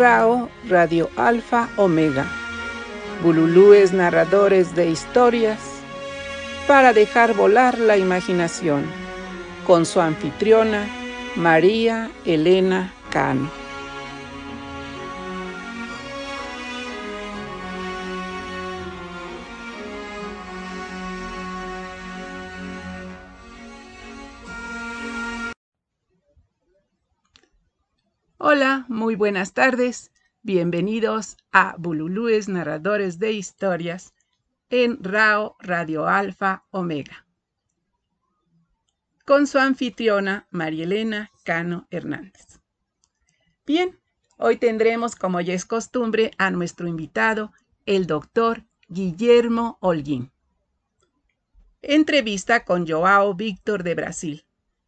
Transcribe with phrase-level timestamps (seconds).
[0.00, 2.24] Rao Radio Alfa Omega.
[3.22, 5.58] Bululúes narradores de historias
[6.66, 8.86] para dejar volar la imaginación
[9.66, 10.86] con su anfitriona
[11.36, 13.59] María Elena Cano.
[29.10, 30.12] Muy buenas tardes.
[30.42, 34.14] Bienvenidos a Bululúes Narradores de Historias
[34.68, 37.26] en RAO Radio Alfa Omega.
[39.26, 42.60] Con su anfitriona Marielena Cano Hernández.
[43.66, 43.98] Bien,
[44.36, 47.50] hoy tendremos, como ya es costumbre, a nuestro invitado,
[47.86, 50.30] el doctor Guillermo Holguín.
[51.82, 54.44] Entrevista con Joao Víctor de Brasil,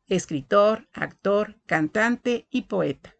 [0.06, 3.16] escritor, actor, cantante y poeta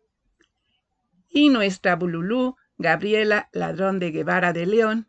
[1.33, 5.09] y nuestra Bululú, Gabriela Ladrón de Guevara de León,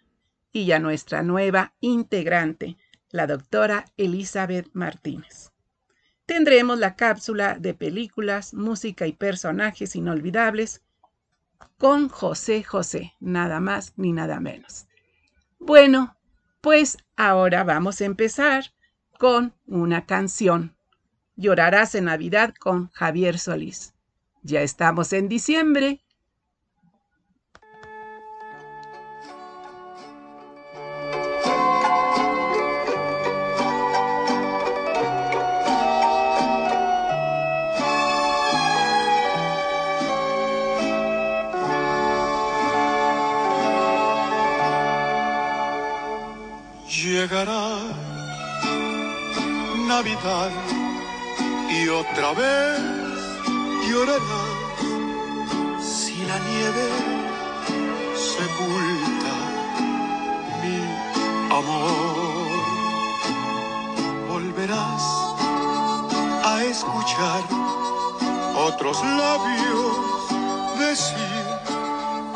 [0.52, 2.78] y ya nuestra nueva integrante,
[3.10, 5.52] la doctora Elizabeth Martínez.
[6.26, 10.82] Tendremos la cápsula de películas, música y personajes inolvidables
[11.78, 14.88] con José José, nada más ni nada menos.
[15.60, 16.16] Bueno,
[16.62, 18.66] pues ahora vamos a empezar
[19.20, 20.76] con una canción.
[21.36, 23.94] Llorarás en Navidad con Javier Solís.
[24.44, 26.04] Ya estamos en diciembre
[49.88, 50.52] Navidad
[51.70, 52.82] y otra vez
[53.88, 54.20] llorarás
[55.80, 56.90] si la nieve
[58.14, 59.36] sepulta
[60.62, 60.80] mi
[61.50, 62.14] amor.
[64.28, 65.04] Volverás
[66.44, 67.42] a escuchar
[68.67, 69.95] otros labios
[70.78, 71.45] decir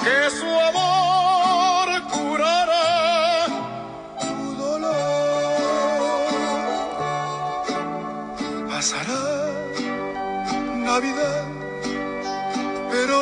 [0.02, 0.87] que su amor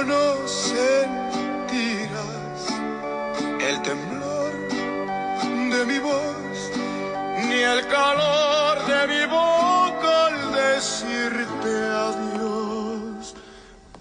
[0.04, 0.86] no sentirás
[3.60, 4.54] el temblor
[5.74, 6.72] de mi voz,
[7.48, 11.74] ni el calor de mi boca al decirte
[12.08, 13.36] adiós.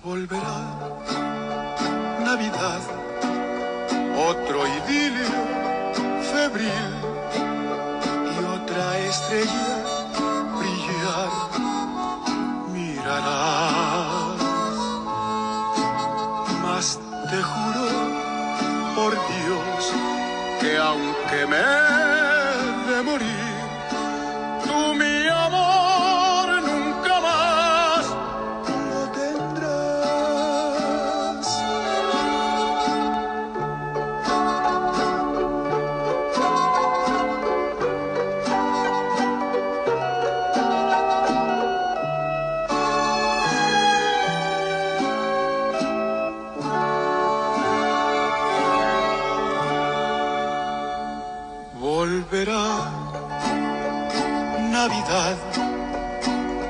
[0.02, 0.63] Volverá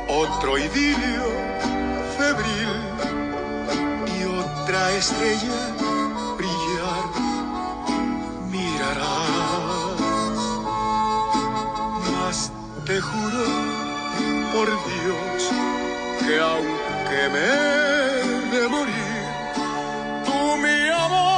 [0.08, 1.24] Otro idilio
[2.16, 2.70] febril
[4.16, 5.58] y otra estrella
[6.38, 7.04] brillar
[8.52, 9.96] mirarás.
[12.12, 12.52] Mas
[12.86, 13.44] te juro
[14.52, 15.50] por Dios
[16.24, 19.22] que aunque me de morir,
[20.24, 21.33] tú mi amor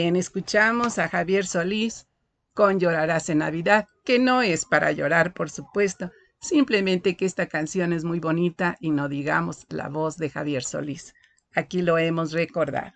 [0.00, 2.06] Bien, escuchamos a Javier Solís
[2.54, 6.10] con Llorarás en Navidad, que no es para llorar, por supuesto,
[6.40, 11.14] simplemente que esta canción es muy bonita y no digamos la voz de Javier Solís.
[11.54, 12.94] Aquí lo hemos recordado.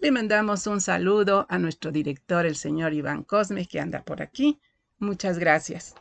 [0.00, 4.58] Le mandamos un saludo a nuestro director, el señor Iván Cosme, que anda por aquí.
[4.98, 5.94] Muchas gracias.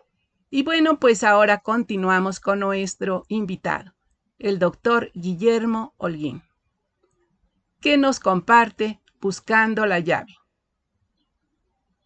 [0.49, 3.93] Y bueno, pues ahora continuamos con nuestro invitado,
[4.39, 6.41] el doctor Guillermo Holguín,
[7.81, 10.35] que nos comparte Buscando la llave.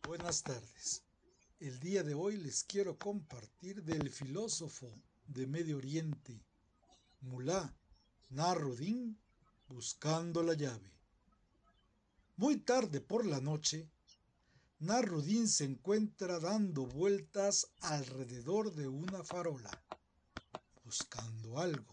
[0.04, 1.04] Buenas tardes.
[1.60, 4.88] El día de hoy les quiero compartir del filósofo
[5.25, 6.40] de Medio Oriente,
[7.22, 7.74] Mulá
[8.30, 9.19] Narudín,
[9.68, 10.92] buscando la llave.
[12.36, 13.90] Muy tarde por la noche,
[14.78, 19.72] Narudín se encuentra dando vueltas alrededor de una farola,
[20.84, 21.92] buscando algo.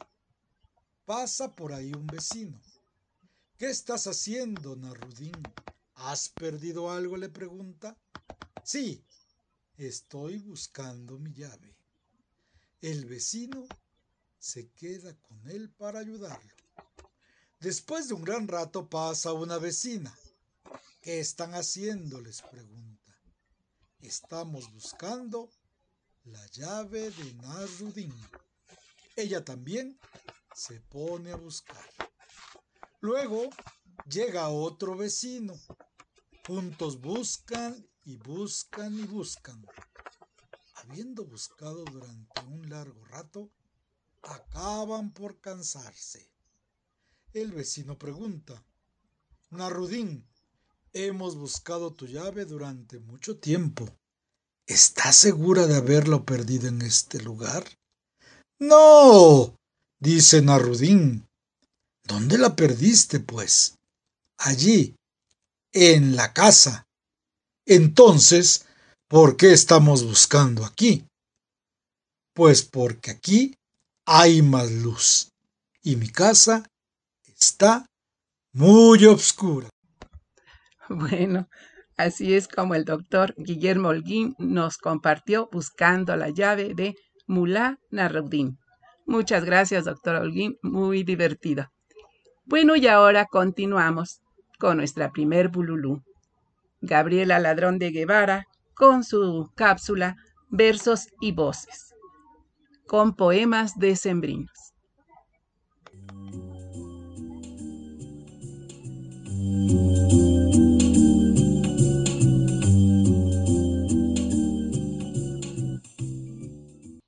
[1.07, 2.61] Pasa por ahí un vecino.
[3.57, 5.41] ¿Qué estás haciendo, Narudín?
[5.95, 7.17] ¿Has perdido algo?
[7.17, 7.97] le pregunta.
[8.65, 9.05] Sí,
[9.77, 11.77] estoy buscando mi llave.
[12.81, 13.65] El vecino
[14.41, 16.53] se queda con él para ayudarlo.
[17.61, 20.13] Después de un gran rato pasa una vecina.
[21.01, 22.21] ¿Qué están haciendo?
[22.21, 23.17] les pregunta.
[24.01, 25.49] Estamos buscando
[26.25, 28.15] la llave de Narudín.
[29.15, 29.97] Ella también
[30.53, 31.89] se pone a buscar.
[33.05, 33.51] Luego
[34.09, 35.53] llega otro vecino.
[36.47, 39.63] Juntos buscan y buscan y buscan.
[40.77, 43.51] Habiendo buscado durante un largo rato,
[44.23, 46.31] acaban por cansarse.
[47.35, 48.65] El vecino pregunta,
[49.51, 50.27] Narudín,
[50.95, 53.87] hemos buscado tu llave durante mucho tiempo.
[54.67, 57.67] ¿Estás segura de haberlo perdido en este lugar?
[58.59, 59.59] No,
[60.01, 61.29] dice Narudín.
[62.07, 63.77] ¿Dónde la perdiste, pues?
[64.39, 64.95] Allí,
[65.73, 66.87] en la casa.
[67.67, 68.67] Entonces,
[69.09, 71.07] ¿por qué estamos buscando aquí?
[72.35, 73.55] Pues porque aquí
[74.07, 75.29] hay más luz
[75.83, 76.67] y mi casa
[77.39, 77.87] está
[78.53, 79.69] muy oscura.
[80.89, 81.49] Bueno,
[81.97, 86.95] así es como el doctor Guillermo Holguín nos compartió buscando la llave de
[87.27, 88.59] Mulá Narudín.
[89.07, 91.74] Muchas gracias, doctor Holguín, muy divertido.
[92.47, 94.21] Bueno, y ahora continuamos
[94.59, 96.03] con nuestra primer bululú.
[96.83, 100.17] Gabriela Ladrón de Guevara con su cápsula
[100.51, 101.95] Versos y Voces,
[102.87, 104.75] con poemas decembrinos.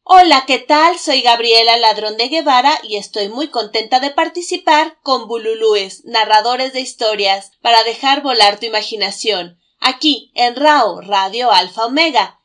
[0.08, 1.00] Hola, ¿qué tal?
[1.00, 6.80] Soy Gabriela Ladrón de Guevara y estoy muy contenta de participar con Bululúes, narradores de
[6.80, 12.38] historias, para dejar volar tu imaginación, aquí en RAO, Radio Alfa Omega.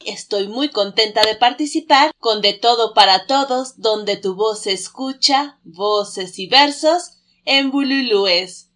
[0.00, 5.60] Estoy muy contenta de participar con De Todo para Todos, donde tu voz se escucha,
[5.64, 8.70] voces y versos, en Bululúes.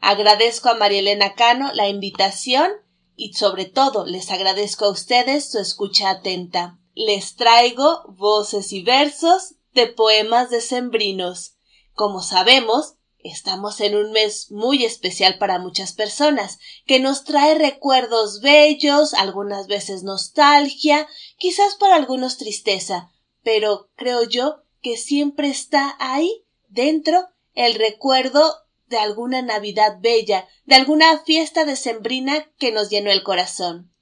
[0.00, 2.70] Agradezco a Marielena Cano la invitación
[3.16, 9.54] y sobre todo les agradezco a ustedes su escucha atenta les traigo voces y versos
[9.72, 11.56] de poemas decembrinos.
[11.94, 18.40] Como sabemos, estamos en un mes muy especial para muchas personas, que nos trae recuerdos
[18.40, 21.08] bellos, algunas veces nostalgia,
[21.38, 23.10] quizás para algunos tristeza,
[23.42, 28.54] pero creo yo que siempre está ahí dentro el recuerdo
[28.86, 33.94] de alguna Navidad bella, de alguna fiesta decembrina que nos llenó el corazón.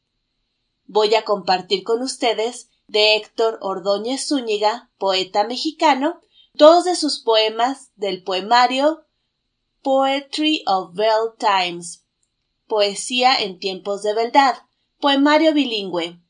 [0.86, 6.20] Voy a compartir con ustedes de Héctor Ordóñez Zúñiga, poeta mexicano,
[6.54, 9.04] dos de sus poemas del poemario
[9.82, 12.04] Poetry of Bell Times,
[12.66, 14.56] Poesía en tiempos de verdad,
[14.98, 16.20] poemario bilingüe.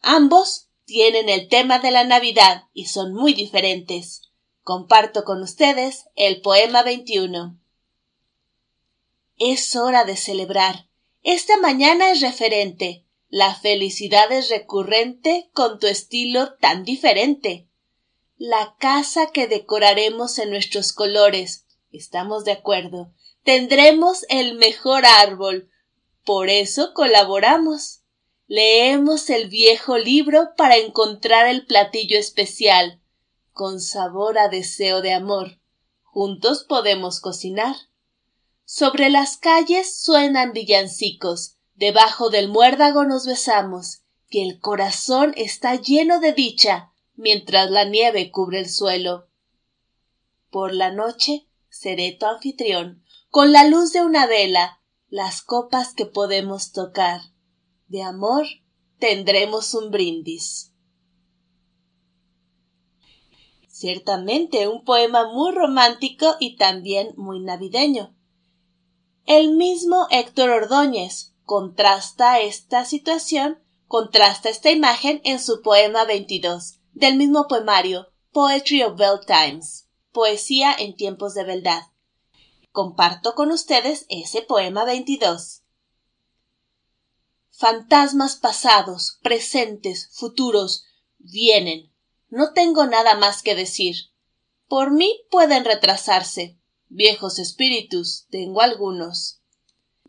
[0.00, 4.22] Ambos tienen el tema de la Navidad y son muy diferentes.
[4.62, 7.58] Comparto con ustedes el poema 21.
[9.38, 10.88] Es hora de celebrar.
[11.22, 13.03] Esta mañana es referente.
[13.36, 17.66] La felicidad es recurrente con tu estilo tan diferente.
[18.36, 21.66] La casa que decoraremos en nuestros colores.
[21.90, 23.12] Estamos de acuerdo.
[23.42, 25.68] Tendremos el mejor árbol.
[26.24, 28.02] Por eso colaboramos.
[28.46, 33.02] Leemos el viejo libro para encontrar el platillo especial,
[33.50, 35.58] con sabor a deseo de amor.
[36.04, 37.74] Juntos podemos cocinar.
[38.64, 46.20] Sobre las calles suenan villancicos, Debajo del muérdago nos besamos, que el corazón está lleno
[46.20, 49.28] de dicha mientras la nieve cubre el suelo.
[50.50, 56.06] Por la noche seré tu anfitrión, con la luz de una vela, las copas que
[56.06, 57.20] podemos tocar.
[57.88, 58.46] De amor
[58.98, 60.72] tendremos un brindis.
[63.68, 68.16] Ciertamente un poema muy romántico y también muy navideño.
[69.26, 77.16] El mismo Héctor Ordóñez, contrasta esta situación, contrasta esta imagen en su poema 22, del
[77.16, 81.82] mismo poemario Poetry of Bell Times, Poesía en tiempos de verdad.
[82.70, 85.62] Comparto con ustedes ese poema 22.
[87.50, 90.84] Fantasmas pasados, presentes, futuros,
[91.18, 91.92] vienen.
[92.28, 93.96] No tengo nada más que decir.
[94.66, 96.58] Por mí pueden retrasarse.
[96.88, 99.43] Viejos espíritus, tengo algunos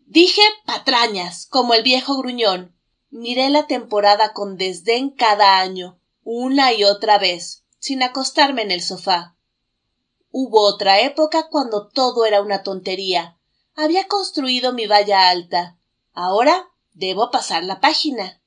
[0.05, 2.75] Dije patrañas, como el viejo gruñón.
[3.09, 8.81] Miré la temporada con desdén cada año, una y otra vez, sin acostarme en el
[8.81, 9.35] sofá.
[10.29, 13.37] Hubo otra época cuando todo era una tontería.
[13.73, 15.79] Había construido mi valla alta.
[16.13, 18.41] Ahora debo pasar la página.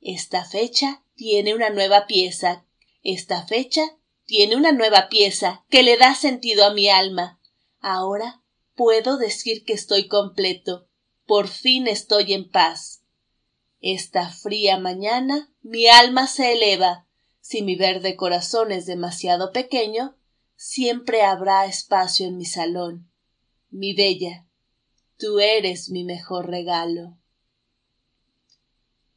[0.00, 2.64] Esta fecha tiene una nueva pieza.
[3.02, 3.82] Esta fecha
[4.24, 7.40] tiene una nueva pieza que le da sentido a mi alma.
[7.80, 8.41] Ahora
[8.82, 10.88] puedo decir que estoy completo.
[11.24, 13.04] Por fin estoy en paz.
[13.80, 17.06] Esta fría mañana mi alma se eleva.
[17.40, 20.16] Si mi verde corazón es demasiado pequeño,
[20.56, 23.08] siempre habrá espacio en mi salón.
[23.70, 24.48] Mi bella,
[25.16, 27.16] tú eres mi mejor regalo.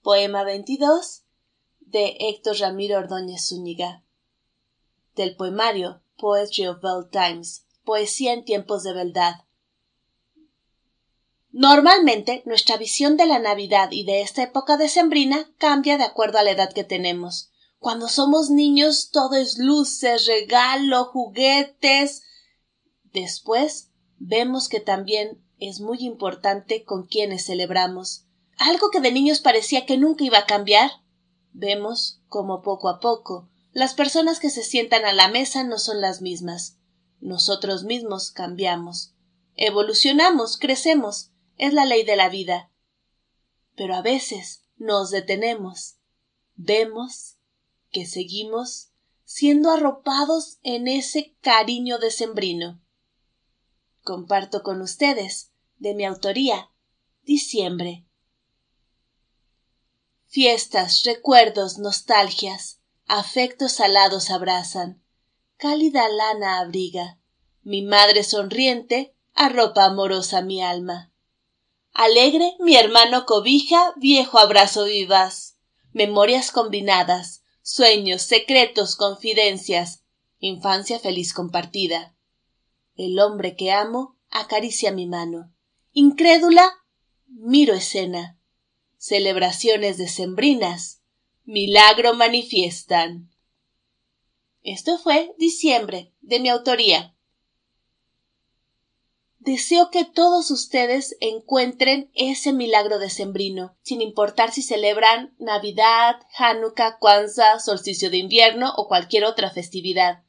[0.03, 1.23] Poema 22
[1.79, 4.03] de Héctor Ramiro Ordóñez Zúñiga.
[5.15, 9.44] Del poemario Poetry of Bell Times, Poesía en tiempos de beldad.
[11.57, 16.43] Normalmente nuestra visión de la Navidad y de esta época decembrina cambia de acuerdo a
[16.43, 17.49] la edad que tenemos.
[17.79, 22.23] Cuando somos niños todo es luces, regalo, juguetes.
[23.05, 28.25] Después vemos que también es muy importante con quienes celebramos.
[28.57, 30.91] Algo que de niños parecía que nunca iba a cambiar.
[31.53, 36.01] Vemos como poco a poco las personas que se sientan a la mesa no son
[36.01, 36.75] las mismas.
[37.21, 39.13] Nosotros mismos cambiamos.
[39.55, 41.31] Evolucionamos, crecemos.
[41.57, 42.71] Es la ley de la vida.
[43.75, 45.97] Pero a veces nos detenemos.
[46.55, 47.37] Vemos
[47.91, 48.91] que seguimos
[49.23, 52.81] siendo arropados en ese cariño decembrino.
[54.03, 56.69] Comparto con ustedes, de mi autoría,
[57.25, 58.05] Diciembre.
[60.27, 65.01] Fiestas, recuerdos, nostalgias, afectos salados abrazan,
[65.57, 67.17] cálida lana abriga,
[67.63, 71.11] mi madre sonriente arropa amorosa mi alma.
[71.97, 75.57] Alegre mi hermano cobija, viejo abrazo vivas,
[75.93, 80.03] memorias combinadas, sueños, secretos, confidencias,
[80.39, 82.13] infancia feliz compartida.
[82.97, 85.53] El hombre que amo acaricia mi mano.
[85.93, 86.69] Incrédula,
[87.27, 88.37] miro escena.
[88.97, 91.01] Celebraciones decembrinas,
[91.45, 93.31] milagro manifiestan.
[94.63, 97.14] Esto fue diciembre, de mi autoría.
[99.45, 107.59] Deseo que todos ustedes encuentren ese milagro decembrino, sin importar si celebran Navidad, Hanukkah, Kwanzaa,
[107.59, 110.23] solsticio de invierno o cualquier otra festividad.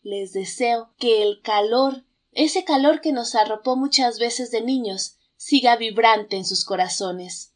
[0.00, 5.76] Les deseo que el calor, ese calor que nos arropó muchas veces de niños, siga
[5.76, 7.52] vibrante en sus corazones.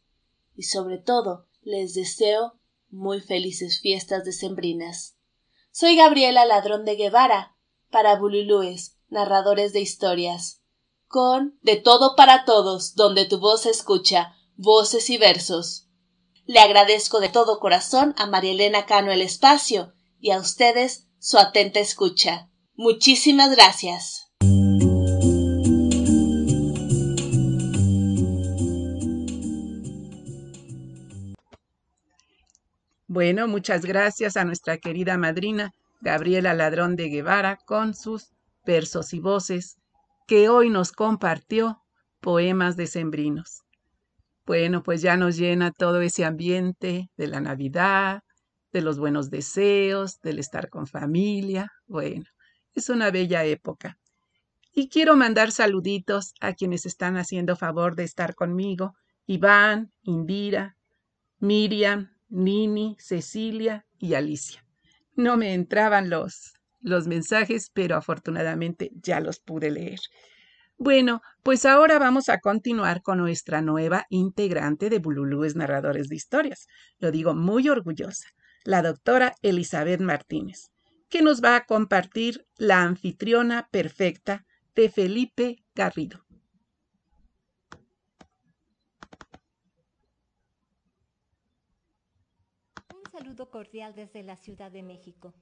[0.57, 2.59] Y sobre todo, les deseo
[2.91, 5.17] muy felices fiestas decembrinas.
[5.71, 7.57] Soy Gabriela Ladrón de Guevara,
[7.91, 10.59] para Bululúes, narradores de historias
[11.09, 15.87] con De todo para todos, donde tu voz escucha, voces y versos.
[16.45, 21.39] Le agradezco de todo corazón a María Elena Cano el espacio y a ustedes su
[21.39, 22.51] atenta escucha.
[22.75, 24.29] Muchísimas gracias.
[33.07, 35.73] Bueno, muchas gracias a nuestra querida madrina
[36.03, 38.29] Gabriela Ladrón de Guevara con sus
[38.65, 39.78] versos y voces
[40.29, 41.83] que hoy nos compartió
[42.21, 43.63] poemas decembrinos.
[44.45, 48.21] Bueno, pues ya nos llena todo ese ambiente de la Navidad,
[48.71, 51.73] de los buenos deseos, del estar con familia.
[51.87, 52.27] Bueno,
[52.75, 53.99] es una bella época.
[54.75, 58.93] Y quiero mandar saluditos a quienes están haciendo favor de estar conmigo.
[59.25, 60.77] Iván, Indira,
[61.39, 64.63] Miriam, Nini, Cecilia y Alicia.
[65.15, 66.58] No me entraban los
[66.89, 70.01] los mensajes, pero afortunadamente ya los pude leer.
[70.81, 76.69] Bueno, pues ahora vamos a continuar con nuestra nueva integrante de Bululúes Narradores de Historias.
[77.01, 78.29] Lo digo muy orgullosa,
[78.63, 80.71] la doctora Elizabeth Martínez,
[81.09, 86.25] que nos va a compartir la anfitriona perfecta de Felipe Garrido.
[92.95, 95.35] Un saludo cordial desde la Ciudad de México.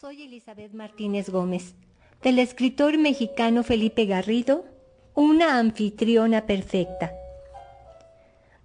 [0.00, 1.74] Soy Elizabeth Martínez Gómez,
[2.22, 4.64] del escritor mexicano Felipe Garrido,
[5.12, 7.14] una anfitriona perfecta.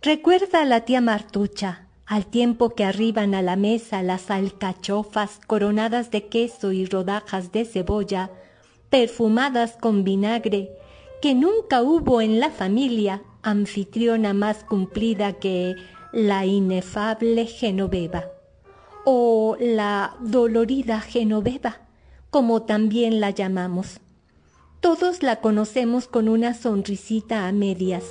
[0.04, 6.12] Recuerda a la tía Martucha, al tiempo que arriban a la mesa las alcachofas coronadas
[6.12, 8.30] de queso y rodajas de cebolla,
[8.92, 10.70] perfumadas con vinagre,
[11.20, 15.78] que nunca hubo en la familia anfitriona más cumplida que
[16.12, 18.33] la inefable Genoveva
[19.06, 21.82] o la dolorida Genoveva,
[22.30, 24.00] como también la llamamos.
[24.80, 28.04] Todos la conocemos con una sonrisita a medias,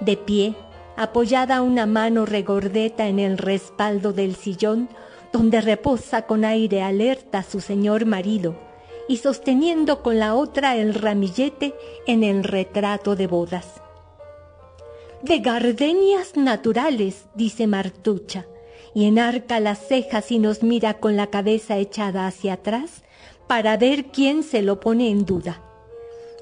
[0.00, 0.54] De pie,
[0.96, 4.88] apoyada una mano regordeta en el respaldo del sillón,
[5.32, 8.54] donde reposa con aire alerta su señor marido,
[9.08, 11.74] y sosteniendo con la otra el ramillete
[12.06, 13.80] en el retrato de bodas.
[15.22, 18.46] De gardenias naturales, dice Martucha,
[18.94, 23.02] y enarca las cejas y nos mira con la cabeza echada hacia atrás
[23.46, 25.62] para ver quién se lo pone en duda.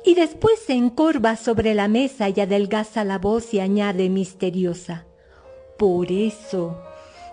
[0.04, 5.07] Y después se encorva sobre la mesa y adelgaza la voz y añade misteriosa.
[5.78, 6.80] Por eso,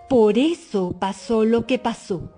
[0.09, 2.31] por eso pasó lo que pasó.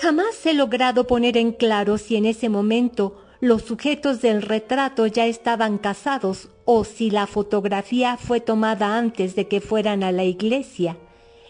[0.00, 5.26] Jamás he logrado poner en claro si en ese momento los sujetos del retrato ya
[5.26, 10.96] estaban casados o si la fotografía fue tomada antes de que fueran a la iglesia,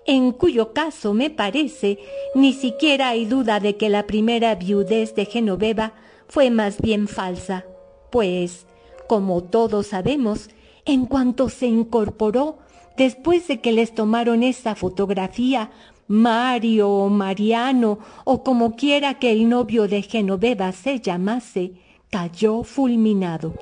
[0.06, 1.98] en cuyo caso me parece
[2.34, 5.92] ni siquiera hay duda de que la primera viudez de Genoveva
[6.28, 7.64] fue más bien falsa,
[8.10, 8.66] pues,
[9.08, 10.48] como todos sabemos,
[10.84, 12.58] en cuanto se incorporó,
[12.96, 15.70] después de que les tomaron esa fotografía,
[16.06, 21.74] Mario o Mariano o como quiera que el novio de Genoveva se llamase,
[22.10, 23.54] cayó fulminado,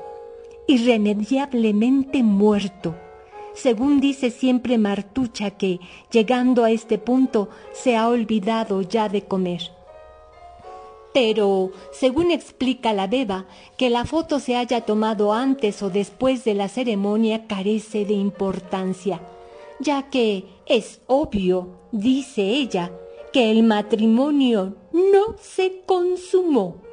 [0.67, 2.95] irremediablemente muerto.
[3.61, 5.81] Según dice siempre Martucha que,
[6.13, 9.73] llegando a este punto, se ha olvidado ya de comer.
[11.13, 13.47] Pero, según explica la beba,
[13.77, 19.21] que la foto se haya tomado antes o después de la ceremonia carece de importancia,
[19.81, 22.93] ya que es obvio, dice ella,
[23.33, 26.88] que el matrimonio no se consumó.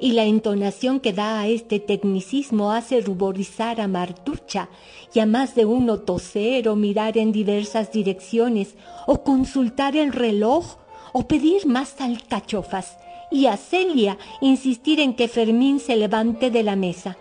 [0.00, 4.68] Y la entonación que da a este tecnicismo hace ruborizar a Martucha
[5.14, 8.74] y a más de uno toser o mirar en diversas direcciones
[9.06, 10.76] o consultar el reloj
[11.12, 12.98] o pedir más alcachofas
[13.30, 17.16] y a Celia insistir en que Fermín se levante de la mesa.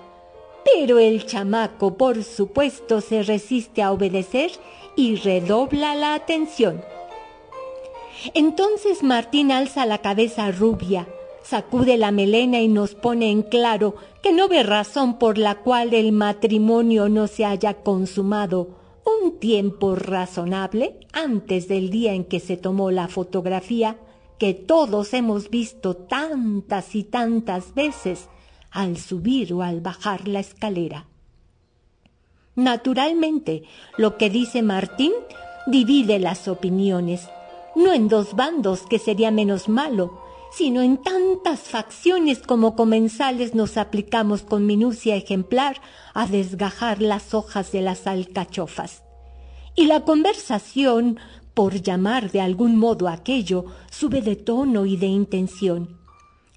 [0.73, 4.51] Pero el chamaco, por supuesto, se resiste a obedecer
[4.95, 6.81] y redobla la atención.
[8.33, 11.07] Entonces Martín alza la cabeza rubia,
[11.45, 15.93] sacude la melena y nos pone en claro que no ve razón por la cual
[15.93, 22.57] el matrimonio no se haya consumado un tiempo razonable antes del día en que se
[22.57, 23.97] tomó la fotografía
[24.39, 28.27] que todos hemos visto tantas y tantas veces
[28.71, 31.05] al subir o al bajar la escalera.
[32.55, 33.63] Naturalmente,
[33.97, 35.11] lo que dice Martín
[35.67, 37.29] divide las opiniones,
[37.75, 40.24] no en dos bandos, que sería menos malo,
[40.55, 45.81] sino en tantas facciones como comensales nos aplicamos con minucia ejemplar
[46.13, 49.03] a desgajar las hojas de las alcachofas.
[49.75, 51.19] Y la conversación,
[51.53, 55.97] por llamar de algún modo aquello, sube de tono y de intención.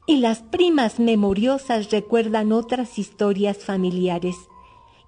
[0.06, 4.37] Y las primas memoriosas recuerdan otras historias familiares.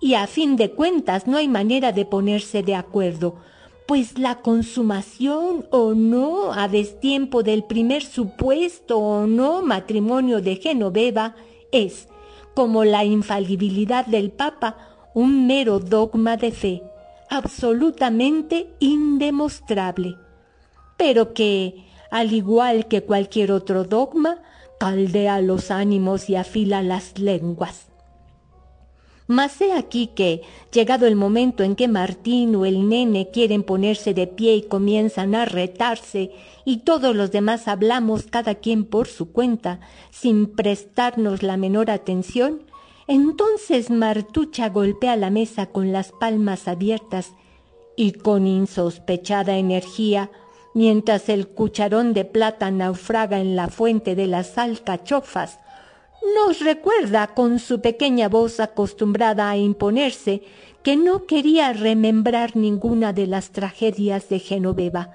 [0.00, 3.36] Y a fin de cuentas no hay manera de ponerse de acuerdo,
[3.90, 11.34] pues la consumación o no a destiempo del primer supuesto o no matrimonio de Genoveva
[11.72, 12.06] es,
[12.54, 14.76] como la infalibilidad del Papa,
[15.12, 16.84] un mero dogma de fe,
[17.30, 20.14] absolutamente indemostrable,
[20.96, 24.40] pero que, al igual que cualquier otro dogma,
[24.78, 27.89] caldea los ánimos y afila las lenguas.
[29.30, 34.12] Mas he aquí que, llegado el momento en que Martín o el nene quieren ponerse
[34.12, 36.32] de pie y comienzan a retarse,
[36.64, 39.78] y todos los demás hablamos cada quien por su cuenta,
[40.10, 42.64] sin prestarnos la menor atención,
[43.06, 47.34] entonces Martucha golpea la mesa con las palmas abiertas
[47.96, 50.32] y con insospechada energía,
[50.74, 55.60] mientras el cucharón de plata naufraga en la fuente de las alcachofas,
[56.36, 60.42] nos recuerda con su pequeña voz acostumbrada a imponerse
[60.82, 65.14] que no quería remembrar ninguna de las tragedias de Genoveva,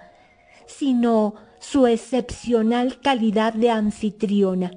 [0.65, 4.71] sino su excepcional calidad de anfitriona,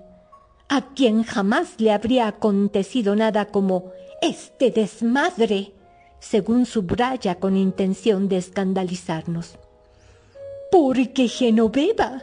[0.69, 5.73] a quien jamás le habría acontecido nada como este desmadre,
[6.21, 9.57] según subraya con intención de escandalizarnos.
[10.71, 12.23] Porque Genoveva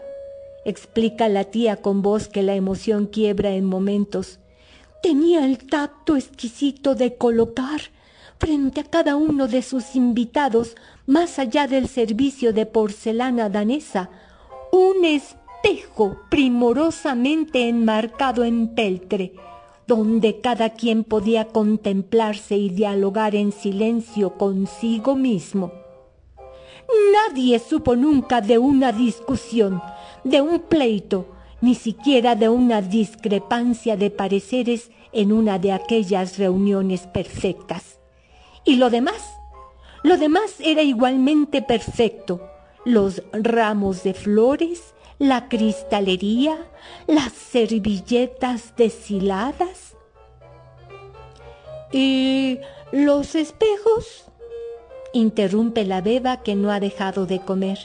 [0.65, 4.39] explica la tía con voz que la emoción quiebra en momentos.
[5.01, 7.81] Tenía el tacto exquisito de colocar
[8.37, 10.75] frente a cada uno de sus invitados,
[11.05, 14.09] más allá del servicio de porcelana danesa,
[14.71, 19.33] un espejo primorosamente enmarcado en peltre,
[19.87, 25.71] donde cada quien podía contemplarse y dialogar en silencio consigo mismo.
[27.13, 29.81] Nadie supo nunca de una discusión,
[30.25, 31.27] de un pleito
[31.61, 37.99] ni siquiera de una discrepancia de pareceres en una de aquellas reuniones perfectas.
[38.65, 39.37] Y lo demás,
[40.03, 42.49] lo demás era igualmente perfecto.
[42.83, 46.57] Los ramos de flores, la cristalería,
[47.07, 49.95] las servilletas deshiladas.
[51.91, 52.59] ¿Y
[52.91, 54.25] los espejos?
[55.13, 57.79] interrumpe la beba que no ha dejado de comer.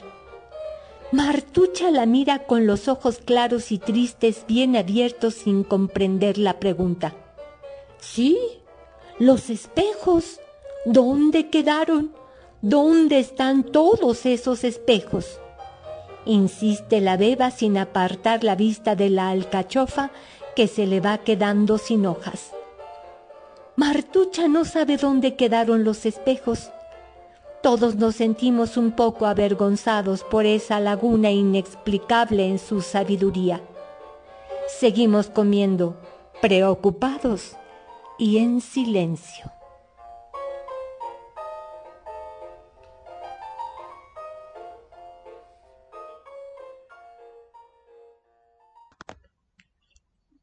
[1.11, 7.13] Martucha la mira con los ojos claros y tristes bien abiertos sin comprender la pregunta.
[7.99, 8.37] Sí,
[9.19, 10.39] los espejos.
[10.85, 12.13] ¿Dónde quedaron?
[12.61, 15.39] ¿Dónde están todos esos espejos?
[16.25, 20.11] Insiste la beba sin apartar la vista de la alcachofa
[20.55, 22.51] que se le va quedando sin hojas.
[23.75, 26.71] Martucha no sabe dónde quedaron los espejos.
[27.61, 33.61] Todos nos sentimos un poco avergonzados por esa laguna inexplicable en su sabiduría.
[34.67, 35.95] Seguimos comiendo,
[36.41, 37.55] preocupados
[38.17, 39.51] y en silencio.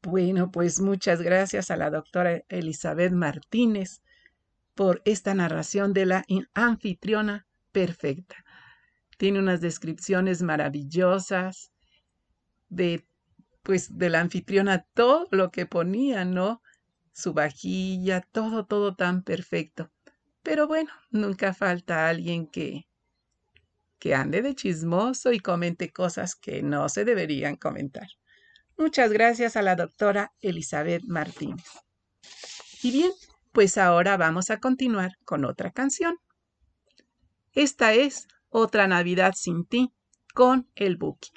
[0.03, 4.01] Bueno, pues muchas gracias a la doctora Elizabeth Martínez
[4.79, 8.45] por esta narración de la anfitriona perfecta.
[9.17, 11.73] Tiene unas descripciones maravillosas
[12.69, 13.05] de
[13.61, 16.61] pues de la anfitriona todo lo que ponía, ¿no?
[17.11, 19.91] Su vajilla, todo, todo tan perfecto.
[20.43, 22.87] Pero bueno, nunca falta alguien que
[23.99, 28.07] que ande de chismoso y comente cosas que no se deberían comentar.
[28.77, 31.65] Muchas gracias a la doctora Elizabeth Martínez.
[32.81, 33.11] Y bien,
[33.59, 36.17] pues ahora vamos a continuar con otra canción.
[37.51, 39.91] Esta es Otra Navidad sin ti
[40.33, 41.31] con el Buki.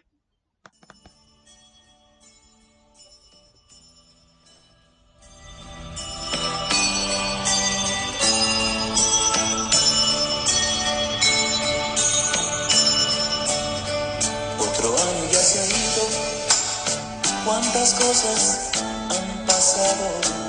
[17.44, 18.70] Cuántas cosas
[19.10, 20.41] han pasado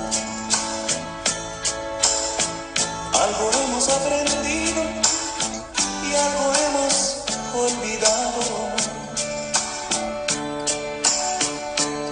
[3.88, 4.82] aprendido
[6.02, 7.16] y algo hemos
[7.54, 8.40] olvidado.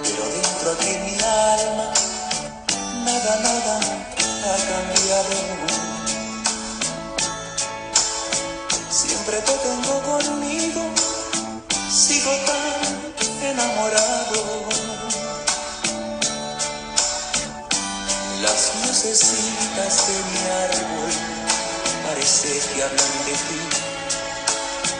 [0.03, 1.93] Pero dentro en mi alma,
[3.05, 3.79] nada, nada
[4.45, 5.35] ha cambiado.
[8.89, 10.81] Siempre te tengo conmigo,
[11.89, 14.63] sigo tan enamorado.
[18.41, 21.32] Las lucecitas de mi árbol
[22.67, 23.61] que hablan de ti.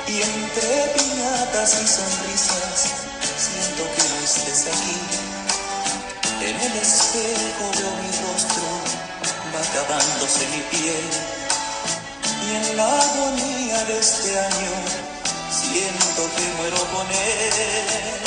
[0.07, 2.77] Y entre piñatas y sonrisas
[3.37, 4.99] siento que no estés aquí.
[6.41, 8.67] En el espejo veo mi rostro,
[9.53, 11.09] va acabándose mi piel.
[12.45, 14.73] Y en la agonía de este año
[15.49, 18.23] siento que muero con él.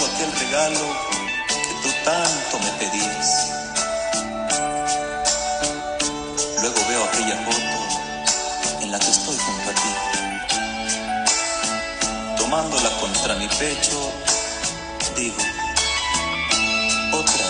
[0.00, 0.80] Aquel regalo
[1.48, 3.28] que tú tanto me pedías.
[6.60, 7.78] Luego veo aquella foto
[8.80, 9.92] en la que estoy junto a ti.
[12.38, 14.12] Tomándola contra mi pecho,
[15.16, 15.42] digo,
[17.12, 17.46] otra,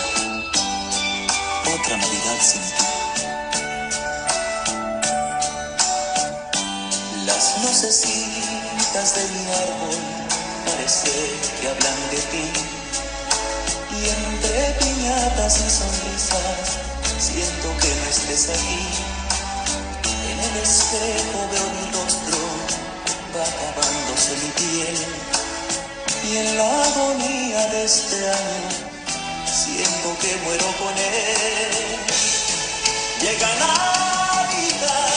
[1.73, 2.83] otra Navidad sin ti.
[7.25, 10.10] Las lucecitas de mi árbol
[10.81, 11.11] parece
[11.61, 12.45] que hablan de ti.
[13.91, 16.67] Y entre piñatas y sonrisas
[17.19, 18.83] siento que no estés aquí.
[20.31, 22.39] En el espejo veo mi rostro,
[23.35, 24.97] va acabándose mi piel.
[26.23, 28.69] Y en la agonía de este año
[29.45, 31.73] siento que muero con él.
[33.21, 35.10] Llega Navidad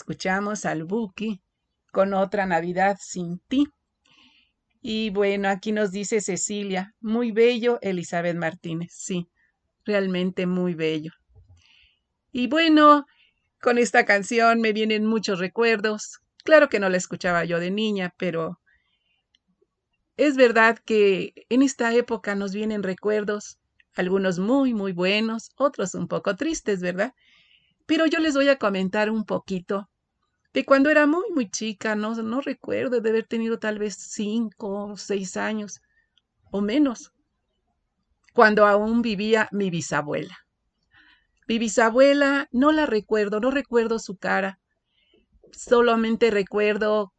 [0.00, 1.42] escuchamos al Buki
[1.92, 3.68] con otra Navidad sin ti.
[4.80, 9.28] Y bueno, aquí nos dice Cecilia, muy bello Elizabeth Martínez, sí,
[9.84, 11.12] realmente muy bello.
[12.32, 13.04] Y bueno,
[13.60, 16.20] con esta canción me vienen muchos recuerdos.
[16.44, 18.58] Claro que no la escuchaba yo de niña, pero
[20.16, 23.58] es verdad que en esta época nos vienen recuerdos,
[23.94, 27.12] algunos muy, muy buenos, otros un poco tristes, ¿verdad?
[27.90, 29.90] Pero yo les voy a comentar un poquito
[30.54, 34.92] de cuando era muy, muy chica, no, no recuerdo de haber tenido tal vez cinco
[34.92, 35.80] o seis años
[36.52, 37.10] o menos,
[38.32, 40.38] cuando aún vivía mi bisabuela.
[41.48, 44.60] Mi bisabuela no la recuerdo, no recuerdo su cara,
[45.50, 47.12] solamente recuerdo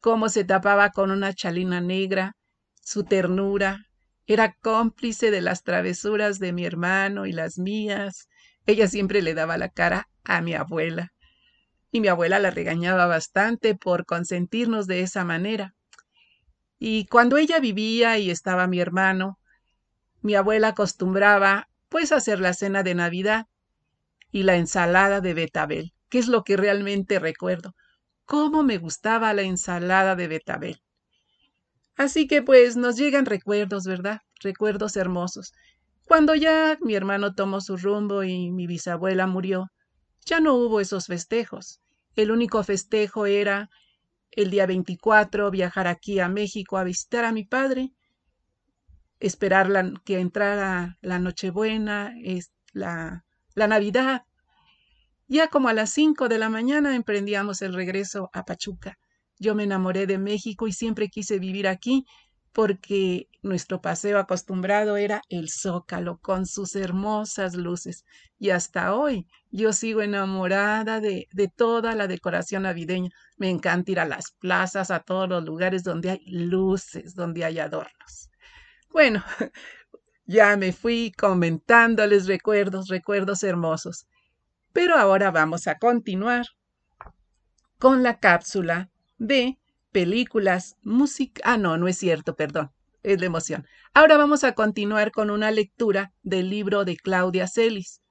[0.00, 2.36] cómo se tapaba con una chalina negra,
[2.82, 3.86] su ternura,
[4.26, 8.28] era cómplice de las travesuras de mi hermano y las mías,
[8.66, 11.12] ella siempre le daba la cara a mi abuela
[11.96, 15.74] y mi abuela la regañaba bastante por consentirnos de esa manera.
[16.78, 19.38] Y cuando ella vivía y estaba mi hermano,
[20.20, 23.46] mi abuela acostumbraba pues hacer la cena de Navidad
[24.30, 27.74] y la ensalada de betabel, que es lo que realmente recuerdo.
[28.26, 30.82] Cómo me gustaba la ensalada de betabel.
[31.96, 34.20] Así que pues nos llegan recuerdos, ¿verdad?
[34.42, 35.54] Recuerdos hermosos.
[36.06, 39.72] Cuando ya mi hermano tomó su rumbo y mi bisabuela murió,
[40.24, 41.80] ya no hubo esos festejos.
[42.14, 43.70] El único festejo era
[44.30, 47.92] el día 24 viajar aquí a México a visitar a mi padre,
[49.18, 49.68] esperar
[50.04, 52.14] que entrara la Nochebuena,
[52.72, 54.22] la, la Navidad.
[55.26, 58.96] Ya como a las 5 de la mañana emprendíamos el regreso a Pachuca.
[59.40, 62.06] Yo me enamoré de México y siempre quise vivir aquí
[62.56, 68.06] porque nuestro paseo acostumbrado era el zócalo con sus hermosas luces.
[68.38, 73.10] Y hasta hoy yo sigo enamorada de, de, toda la decoración navideña.
[73.36, 77.58] Me encanta ir a las plazas, a todos los lugares donde hay luces, donde hay
[77.58, 78.30] adornos.
[78.88, 79.22] Bueno,
[80.24, 84.06] ya me fui comentándoles recuerdos, recuerdos hermosos.
[84.72, 86.46] Pero ahora vamos a continuar
[87.78, 88.88] con la cápsula
[89.18, 89.58] de
[89.96, 91.40] películas, música.
[91.42, 92.70] Ah, no, no es cierto, perdón,
[93.02, 93.66] es de emoción.
[93.94, 98.02] Ahora vamos a continuar con una lectura del libro de Claudia Celis,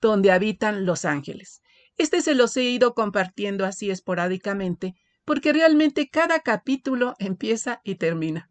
[0.00, 1.62] donde habitan los ángeles.
[1.96, 8.50] Este se los he ido compartiendo así esporádicamente, porque realmente cada capítulo empieza y termina.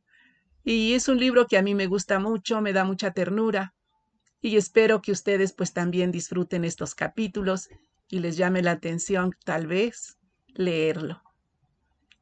[0.63, 3.73] Y es un libro que a mí me gusta mucho, me da mucha ternura,
[4.39, 7.67] y espero que ustedes pues también disfruten estos capítulos
[8.07, 10.17] y les llame la atención tal vez
[10.55, 11.21] leerlo.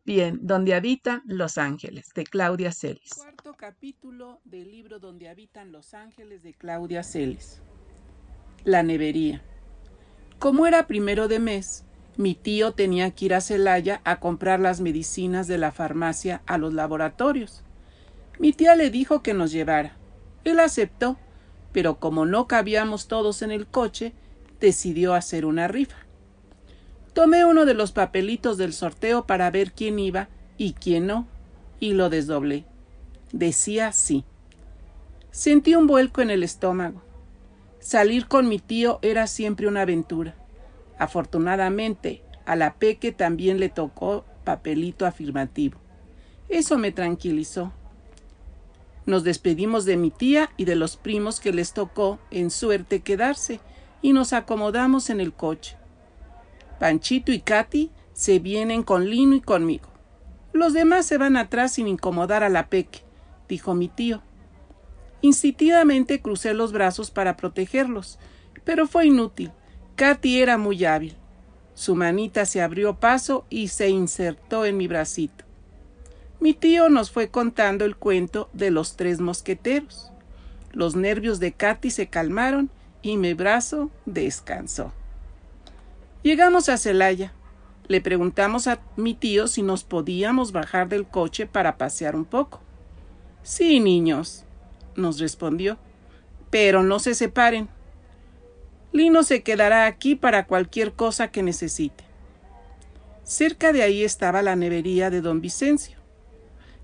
[0.09, 3.13] Bien, donde habitan los ángeles, de Claudia Celis.
[3.13, 7.61] Cuarto capítulo del libro Donde habitan los ángeles de Claudia Celis.
[8.63, 9.43] La nevería.
[10.39, 11.85] Como era primero de mes,
[12.17, 16.57] mi tío tenía que ir a Celaya a comprar las medicinas de la farmacia a
[16.57, 17.61] los laboratorios.
[18.39, 19.95] Mi tía le dijo que nos llevara.
[20.43, 21.19] Él aceptó,
[21.71, 24.13] pero como no cabíamos todos en el coche,
[24.59, 26.08] decidió hacer una rifa.
[27.13, 31.27] Tomé uno de los papelitos del sorteo para ver quién iba y quién no,
[31.79, 32.65] y lo desdoblé.
[33.31, 34.23] Decía sí.
[35.31, 37.01] Sentí un vuelco en el estómago.
[37.79, 40.35] Salir con mi tío era siempre una aventura.
[40.97, 45.79] Afortunadamente, a la Peque también le tocó papelito afirmativo.
[46.49, 47.71] Eso me tranquilizó.
[49.05, 53.59] Nos despedimos de mi tía y de los primos que les tocó en suerte quedarse
[54.01, 55.78] y nos acomodamos en el coche.
[56.79, 59.89] Panchito y Katy se vienen con Lino y conmigo.
[60.53, 62.99] Los demás se van atrás sin incomodar a la Peque,
[63.47, 64.21] dijo mi tío.
[65.21, 68.17] Instintivamente crucé los brazos para protegerlos,
[68.63, 69.51] pero fue inútil.
[69.95, 71.15] Katy era muy hábil.
[71.73, 75.45] Su manita se abrió paso y se insertó en mi bracito.
[76.39, 80.11] Mi tío nos fue contando el cuento de los tres mosqueteros.
[80.71, 82.69] Los nervios de Katy se calmaron
[83.01, 84.93] y mi brazo descansó.
[86.21, 87.31] Llegamos a Celaya.
[87.87, 92.59] Le preguntamos a mi tío si nos podíamos bajar del coche para pasear un poco.
[93.41, 94.43] Sí, niños,
[94.95, 95.77] nos respondió,
[96.49, 97.69] pero no se separen.
[98.91, 102.03] Lino se quedará aquí para cualquier cosa que necesite.
[103.23, 105.97] Cerca de ahí estaba la nevería de don Vicencio.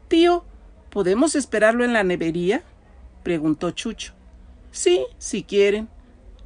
[0.08, 0.45] Tío,
[0.89, 2.63] ¿podemos esperarlo en la nevería?
[3.21, 4.13] preguntó Chucho.
[4.71, 5.89] Sí, si quieren,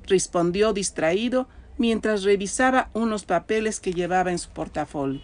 [0.07, 1.47] respondió distraído
[1.79, 5.21] mientras revisaba unos papeles que llevaba en su portafolio.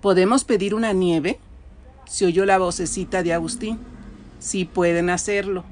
[0.00, 1.40] ¿Podemos pedir una nieve?
[2.04, 3.80] se oyó la vocecita de Agustín.
[4.38, 5.64] Sí pueden hacerlo,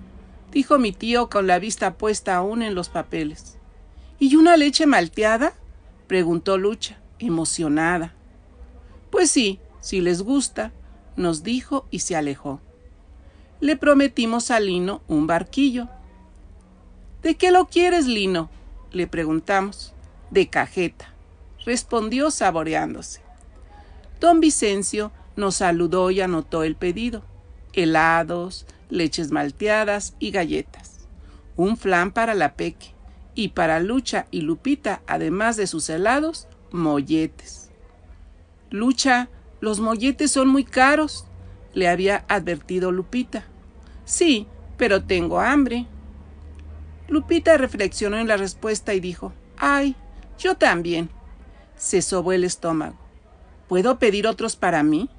[0.51, 3.57] dijo mi tío con la vista puesta aún en los papeles.
[4.19, 5.53] ¿Y una leche malteada?
[6.09, 8.15] preguntó Lucha emocionada.
[9.11, 10.73] Pues sí, si les gusta,
[11.17, 12.61] nos dijo y se alejó.
[13.61, 15.89] Le prometimos a Lino un barquillo.
[17.23, 18.51] ¿De qué lo quieres, Lino?
[18.95, 19.93] Le preguntamos.
[20.31, 21.15] De cajeta,
[21.65, 23.21] respondió saboreándose.
[24.21, 27.23] Don Vicencio nos saludó y anotó el pedido.
[27.73, 31.07] Helados, leches malteadas y galletas.
[31.57, 32.95] Un flan para la peque.
[33.35, 37.71] Y para Lucha y Lupita, además de sus helados, molletes.
[38.71, 39.29] Lucha,
[39.61, 41.27] los molletes son muy caros,
[41.73, 43.45] le había advertido Lupita.
[44.05, 45.87] Sí, pero tengo hambre.
[47.09, 49.97] Lupita reflexionó en la respuesta y dijo, Ay,
[50.39, 51.11] yo también.
[51.77, 52.97] Se sobó el estómago.
[53.69, 55.11] ¿Puedo pedir otros para mí?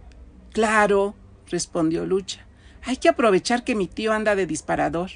[0.51, 1.15] Claro,
[1.49, 2.45] respondió Lucha.
[2.83, 5.11] Hay que aprovechar que mi tío anda de disparador.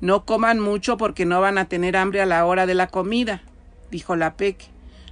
[0.00, 3.42] No coman mucho porque no van a tener hambre a la hora de la comida,
[3.90, 4.66] dijo la Peque.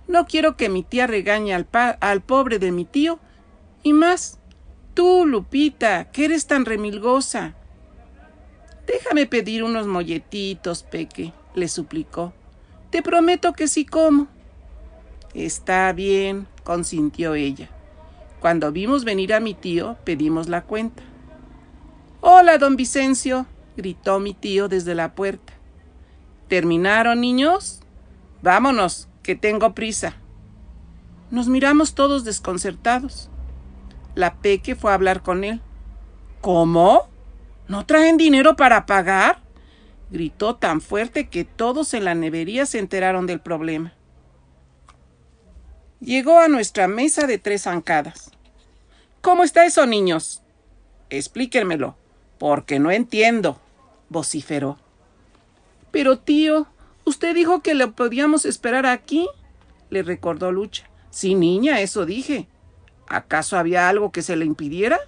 [0.09, 3.19] No quiero que mi tía regañe al, al pobre de mi tío.
[3.83, 4.39] Y más,
[4.95, 7.55] tú, Lupita, que eres tan remilgosa.
[8.87, 12.33] Déjame pedir unos molletitos, Peque, le suplicó.
[12.91, 14.27] Te prometo que sí como.
[15.35, 17.71] Está bien, consintió ella.
[18.41, 21.03] Cuando vimos venir a mi tío, pedimos la cuenta.
[22.21, 25.53] Hola, don Vicencio, gritó mi tío desde la puerta.
[26.49, 27.81] ¿Terminaron, niños?
[28.43, 30.15] Vámonos, que tengo prisa.
[31.31, 33.31] Nos miramos todos desconcertados.
[34.15, 35.61] La Peque fue a hablar con él.
[36.41, 37.12] ¿Cómo?
[37.69, 39.41] ¿No traen dinero para pagar?
[40.11, 43.95] gritó tan fuerte que todos en la nevería se enteraron del problema.
[46.01, 48.31] Llegó a nuestra mesa de tres zancadas.
[49.23, 50.43] ¿Cómo está eso, niños?
[51.09, 51.97] Explíquenmelo,
[52.39, 53.61] porque no entiendo,
[54.11, 54.79] vociferó.
[55.91, 56.67] Pero tío,
[57.05, 59.29] Usted dijo que le podíamos esperar aquí,
[59.91, 60.89] le recordó Lucha.
[61.11, 62.47] Sí, niña, eso dije.
[63.09, 65.01] ¿Acaso había algo que se le impidiera?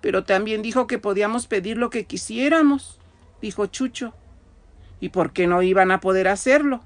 [0.00, 2.98] Pero también dijo que podíamos pedir lo que quisiéramos,
[3.42, 4.14] dijo Chucho.
[5.00, 6.80] ¿Y por qué no iban a poder hacerlo?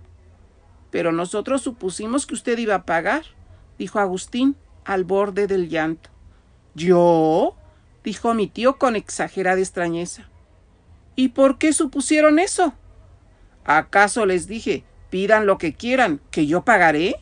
[0.91, 3.23] Pero nosotros supusimos que usted iba a pagar,
[3.79, 6.11] dijo Agustín, al borde del llanto.
[6.75, 7.57] ¿Yo?
[8.05, 10.29] dijo mi tío con exagerada extrañeza.
[11.17, 12.75] ¿Y por qué supusieron eso?
[13.65, 17.17] ¿Acaso les dije, pidan lo que quieran, que yo pagaré?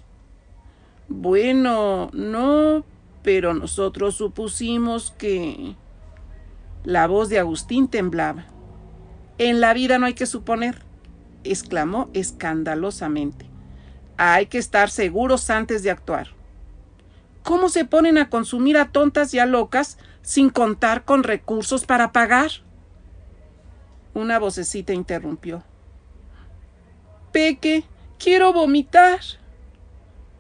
[1.09, 2.85] Bueno, no,
[3.23, 5.77] pero nosotros supusimos que...
[6.85, 8.47] La voz de Agustín temblaba.
[9.39, 10.83] En la vida no hay que suponer,
[11.45, 13.47] exclamó escandalosamente.
[14.17, 16.29] Hay que estar seguros antes de actuar.
[17.45, 22.11] ¿Cómo se ponen a consumir a tontas y a locas sin contar con recursos para
[22.11, 22.51] pagar?
[24.15, 25.63] Una vocecita interrumpió.
[27.33, 27.85] Peque,
[28.19, 29.21] quiero vomitar.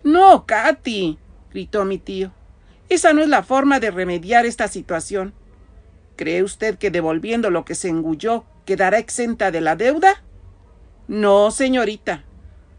[0.02, 1.18] No, Katy,
[1.50, 2.32] gritó mi tío.
[2.88, 5.34] Esa no es la forma de remediar esta situación.
[6.16, 10.22] ¿Cree usted que devolviendo lo que se engulló quedará exenta de la deuda?
[11.08, 12.24] No, señorita.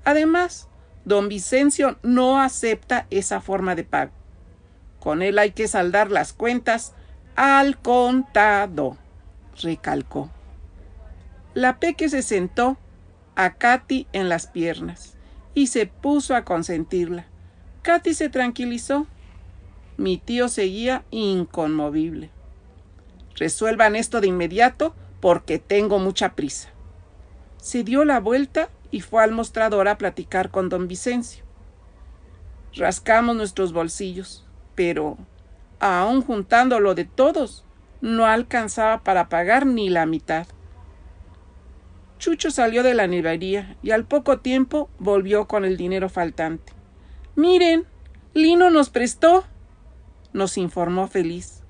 [0.05, 0.67] Además,
[1.05, 4.11] don Vicencio no acepta esa forma de pago.
[4.99, 6.93] Con él hay que saldar las cuentas
[7.35, 8.97] al contado,
[9.61, 10.29] recalcó.
[11.53, 12.77] La peque se sentó
[13.35, 15.17] a Katy en las piernas
[15.53, 17.25] y se puso a consentirla.
[17.81, 19.07] Katy se tranquilizó.
[19.97, 22.29] Mi tío seguía inconmovible.
[23.35, 26.69] Resuelvan esto de inmediato porque tengo mucha prisa.
[27.57, 31.43] Se dio la vuelta y fue al mostrador a platicar con don Vicencio.
[32.75, 35.17] Rascamos nuestros bolsillos, pero,
[35.79, 37.65] aun juntando lo de todos,
[38.01, 40.45] no alcanzaba para pagar ni la mitad.
[42.19, 46.73] Chucho salió de la nevería y al poco tiempo volvió con el dinero faltante.
[47.35, 47.85] Miren,
[48.33, 49.43] Lino nos prestó,
[50.33, 51.62] nos informó feliz.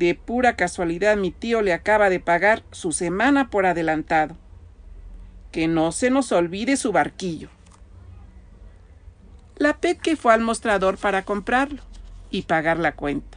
[0.00, 4.34] De pura casualidad mi tío le acaba de pagar su semana por adelantado.
[5.52, 7.50] Que no se nos olvide su barquillo.
[9.58, 11.82] La Peque fue al mostrador para comprarlo
[12.30, 13.36] y pagar la cuenta.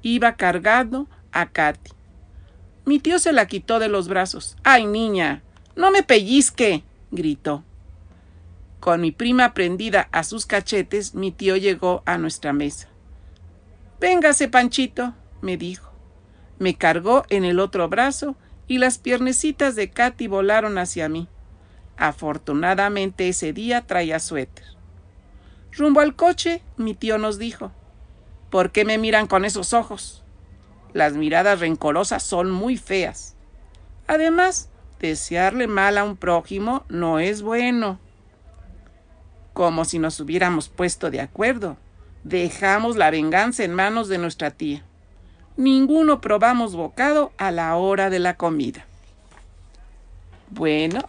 [0.00, 1.90] Iba cargando a Katy.
[2.86, 4.56] Mi tío se la quitó de los brazos.
[4.64, 5.42] ¡Ay, niña!
[5.76, 6.84] ¡No me pellizque!
[7.10, 7.64] gritó.
[8.80, 12.88] Con mi prima prendida a sus cachetes, mi tío llegó a nuestra mesa.
[14.00, 15.92] Véngase, Panchito, me dijo.
[16.58, 18.36] Me cargó en el otro brazo
[18.66, 21.28] y las piernecitas de Katy volaron hacia mí.
[21.96, 24.64] Afortunadamente ese día traía suéter.
[25.72, 27.72] Rumbo al coche, mi tío nos dijo,
[28.50, 30.22] ¿por qué me miran con esos ojos?
[30.92, 33.36] Las miradas rencorosas son muy feas.
[34.06, 34.68] Además,
[34.98, 38.00] desearle mal a un prójimo no es bueno.
[39.52, 41.76] Como si nos hubiéramos puesto de acuerdo.
[42.24, 44.84] Dejamos la venganza en manos de nuestra tía.
[45.60, 48.86] Ninguno probamos bocado a la hora de la comida.
[50.48, 51.00] Bueno,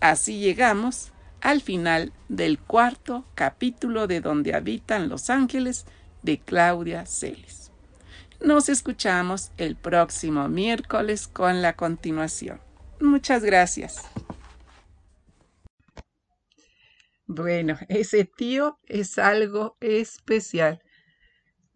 [0.00, 5.86] así llegamos al final del cuarto capítulo de Donde habitan los ángeles
[6.20, 7.70] de Claudia Celis.
[8.42, 12.60] Nos escuchamos el próximo miércoles con la continuación.
[13.00, 14.02] Muchas gracias.
[17.26, 20.82] Bueno, ese tío es algo especial.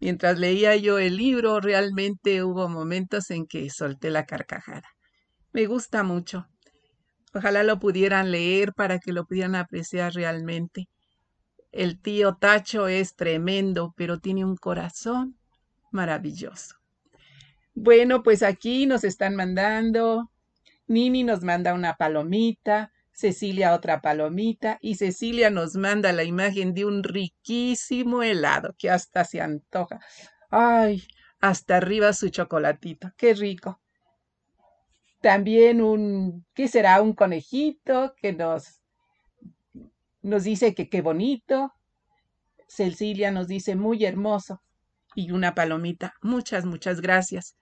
[0.01, 4.89] Mientras leía yo el libro, realmente hubo momentos en que solté la carcajada.
[5.53, 6.47] Me gusta mucho.
[7.35, 10.89] Ojalá lo pudieran leer para que lo pudieran apreciar realmente.
[11.71, 15.37] El tío Tacho es tremendo, pero tiene un corazón
[15.91, 16.77] maravilloso.
[17.75, 20.31] Bueno, pues aquí nos están mandando.
[20.87, 22.91] Nini nos manda una palomita.
[23.21, 29.23] Cecilia otra palomita y Cecilia nos manda la imagen de un riquísimo helado que hasta
[29.25, 29.99] se antoja.
[30.49, 31.03] Ay,
[31.39, 33.79] hasta arriba su chocolatito, qué rico.
[35.21, 36.99] También un, ¿qué será?
[37.03, 38.81] Un conejito que nos,
[40.23, 41.73] nos dice que qué bonito.
[42.67, 44.63] Cecilia nos dice muy hermoso.
[45.13, 46.15] Y una palomita.
[46.23, 47.55] Muchas, muchas gracias.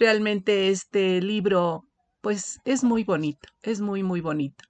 [0.00, 1.84] Realmente este libro,
[2.22, 4.64] pues es muy bonito, es muy, muy bonito.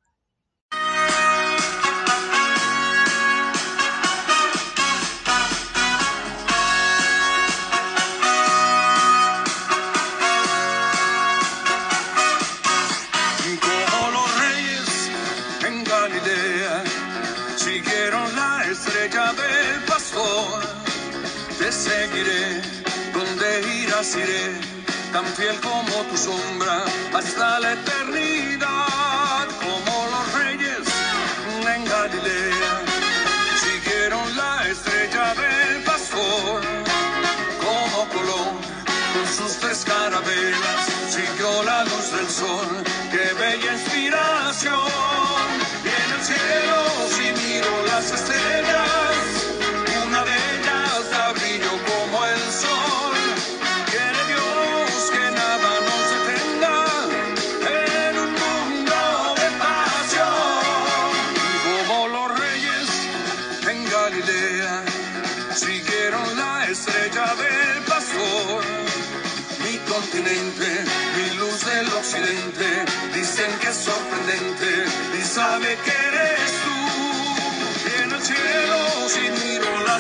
[25.16, 26.84] Tan fiel como tu sombra
[27.14, 28.26] hasta la eternidad,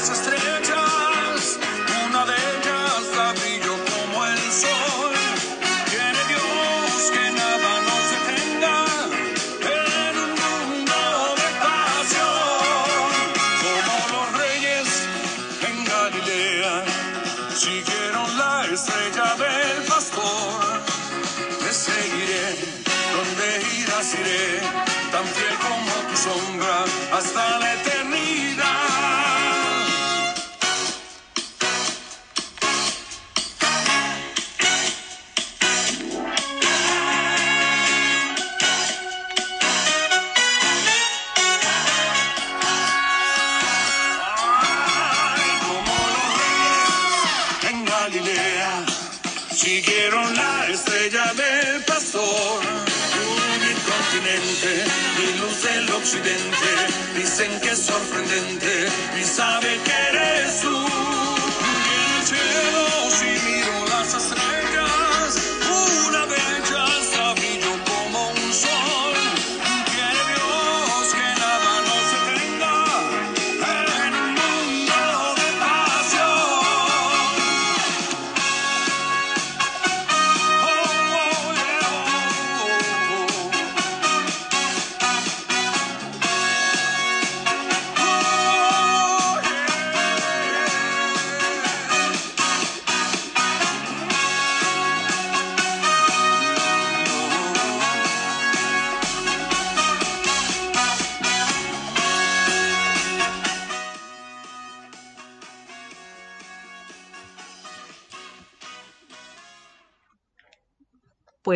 [0.08, 0.35] miro las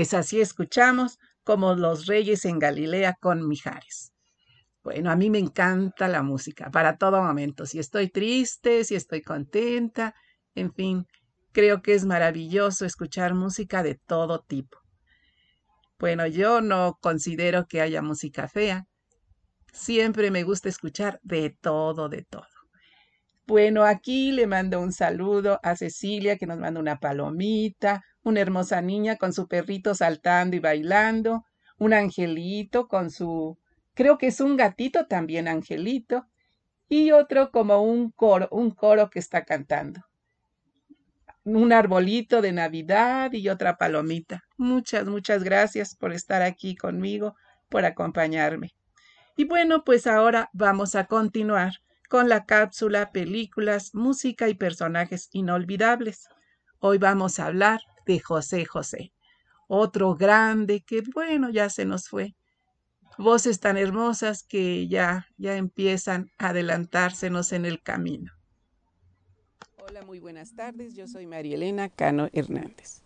[0.00, 4.14] Pues así escuchamos como los reyes en Galilea con Mijares.
[4.82, 7.66] Bueno, a mí me encanta la música para todo momento.
[7.66, 10.14] Si estoy triste, si estoy contenta,
[10.54, 11.06] en fin,
[11.52, 14.78] creo que es maravilloso escuchar música de todo tipo.
[15.98, 18.86] Bueno, yo no considero que haya música fea.
[19.70, 22.48] Siempre me gusta escuchar de todo, de todo.
[23.46, 28.80] Bueno, aquí le mando un saludo a Cecilia que nos manda una palomita, una hermosa
[28.82, 31.44] niña con su perrito saltando y bailando,
[31.78, 33.58] un angelito con su,
[33.94, 36.26] creo que es un gatito también angelito,
[36.88, 40.02] y otro como un coro, un coro que está cantando
[41.44, 44.44] un arbolito de Navidad y otra palomita.
[44.56, 47.34] Muchas, muchas gracias por estar aquí conmigo,
[47.68, 48.74] por acompañarme.
[49.36, 51.74] Y bueno, pues ahora vamos a continuar
[52.08, 56.28] con la cápsula Películas, Música y Personajes Inolvidables.
[56.78, 57.80] Hoy vamos a hablar
[58.10, 59.12] de José José,
[59.68, 62.34] otro grande que bueno, ya se nos fue.
[63.18, 68.32] Voces tan hermosas que ya, ya empiezan a adelantársenos en el camino.
[69.86, 70.94] Hola, muy buenas tardes.
[70.94, 73.02] Yo soy María Elena Cano Hernández.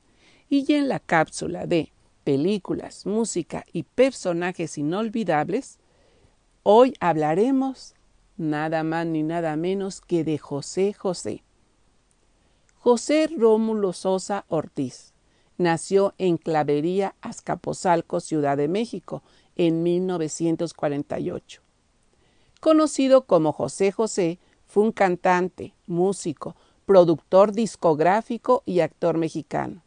[0.48, 1.92] Y en la cápsula de
[2.22, 5.78] películas, música y personajes inolvidables,
[6.62, 7.94] hoy hablaremos
[8.38, 11.44] nada más ni nada menos que de José José.
[12.84, 15.14] José Rómulo Sosa Ortiz
[15.56, 19.22] nació en Clavería, Azcapotzalco, Ciudad de México,
[19.56, 21.62] en 1948.
[22.60, 29.80] Conocido como José José, fue un cantante, músico, productor discográfico y actor mexicano.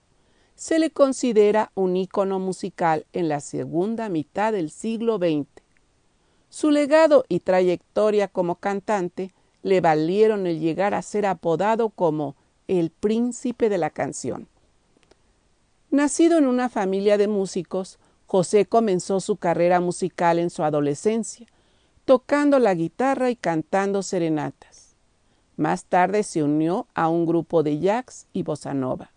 [0.56, 5.48] Se le considera un ícono musical en la segunda mitad del siglo XX.
[6.50, 12.36] Su legado y trayectoria como cantante le valieron el llegar a ser apodado como
[12.68, 14.48] el príncipe de la canción.
[15.90, 21.48] Nacido en una familia de músicos, José comenzó su carrera musical en su adolescencia,
[22.04, 24.96] tocando la guitarra y cantando serenatas.
[25.56, 29.12] Más tarde se unió a un grupo de jazz y bossa nova,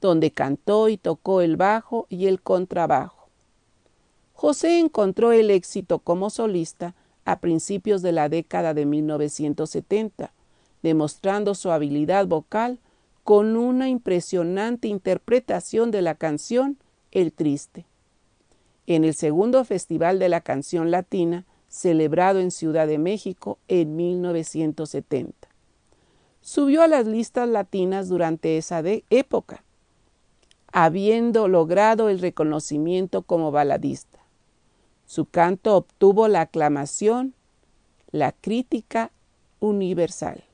[0.00, 3.28] donde cantó y tocó el bajo y el contrabajo.
[4.32, 6.94] José encontró el éxito como solista
[7.24, 10.32] a principios de la década de 1970,
[10.82, 12.80] demostrando su habilidad vocal
[13.28, 16.78] con una impresionante interpretación de la canción
[17.10, 17.84] El Triste.
[18.86, 25.46] En el segundo Festival de la Canción Latina, celebrado en Ciudad de México en 1970
[26.40, 29.62] subió a las listas latinas durante esa época,
[30.72, 34.20] habiendo logrado el reconocimiento como baladista.
[35.04, 37.34] Su canto obtuvo la aclamación,
[38.10, 39.12] la crítica
[39.60, 40.47] universal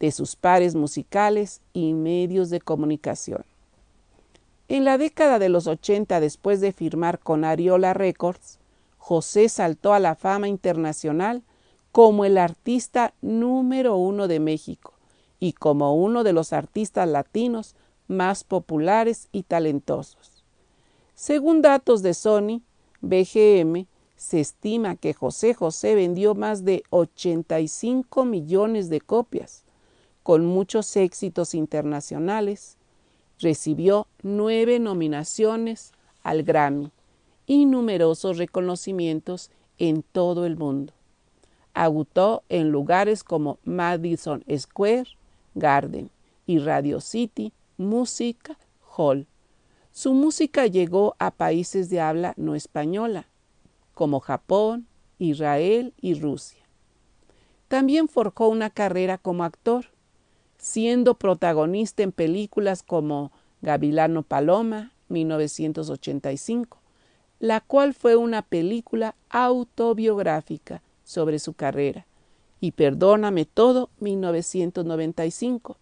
[0.00, 3.44] de sus pares musicales y medios de comunicación.
[4.68, 8.58] En la década de los 80, después de firmar con Ariola Records,
[8.98, 11.42] José saltó a la fama internacional
[11.92, 14.94] como el artista número uno de México
[15.40, 17.74] y como uno de los artistas latinos
[18.06, 20.44] más populares y talentosos.
[21.14, 22.62] Según datos de Sony,
[23.00, 23.86] BGM,
[24.16, 29.64] se estima que José José vendió más de 85 millones de copias,
[30.22, 32.76] con muchos éxitos internacionales.
[33.38, 35.92] Recibió nueve nominaciones
[36.22, 36.90] al Grammy
[37.46, 40.92] y numerosos reconocimientos en todo el mundo.
[41.72, 45.08] Agutó en lugares como Madison Square,
[45.54, 46.10] Garden
[46.46, 48.58] y Radio City Música
[48.96, 49.26] Hall.
[49.92, 53.26] Su música llegó a países de habla no española,
[53.94, 54.86] como Japón,
[55.18, 56.64] Israel y Rusia.
[57.68, 59.86] También forjó una carrera como actor,
[60.60, 63.32] siendo protagonista en películas como
[63.62, 66.78] Gavilano Paloma, 1985,
[67.40, 72.06] la cual fue una película autobiográfica sobre su carrera,
[72.60, 75.78] y Perdóname todo 1995.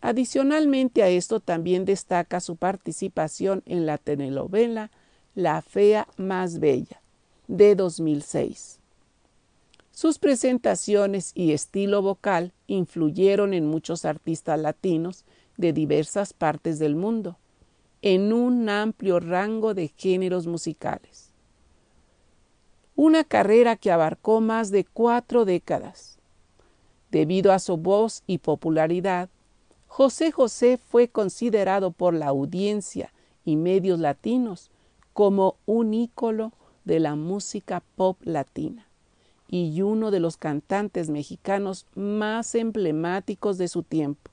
[0.00, 4.90] Adicionalmente a esto también destaca su participación en la telenovela
[5.34, 7.00] La Fea Más Bella
[7.48, 8.80] de 2006.
[9.94, 15.24] Sus presentaciones y estilo vocal influyeron en muchos artistas latinos
[15.56, 17.38] de diversas partes del mundo,
[18.02, 21.34] en un amplio rango de géneros musicales
[22.96, 26.18] una carrera que abarcó más de cuatro décadas.
[27.10, 29.28] Debido a su voz y popularidad,
[29.86, 33.12] José José fue considerado por la audiencia
[33.44, 34.70] y medios latinos
[35.12, 36.52] como un ícono
[36.84, 38.83] de la música pop latina
[39.62, 44.32] y uno de los cantantes mexicanos más emblemáticos de su tiempo.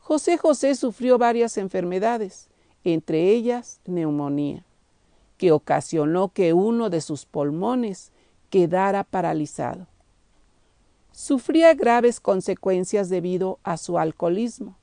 [0.00, 2.48] José José sufrió varias enfermedades,
[2.82, 4.64] entre ellas neumonía,
[5.36, 8.10] que ocasionó que uno de sus pulmones
[8.50, 9.86] quedara paralizado.
[11.12, 14.76] Sufría graves consecuencias debido a su alcoholismo.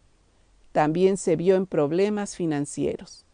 [0.71, 3.25] También se vio en problemas financieros.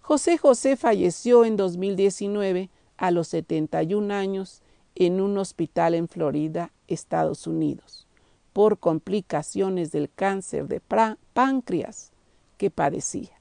[0.00, 2.70] José José falleció en 2019
[3.02, 4.62] a los 71 años
[4.94, 8.06] en un hospital en Florida, Estados Unidos,
[8.52, 10.80] por complicaciones del cáncer de
[11.32, 12.12] páncreas
[12.58, 13.32] que padecía.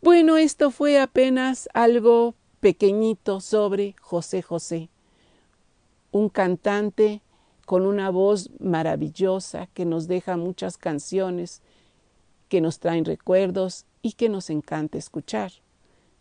[0.00, 4.88] Bueno, esto fue apenas algo pequeñito sobre José José,
[6.10, 7.20] un cantante
[7.66, 11.60] con una voz maravillosa que nos deja muchas canciones
[12.48, 15.52] que nos traen recuerdos y que nos encanta escuchar.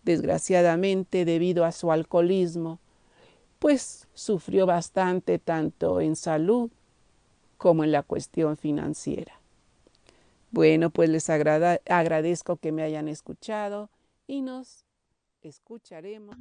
[0.03, 2.79] Desgraciadamente, debido a su alcoholismo,
[3.59, 6.69] pues sufrió bastante tanto en salud
[7.57, 9.39] como en la cuestión financiera.
[10.51, 13.89] Bueno, pues les agradezco que me hayan escuchado
[14.27, 14.85] y nos
[15.41, 16.35] escucharemos.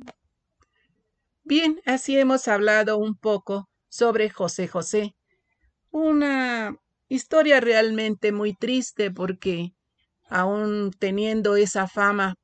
[1.44, 5.14] Bien, así hemos hablado un poco sobre José José.
[5.90, 6.76] Una
[7.08, 9.74] historia realmente muy triste porque
[10.28, 12.34] aún teniendo esa fama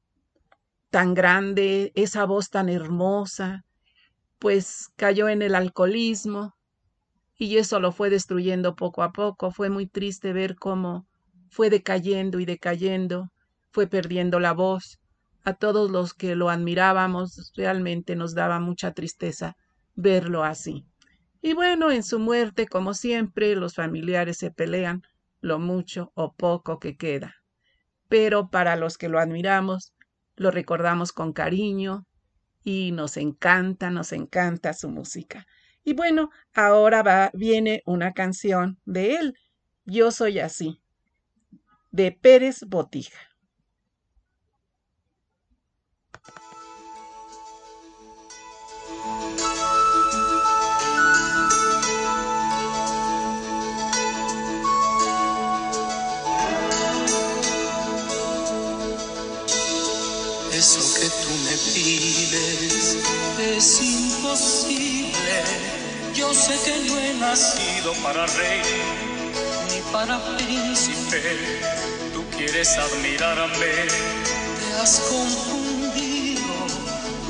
[0.91, 3.65] tan grande, esa voz tan hermosa,
[4.39, 6.55] pues cayó en el alcoholismo
[7.37, 9.51] y eso lo fue destruyendo poco a poco.
[9.51, 11.07] Fue muy triste ver cómo
[11.51, 13.31] fue decayendo y decayendo,
[13.71, 14.99] fue perdiendo la voz.
[15.45, 19.57] A todos los que lo admirábamos realmente nos daba mucha tristeza
[19.95, 20.85] verlo así.
[21.41, 25.03] Y bueno, en su muerte, como siempre, los familiares se pelean
[25.41, 27.37] lo mucho o poco que queda.
[28.09, 29.93] Pero para los que lo admiramos,
[30.39, 32.07] lo recordamos con cariño,
[32.65, 35.47] y nos encanta, nos encanta su música.
[35.85, 39.35] Y bueno, ahora va, viene una canción de él,
[39.87, 40.83] Yo soy así,
[41.91, 43.19] de Pérez Botija.
[63.57, 65.43] Es imposible.
[66.15, 68.63] Yo sé que no he nacido para rey
[69.71, 71.23] ni para príncipe.
[72.13, 73.73] Tú quieres admirarme,
[74.59, 76.43] te has confundido.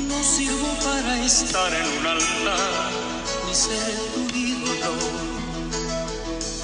[0.07, 2.91] No sirvo para estar en un altar
[3.45, 4.93] ni ser tu ídolo.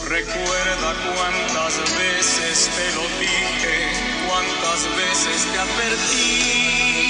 [0.07, 7.05] Recuerda cuántas veces te lo dije cuántas veces te advertí,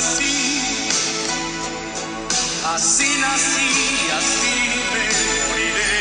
[0.00, 0.60] así,
[2.74, 3.70] así nací,
[4.18, 4.56] así
[4.92, 5.06] me
[5.48, 5.94] moriré,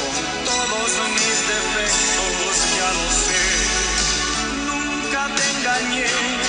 [0.00, 0.16] con
[0.48, 3.44] todos mis defectos ya lo sé,
[4.66, 6.45] nunca te engañé.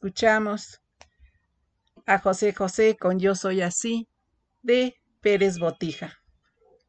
[0.00, 0.80] Escuchamos
[2.06, 4.08] a José José con Yo Soy Así
[4.62, 6.22] de Pérez Botija.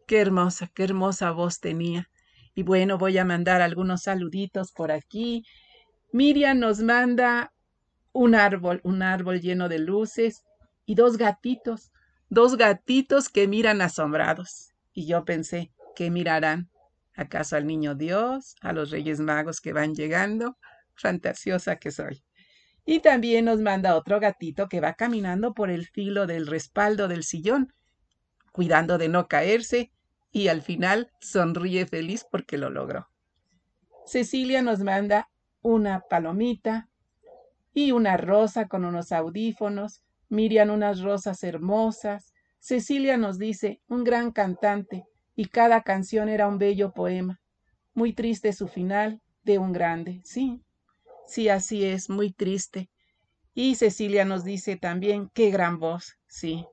[0.08, 2.10] Qué hermosa, qué hermosa voz tenía.
[2.56, 5.44] Y bueno, voy a mandar algunos saluditos por aquí.
[6.14, 7.52] Miriam nos manda
[8.14, 10.46] un árbol, un árbol lleno de luces
[10.86, 11.92] y dos gatitos,
[12.30, 14.72] dos gatitos que miran asombrados.
[14.94, 16.70] Y yo pensé, ¿qué mirarán?
[17.14, 20.58] ¿Acaso al niño Dios, a los reyes magos que van llegando?
[20.96, 22.24] Fantasiosa que soy.
[22.86, 27.24] Y también nos manda otro gatito que va caminando por el filo del respaldo del
[27.24, 27.74] sillón,
[28.52, 29.92] cuidando de no caerse,
[30.32, 33.10] y al final sonríe feliz porque lo logró.
[34.06, 35.30] Cecilia nos manda
[35.62, 36.90] una palomita
[37.74, 44.32] y una rosa con unos audífonos, Miriam unas rosas hermosas, Cecilia nos dice un gran
[44.32, 45.06] cantante
[45.36, 47.42] y cada canción era un bello poema.
[47.94, 50.62] Muy triste su final de un grande, sí,
[51.32, 52.90] sí, así es, muy triste.
[53.54, 56.66] Y Cecilia nos dice también qué gran voz, sí,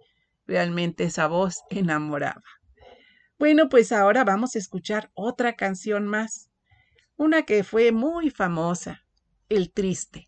[0.46, 2.42] realmente esa voz enamoraba.
[3.38, 6.50] Bueno, pues ahora vamos a escuchar otra canción más,
[7.16, 9.04] una que fue muy famosa,
[9.48, 10.27] El Triste.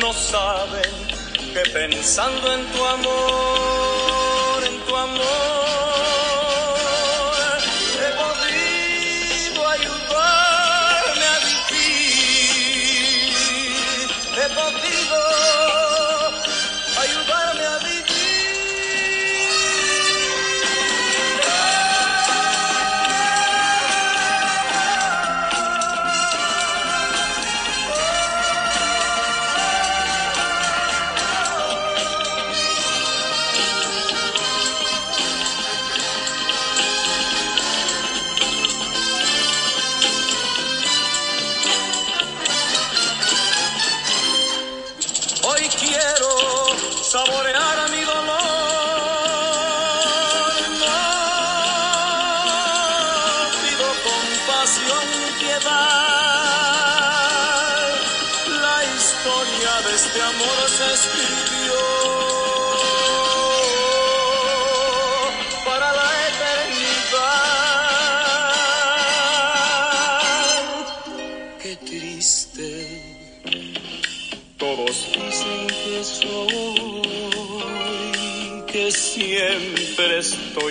[0.00, 0.92] No saben
[1.54, 3.51] que pensando en tu amor,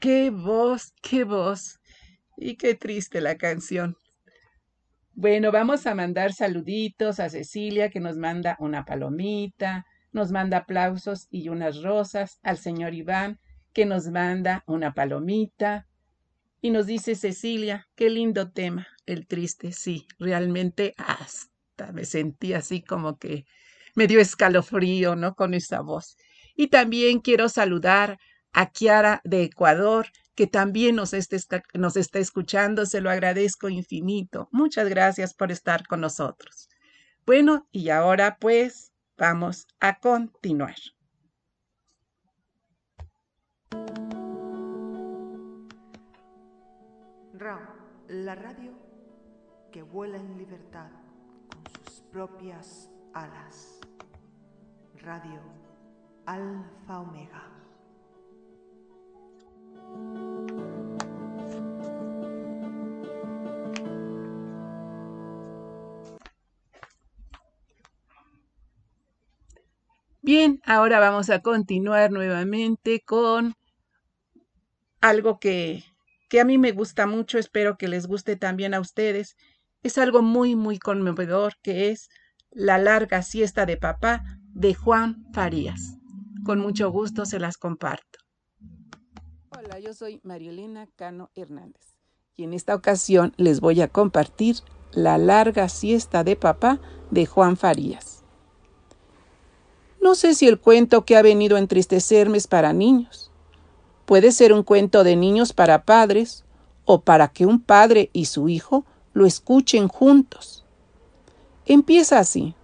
[0.00, 1.80] qué voz, qué voz.
[2.36, 3.96] Y qué triste la canción.
[5.12, 11.28] Bueno, vamos a mandar saluditos a Cecilia que nos manda una palomita, nos manda aplausos
[11.30, 13.38] y unas rosas, al señor Iván
[13.72, 15.86] que nos manda una palomita
[16.60, 22.82] y nos dice Cecilia, qué lindo tema, el triste, sí, realmente hasta me sentí así
[22.82, 23.44] como que
[23.94, 25.34] me dio escalofrío, ¿no?
[25.34, 26.16] Con esa voz.
[26.56, 28.18] Y también quiero saludar
[28.54, 31.12] a Kiara de Ecuador, que también nos,
[31.74, 32.86] nos está escuchando.
[32.86, 34.48] Se lo agradezco infinito.
[34.52, 36.70] Muchas gracias por estar con nosotros.
[37.26, 40.74] Bueno, y ahora pues vamos a continuar.
[48.08, 48.72] la radio
[49.72, 50.90] que vuela en libertad
[51.50, 53.80] con sus propias alas.
[55.02, 55.40] Radio
[56.26, 57.63] Alfa Omega.
[70.26, 73.52] Bien, ahora vamos a continuar nuevamente con
[75.02, 75.84] algo que,
[76.30, 79.36] que, a mí me gusta mucho, espero que les guste también a ustedes.
[79.82, 82.08] Es algo muy, muy conmovedor, que es
[82.50, 84.24] La larga siesta de papá
[84.54, 85.98] de Juan Farías.
[86.42, 88.13] Con mucho gusto se las comparto.
[89.56, 91.96] Hola, yo soy Marielena Cano Hernández
[92.36, 94.56] y en esta ocasión les voy a compartir
[94.90, 96.80] La larga siesta de papá
[97.12, 98.24] de Juan Farías.
[100.02, 103.30] No sé si el cuento que ha venido a entristecerme es para niños.
[104.06, 106.44] Puede ser un cuento de niños para padres
[106.84, 110.64] o para que un padre y su hijo lo escuchen juntos.
[111.64, 112.56] Empieza así.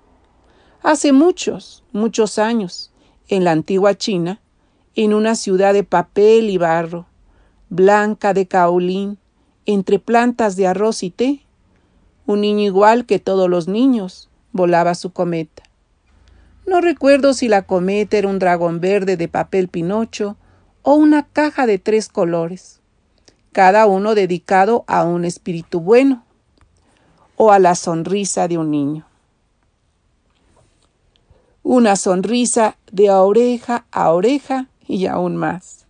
[0.83, 2.93] Hace muchos, muchos años,
[3.29, 4.41] en la antigua China,
[4.97, 7.07] en una ciudad de papel y barro,
[7.69, 9.19] blanca de caolín,
[9.67, 11.47] entre plantas de arroz y té,
[12.27, 15.63] un niño igual que todos los niños volaba su cometa.
[16.67, 20.37] No recuerdo si la cometa era un dragón verde de papel pinocho
[20.83, 22.81] o una caja de tres colores,
[23.53, 26.25] cada uno dedicado a un espíritu bueno
[27.37, 29.07] o a la sonrisa de un niño.
[31.63, 35.87] Una sonrisa de oreja a oreja y aún más.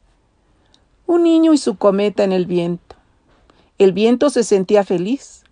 [1.07, 2.97] Un niño y su cometa en el viento.
[3.79, 5.43] El viento se sentía feliz.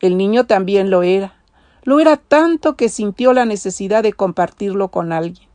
[0.00, 1.36] El niño también lo era.
[1.84, 5.48] Lo era tanto que sintió la necesidad de compartirlo con alguien,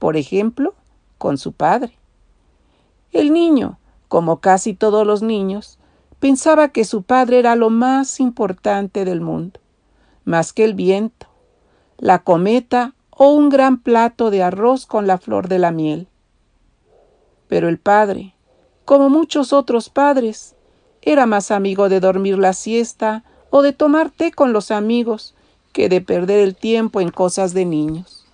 [0.00, 0.74] por ejemplo,
[1.18, 1.96] con su padre.
[3.12, 3.78] El niño,
[4.08, 5.78] como casi todos los niños,
[6.18, 9.60] pensaba que su padre era lo más importante del mundo,
[10.24, 11.28] más que el viento,
[11.98, 16.08] la cometa o un gran plato de arroz con la flor de la miel.
[17.52, 18.32] Pero el padre,
[18.86, 20.54] como muchos otros padres,
[21.02, 25.34] era más amigo de dormir la siesta o de tomar té con los amigos
[25.74, 28.24] que de perder el tiempo en cosas de niños.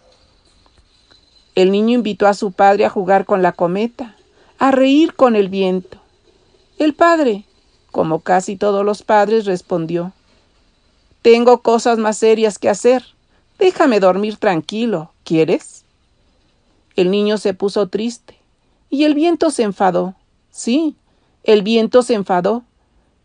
[1.57, 4.15] El niño invitó a su padre a jugar con la cometa,
[4.57, 5.99] a reír con el viento.
[6.79, 7.45] El padre,
[7.91, 10.13] como casi todos los padres, respondió
[11.23, 13.03] Tengo cosas más serias que hacer.
[13.59, 15.11] Déjame dormir tranquilo.
[15.25, 15.85] ¿Quieres?
[16.95, 18.38] El niño se puso triste
[18.91, 20.15] y el viento se enfadó.
[20.51, 20.97] Sí,
[21.45, 22.65] el viento se enfadó,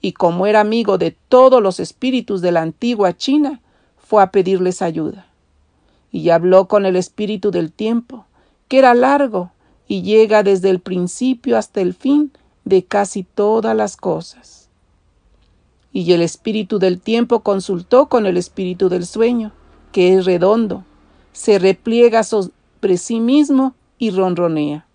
[0.02, 3.62] y como era amigo de todos los espíritus de la antigua China,
[3.98, 5.28] fue a pedirles ayuda.
[6.12, 8.26] Y habló con el espíritu del tiempo,
[8.68, 9.52] que era largo
[9.88, 12.32] y llega desde el principio hasta el fin
[12.66, 14.70] de casi todas las cosas.
[15.92, 19.52] Y el espíritu del tiempo consultó con el espíritu del sueño,
[19.92, 20.84] que es redondo,
[21.32, 24.86] se repliega sobre sí mismo y ronronea.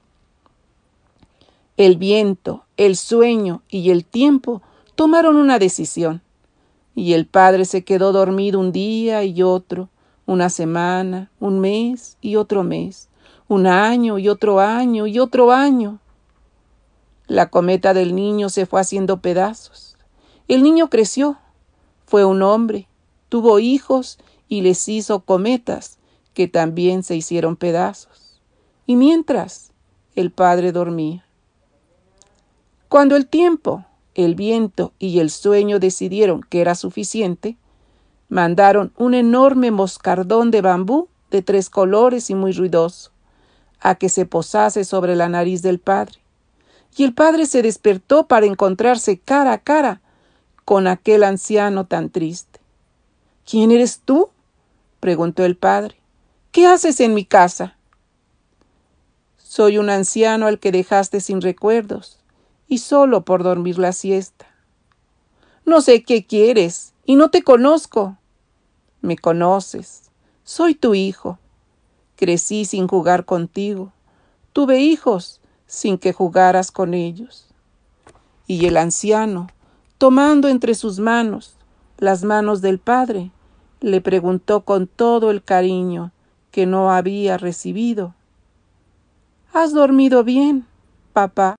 [1.79, 4.63] El viento, el sueño y el tiempo
[4.97, 6.23] tomaron una decisión
[6.97, 9.89] y el padre se quedó dormido un día y otro,
[10.27, 13.09] una semana, un mes y otro mes,
[13.47, 16.01] un año y otro año y otro año.
[17.29, 19.97] La cometa del niño se fue haciendo pedazos.
[20.49, 21.39] El niño creció,
[22.07, 22.89] fue un hombre,
[23.29, 24.19] tuvo hijos
[24.49, 26.01] y les hizo cometas
[26.35, 28.41] que también se hicieron pedazos.
[28.85, 29.71] Y mientras
[30.17, 31.28] el padre dormía.
[32.89, 33.85] Cuando el tiempo
[34.15, 37.57] el viento y el sueño decidieron que era suficiente,
[38.29, 43.13] mandaron un enorme moscardón de bambú de tres colores y muy ruidoso,
[43.81, 46.19] a que se posase sobre la nariz del padre.
[46.97, 50.01] Y el padre se despertó para encontrarse cara a cara
[50.65, 52.59] con aquel anciano tan triste.
[53.49, 54.31] ¿Quién eres tú?
[54.99, 55.95] preguntó el padre.
[56.51, 57.77] ¿Qué haces en mi casa?
[59.37, 62.18] Soy un anciano al que dejaste sin recuerdos,
[62.69, 64.47] y solo por dormir la siesta.
[65.65, 68.17] No sé qué quieres y no te conozco.
[69.01, 70.11] Me conoces.
[70.45, 71.39] Soy tu hijo.
[72.17, 73.93] Crecí sin jugar contigo.
[74.53, 77.47] Tuve hijos sin que jugaras con ellos.
[78.47, 79.49] Y el anciano,
[79.99, 81.55] tomando entre sus manos
[81.99, 83.31] las manos del padre,
[83.81, 86.13] le preguntó con todo el cariño
[86.51, 88.15] que no había recibido.
[89.53, 90.67] ¿Has dormido bien,
[91.13, 91.57] papá?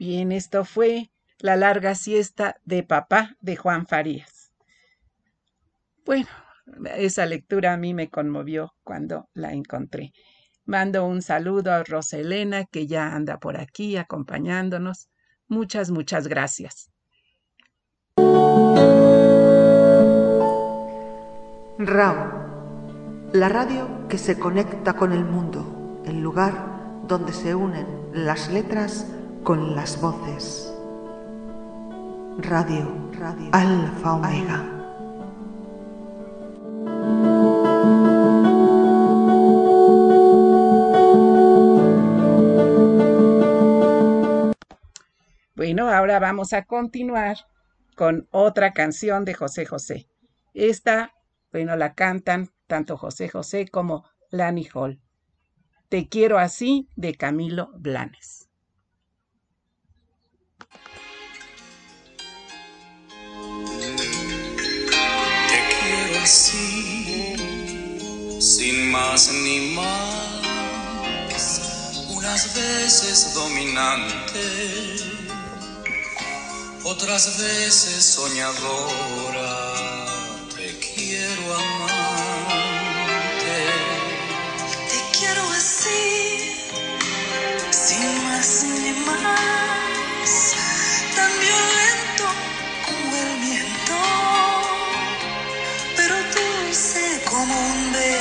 [0.00, 4.50] Bien, esto fue la larga siesta de papá de Juan Farías.
[6.06, 6.26] Bueno,
[6.96, 10.14] esa lectura a mí me conmovió cuando la encontré.
[10.64, 15.10] Mando un saludo a Roselena, que ya anda por aquí acompañándonos.
[15.48, 16.90] Muchas, muchas gracias.
[21.76, 22.30] RAM,
[23.34, 29.06] la radio que se conecta con el mundo, el lugar donde se unen las letras
[29.42, 30.74] con las voces.
[32.38, 34.80] Radio, radio, Alfa Omega.
[45.54, 47.36] Bueno, ahora vamos a continuar
[47.96, 50.08] con otra canción de José José.
[50.54, 51.12] Esta,
[51.52, 55.00] bueno, la cantan tanto José José como Lani Hall.
[55.88, 58.39] Te quiero así de Camilo Blanes.
[66.22, 67.36] Así,
[68.40, 71.60] sin más ni más,
[72.08, 75.10] unas veces dominante
[77.02, 79.74] otras veces soñadora,
[80.54, 81.98] te quiero amarte.
[84.88, 86.56] Te quiero así,
[87.70, 89.79] sin más ni más,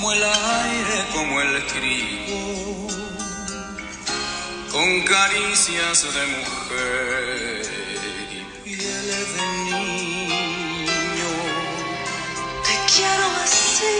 [0.00, 2.88] como el aire, como el trigo,
[4.72, 7.62] con caricias de mujer
[8.64, 9.42] y piel de
[9.76, 11.32] niño.
[12.64, 13.98] Te quiero así,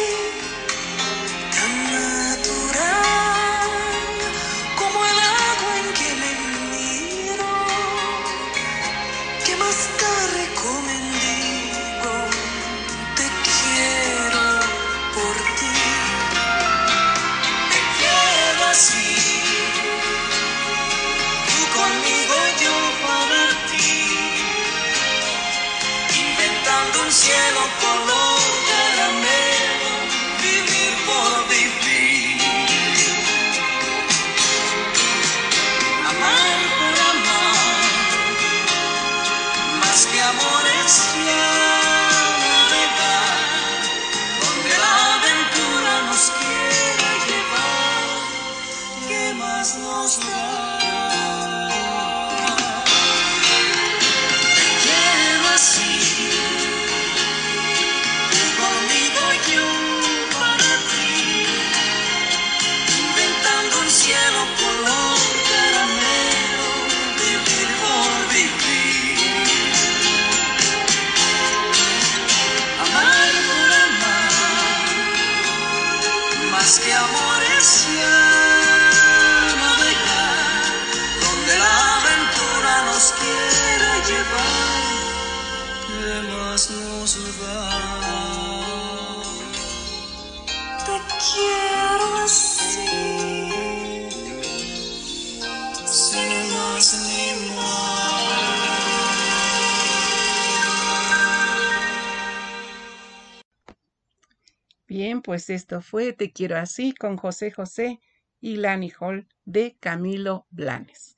[105.51, 108.01] esto fue Te quiero así con José José
[108.41, 111.17] y Lani Hall de Camilo Blanes.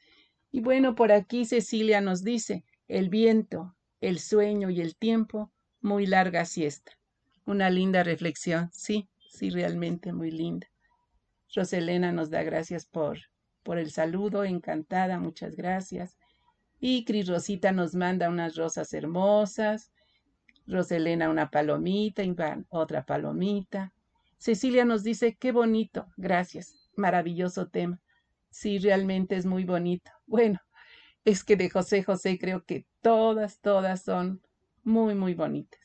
[0.50, 6.06] Y bueno, por aquí Cecilia nos dice, el viento, el sueño y el tiempo, muy
[6.06, 6.92] larga siesta.
[7.46, 10.68] Una linda reflexión, sí, sí, realmente muy linda.
[11.54, 13.18] Roselena nos da gracias por,
[13.62, 16.16] por el saludo, encantada, muchas gracias.
[16.80, 19.92] Y Cris Rosita nos manda unas rosas hermosas.
[20.66, 23.92] Roselena una palomita, Iván otra palomita.
[24.42, 28.00] Cecilia nos dice, qué bonito, gracias, maravilloso tema.
[28.50, 30.10] Sí, realmente es muy bonito.
[30.26, 30.58] Bueno,
[31.24, 34.42] es que de José José creo que todas, todas son
[34.82, 35.78] muy, muy bonitas.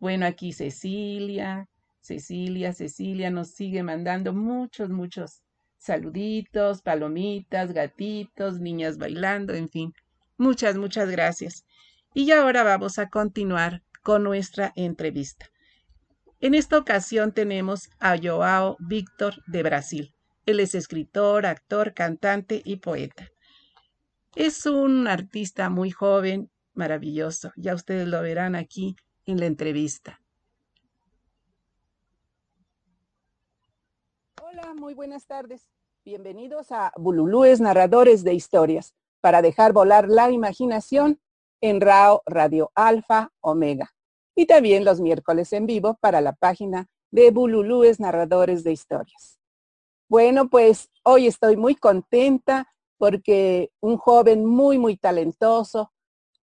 [0.00, 1.68] Bueno, aquí Cecilia,
[2.00, 5.44] Cecilia, Cecilia nos sigue mandando muchos, muchos
[5.78, 9.92] saluditos, palomitas, gatitos, niñas bailando, en fin.
[10.38, 11.64] Muchas, muchas gracias.
[12.14, 15.53] Y ahora vamos a continuar con nuestra entrevista.
[16.44, 20.14] En esta ocasión tenemos a Joao Víctor de Brasil.
[20.44, 23.30] Él es escritor, actor, cantante y poeta.
[24.36, 27.50] Es un artista muy joven, maravilloso.
[27.56, 30.20] Ya ustedes lo verán aquí en la entrevista.
[34.42, 35.66] Hola, muy buenas tardes.
[36.04, 41.18] Bienvenidos a Bululúes Narradores de Historias, para dejar volar la imaginación
[41.62, 43.94] en RAO Radio Alfa Omega.
[44.34, 49.38] Y también los miércoles en vivo para la página de Bululúes Narradores de Historias.
[50.08, 55.92] Bueno, pues hoy estoy muy contenta porque un joven muy, muy talentoso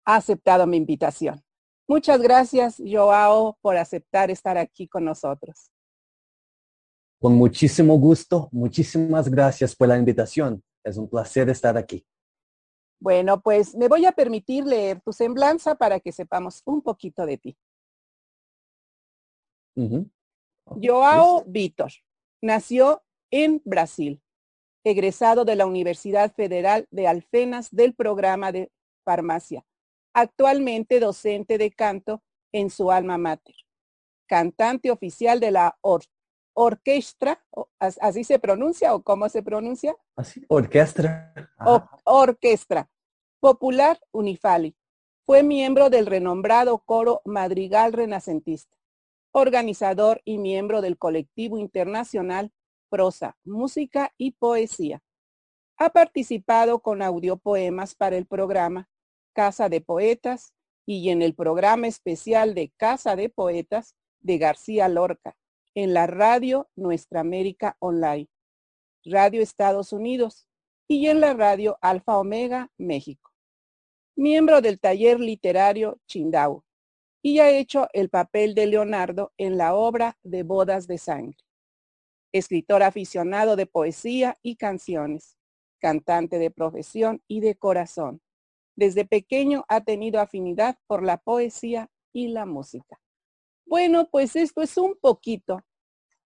[0.06, 1.44] ha aceptado mi invitación.
[1.88, 5.72] Muchas gracias, Joao, por aceptar estar aquí con nosotros.
[7.20, 10.62] Con muchísimo gusto, muchísimas gracias por la invitación.
[10.84, 12.06] Es un placer estar aquí.
[13.00, 17.38] Bueno, pues me voy a permitir leer tu semblanza para que sepamos un poquito de
[17.38, 17.58] ti.
[20.82, 21.92] Joao Vitor
[22.42, 24.22] nació en Brasil,
[24.84, 28.72] egresado de la Universidad Federal de Alfenas del programa de
[29.06, 29.66] farmacia,
[30.14, 33.56] actualmente docente de canto en su alma mater,
[34.28, 35.78] cantante oficial de la
[36.54, 37.44] orquestra,
[37.80, 39.96] así se pronuncia o cómo se pronuncia?
[40.16, 41.34] Así, orquestra.
[42.04, 42.90] orquestra,
[43.40, 44.76] popular Unifali.
[45.26, 48.77] Fue miembro del renombrado coro Madrigal Renacentista,
[49.32, 52.52] organizador y miembro del colectivo internacional
[52.90, 55.02] Prosa, Música y Poesía.
[55.78, 58.90] Ha participado con audiopoemas para el programa
[59.34, 60.54] Casa de Poetas
[60.86, 65.38] y en el programa especial de Casa de Poetas de García Lorca,
[65.76, 68.28] en la radio Nuestra América Online,
[69.06, 70.48] Radio Estados Unidos
[70.88, 73.32] y en la radio Alfa Omega México.
[74.16, 76.64] Miembro del taller literario Chindau
[77.22, 81.38] y ha hecho el papel de Leonardo en la obra de Bodas de Sangre.
[82.32, 85.38] Escritor aficionado de poesía y canciones,
[85.80, 88.22] cantante de profesión y de corazón.
[88.76, 93.00] Desde pequeño ha tenido afinidad por la poesía y la música.
[93.66, 95.62] Bueno, pues esto es un poquito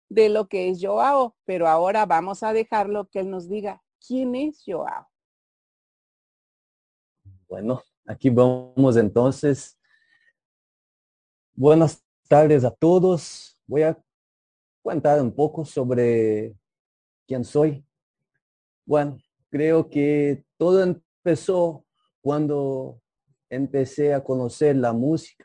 [0.08, 4.34] de lo que es Joao, pero ahora vamos a dejarlo que él nos diga quién
[4.34, 5.06] es Joao.
[7.48, 9.80] Bueno, aquí vamos entonces.
[11.55, 13.60] Buenas tardes a todos.
[13.66, 13.98] Voy a
[14.82, 16.55] contar un poco sobre
[17.27, 17.85] quién soy.
[18.86, 19.18] Bueno,
[19.51, 21.85] creo que todo empezó
[22.20, 23.01] cuando
[23.48, 25.44] empecé a conocer la música.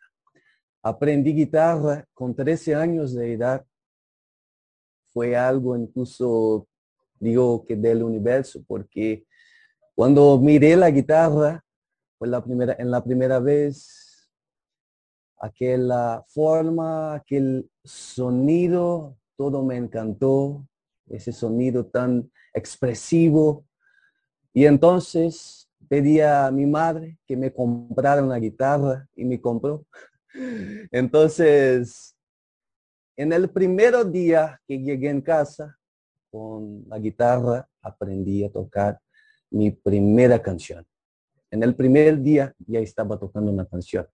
[0.82, 3.65] Aprendí guitarra con 13 años de edad
[5.15, 6.68] fue algo incluso,
[7.22, 9.26] digo que del universo, porque
[9.95, 11.64] cuando miré la guitarra,
[12.18, 14.05] fue la primera, en la primera vez,
[15.45, 20.67] aquella forma, aquel sonido, todo me encantó,
[21.07, 23.65] ese sonido tan expresivo.
[24.53, 29.85] Y entonces pedí a mi madre que me comprara una guitarra y me compró.
[30.91, 32.15] Entonces,
[33.15, 35.77] en el primer día que llegué en casa
[36.31, 38.99] con la guitarra, aprendí a tocar
[39.51, 40.85] mi primera canción.
[41.51, 44.05] En el primer día ya estaba tocando una canción.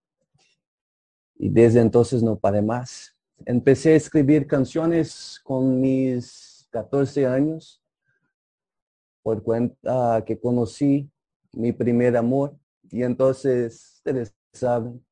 [1.43, 3.17] Y desde entonces no paré más.
[3.47, 7.81] Empecé a escribir canciones con mis 14 años,
[9.23, 11.09] por cuenta que conocí
[11.53, 12.55] mi primer amor.
[12.91, 15.03] Y entonces, ustedes saben,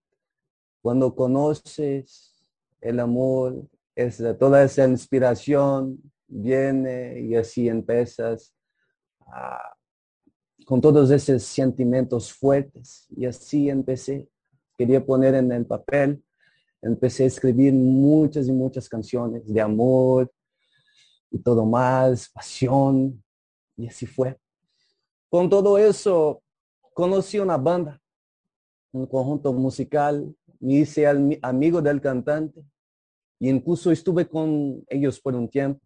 [0.84, 2.45] cuando conoces
[2.80, 3.68] el amor,
[4.38, 8.53] toda esa inspiración viene y así empiezas
[10.64, 13.07] con todos esos sentimientos fuertes.
[13.18, 14.30] Y así empecé.
[14.80, 16.23] Quería poner en el papel
[16.81, 20.31] empecé a escribir muchas y muchas canciones de amor
[21.31, 23.23] y todo más, pasión,
[23.77, 24.38] y así fue.
[25.30, 26.41] Con todo eso,
[26.93, 28.01] conocí una banda,
[28.91, 31.06] un conjunto musical, me hice
[31.41, 32.64] amigo del cantante
[33.39, 35.81] y incluso estuve con ellos por un tiempo.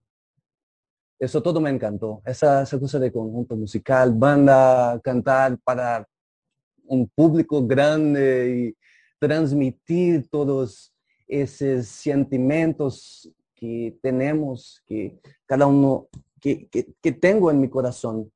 [1.20, 6.07] Eso todo me encantó, esa, esa cosa de conjunto musical, banda, cantar para
[6.85, 8.77] un público grande y
[9.19, 10.93] transmitir todos
[11.27, 16.07] esos sentimientos que tenemos, que cada uno,
[16.39, 18.31] que, que, tengo en mi corazón.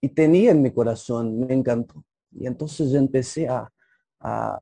[0.00, 2.04] Y tenía en mi corazón, me encantó.
[2.30, 3.72] Y entonces empecé a,
[4.20, 4.60] a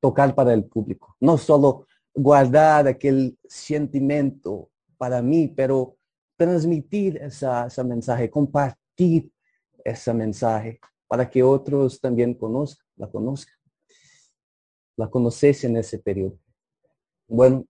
[0.00, 5.96] tocar para el público, no solo guardar aquel sentimiento para mí, pero
[6.36, 9.30] transmitir esa, ese mensaje, compartir
[9.84, 13.54] ese mensaje para que otros también conozcan, la conozcan,
[14.96, 16.38] la conociesen en ese periodo.
[17.26, 17.64] Bueno,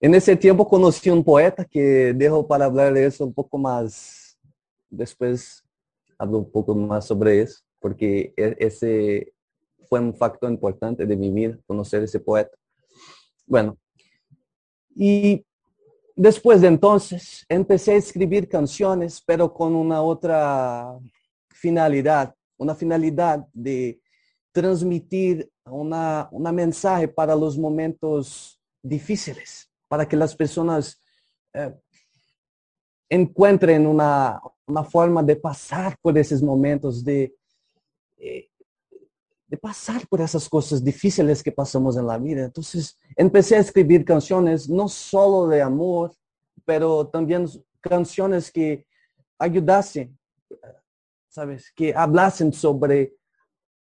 [0.00, 4.38] en ese tiempo conocí un poeta que dejo para hablar de eso un poco más,
[4.90, 5.62] después
[6.18, 9.32] hablo un poco más sobre eso, porque e, ese
[9.88, 12.56] fue un factor importante de mi vida, conocer ese poeta.
[13.46, 13.76] Bueno,
[14.94, 15.44] y
[16.14, 20.98] después de entonces empecé a escribir canciones, pero con una otra
[21.50, 24.00] finalidad una finalidad de
[24.52, 31.00] transmitir una, mensaje para los momentos difíciles, para que las personas
[31.52, 31.74] eh,
[33.08, 37.34] encuentren una, una, forma de pasar por esos momentos, de,
[38.16, 38.48] eh,
[39.46, 42.44] de pasar por esas cosas difíciles que pasamos en la vida.
[42.44, 46.12] Entonces empecé a escribir canciones no solo de amor,
[46.64, 47.46] pero también
[47.80, 48.86] canciones que
[49.38, 50.18] ayudasen
[51.36, 51.70] ¿sabes?
[51.76, 53.12] Que hablasen sobre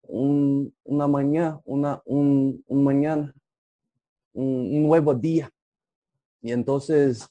[0.03, 3.35] una mañana, una, un, mañana,
[4.33, 5.51] un, nuevo día.
[6.43, 7.29] Y entonces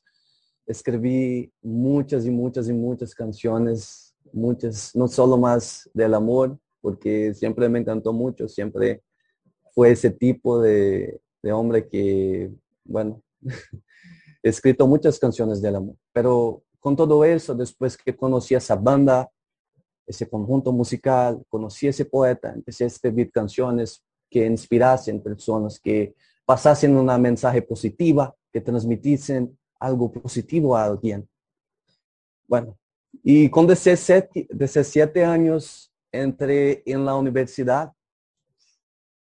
[0.66, 7.70] escribí muchas y muchas y muchas canciones, muchas, no solo más del amor, porque siempre
[7.70, 9.02] me encantó mucho, siempre
[9.74, 12.52] fue ese tipo de, de hombre que,
[12.84, 13.24] bueno,
[14.44, 18.76] he escrito muchas canciones del amor, pero con todo eso, después que conocí a esa
[18.76, 19.32] banda,
[20.10, 26.16] ese conjunto musical, conocí a ese poeta, empecé a escribir canciones que inspirasen personas, que
[26.46, 31.30] pasasen una mensaje positiva, que transmitiesen algo positivo a alguien.
[32.48, 32.76] Bueno,
[33.24, 37.94] y con 17, 17 años entré en la universidad,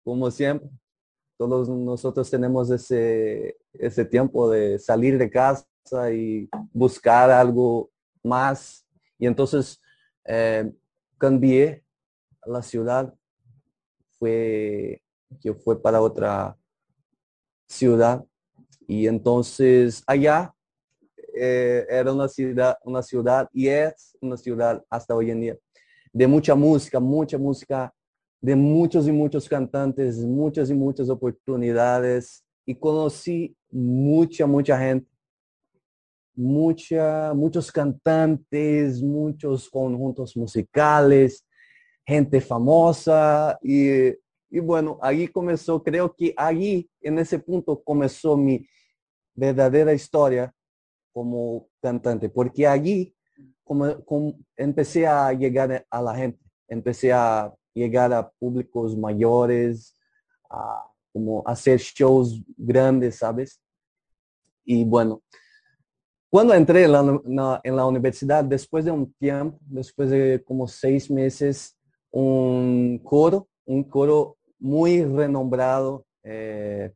[0.04, 0.70] como siempre.
[1.36, 5.66] Todos nosotros tenemos ese, ese tiempo de salir de casa
[6.12, 7.90] y buscar algo
[8.22, 8.86] más.
[9.18, 9.80] Y entonces
[10.26, 10.70] eh,
[11.18, 11.84] cambié
[12.44, 13.12] la ciudad,
[14.18, 15.02] fue,
[15.40, 16.56] yo fue para otra
[17.68, 18.24] ciudad.
[18.86, 20.54] Y entonces allá
[21.34, 25.56] eh, era una ciudad, una ciudad y es una ciudad hasta hoy en día
[26.16, 27.92] de mucha música, mucha música,
[28.40, 32.42] de muchos y muchos cantantes, muchas y muchas oportunidades.
[32.64, 35.06] Y conocí mucha, mucha gente
[36.36, 41.44] mucha, muchos cantantes, muchos conjuntos musicales,
[42.04, 44.08] gente famosa y,
[44.50, 48.66] y bueno, ahí comenzó, creo que ahí, en ese punto comenzó mi
[49.34, 50.54] verdadera historia
[51.12, 53.14] como cantante, porque allí
[53.64, 56.38] como, como, empecé a llegar a la gente,
[56.68, 59.96] empecé a llegar a públicos mayores,
[60.48, 63.60] a como hacer shows grandes, ¿sabes?
[64.64, 65.22] Y bueno,
[66.28, 71.76] cuando entré en la, universidad, después de un tiempo, después de como seis meses,
[72.10, 76.92] un coro, un coro muy renombrado, eh,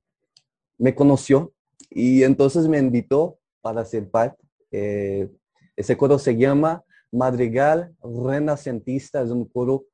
[0.78, 1.52] me conoció
[1.90, 4.42] y entonces me invitó para ser parte.
[4.70, 5.28] Eh,
[5.76, 9.84] ese coro se llama Madrigal Renacentista, es un coro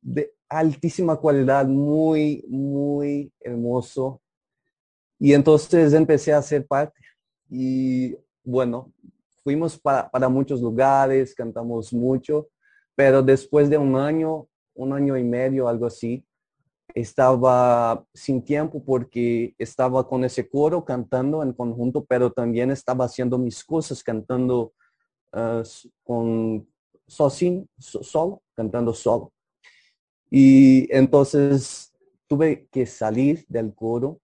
[0.00, 4.20] de altísima cualidad, muy, muy hermoso.
[5.18, 6.98] Y entonces empecé a ser parte
[7.50, 8.92] y bueno,
[9.42, 12.48] fuimos para, muchos lugares, cantamos mucho,
[12.94, 16.24] pero después de un año, un año y medio, algo así,
[16.94, 23.38] estaba sin tiempo porque estaba con ese coro cantando en conjunto, pero también estaba haciendo
[23.38, 24.72] mis cosas cantando
[25.32, 25.62] uh,
[26.02, 26.68] con
[27.06, 29.32] solo, cantando solo.
[30.30, 31.92] Y entonces
[32.26, 34.20] tuve que salir del coro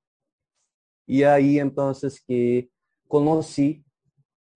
[1.06, 2.68] y ahí entonces que
[3.08, 3.85] conocí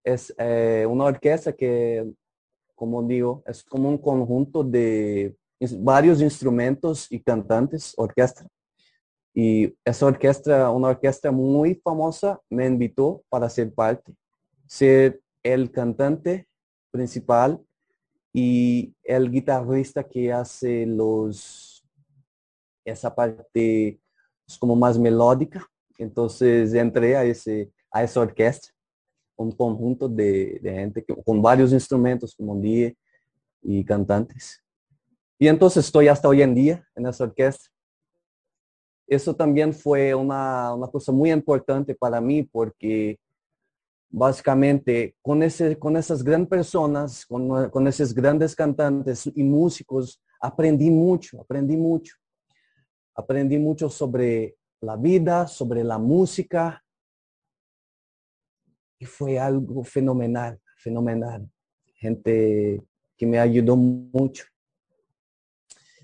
[0.05, 2.11] es eh, una orquesta que,
[2.75, 5.37] como digo, es como un conjunto de
[5.79, 8.47] varios instrumentos y cantantes, orquesta.
[9.35, 14.13] Y esa orquesta, una orquesta muy famosa, me invitó para ser parte,
[14.67, 16.49] ser el cantante
[16.91, 17.61] principal
[18.33, 21.85] y el guitarrista que hace los,
[22.85, 24.01] esa parte
[24.47, 25.67] es como más melódica.
[25.99, 28.71] Entonces entré a, ese, a esa orquesta,
[29.43, 32.97] un conjunto de, de gente con varios instrumentos, como dije,
[33.63, 34.63] y cantantes.
[35.39, 37.71] Y entonces estoy hasta hoy en día en esa orquesta.
[39.07, 43.19] Eso también fue una, una cosa muy importante para mí porque
[44.11, 50.91] básicamente con, ese, con esas grandes personas, con, con esos grandes cantantes y músicos, aprendí
[50.91, 52.17] mucho, aprendí mucho.
[53.15, 56.83] Aprendí mucho sobre la vida, sobre la música.
[59.01, 61.51] Y fue algo fenomenal, fenomenal.
[61.95, 62.83] Gente
[63.17, 64.45] que me ayudó mucho.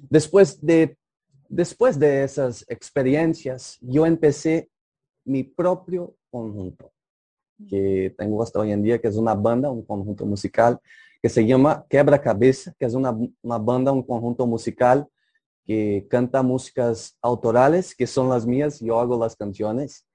[0.08, 0.96] Después de,
[1.48, 4.70] después de esas experiencias, yo empecé
[5.24, 6.90] mi propio conjunto,
[7.68, 10.80] que tengo hasta hoy en día, que es una banda, un conjunto musical,
[11.22, 15.06] que se llama Quebra Cabeza, que es una, una banda, un conjunto musical
[15.66, 20.06] que canta músicas autorales, que son las mías, yo hago las canciones.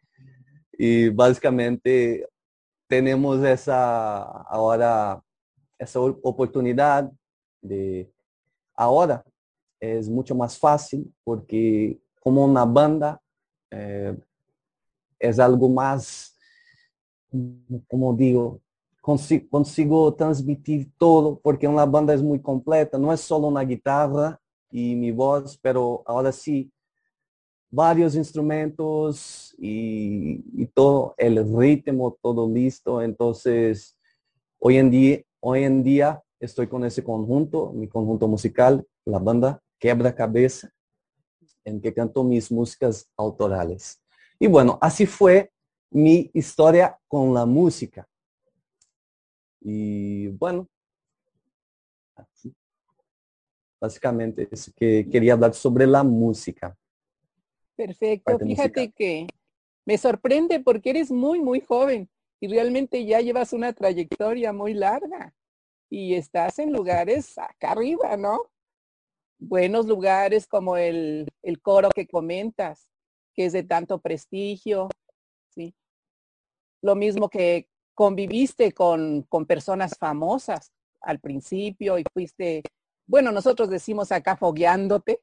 [0.72, 2.28] Y básicamente
[2.92, 5.24] tenemos esa ahora
[5.80, 7.10] esa oportunidad
[7.62, 8.12] de
[8.76, 9.24] ahora
[9.80, 13.22] es mucho más fácil porque como una banda
[13.72, 14.14] eh,
[15.18, 16.36] es algo más,
[17.88, 18.60] como digo,
[19.00, 24.38] consigo, consigo transmitir todo porque una banda es muy completa, no es solo una guitarra
[24.70, 26.70] y mi voz, pero ahora sí,
[27.72, 33.02] varios instrumentos y, y todo, el ritmo, todo listo.
[33.02, 33.98] Entonces,
[34.60, 39.64] hoy en día, hoy en día estoy con ese conjunto, mi conjunto musical, la banda
[39.80, 40.72] Quebra-Cabeça,
[41.64, 44.02] en que canto mis músicas autorales.
[44.38, 45.52] Y bueno, así fue
[45.90, 48.08] mi historia con la música.
[49.62, 50.68] Y bueno,
[53.80, 56.76] básicamente es que quería hablar sobre la música.
[57.76, 58.38] Perfecto.
[58.40, 58.94] Fíjate musical.
[58.96, 59.28] que
[59.86, 65.34] me sorprende porque eres muy, muy joven y realmente ya llevas una trayectoria muy larga
[65.90, 68.52] y estás en lugares acá arriba, ¿no?
[69.40, 72.88] Buenos lugares como el, el coro que comentas,
[73.34, 74.90] que es de tanto prestigio,
[75.50, 75.76] ¿sí?
[76.82, 80.72] Lo mismo que conviviste con, con personas famosas
[81.02, 82.64] al principio y fuiste,
[83.06, 85.22] bueno, nosotros decimos acá fogueándote,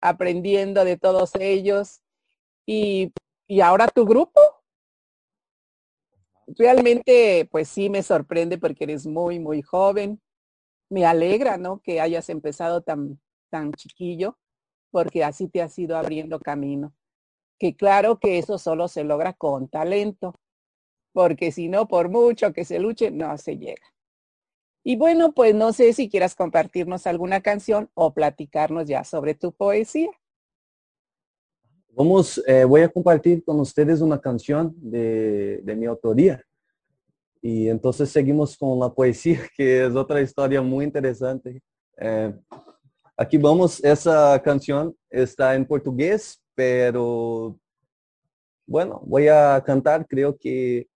[0.00, 2.02] aprendiendo de todos ellos.
[2.66, 3.12] Y,
[3.46, 4.40] y ahora tu grupo.
[6.46, 10.20] Realmente, pues sí me sorprende porque eres muy, muy joven.
[10.88, 11.80] Me alegra, ¿no?
[11.80, 13.20] Que hayas empezado tan,
[13.50, 14.38] tan chiquillo,
[14.90, 16.94] porque así te has ido abriendo camino.
[17.58, 20.40] Que claro que eso solo se logra con talento,
[21.12, 23.86] porque si no, por mucho que se luche, no se llega.
[24.82, 29.52] Y bueno, pues no sé si quieras compartirnos alguna canción o platicarnos ya sobre tu
[29.52, 30.10] poesía.
[31.90, 36.42] Vamos, eh, voy a compartir con ustedes una canción de, mi autoría.
[37.42, 41.60] Y entonces seguimos con la poesía, que es otra historia muy interesante.
[41.98, 42.32] Eh,
[43.16, 47.58] aquí vamos, esa canción está en portugués, pero
[48.66, 50.88] bueno, voy a cantar, creo que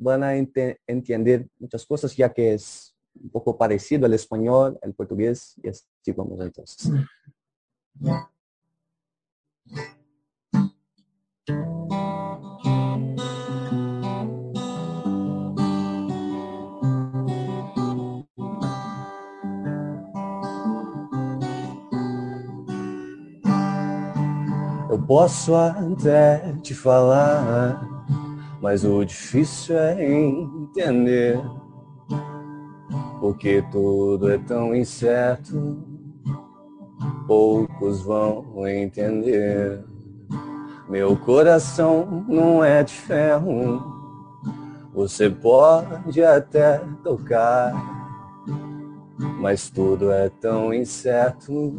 [0.00, 4.94] van a ente- entender muchas cosas, ya que es un poco parecido al español, al
[4.94, 5.84] portugués, y así
[6.16, 6.90] vamos entonces.
[24.90, 27.89] Eu posso até te falar,
[28.60, 31.40] mas o difícil é entender.
[33.20, 35.78] Porque tudo é tão incerto,
[37.26, 39.84] poucos vão entender.
[40.88, 43.80] Meu coração não é de ferro,
[44.92, 47.72] você pode até tocar,
[49.38, 51.78] mas tudo é tão incerto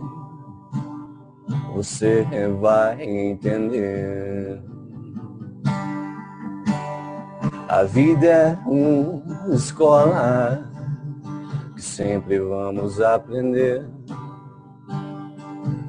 [1.74, 2.26] você
[2.60, 4.71] vai entender.
[7.72, 10.70] A vida é uma escola
[11.74, 13.88] que sempre vamos aprender.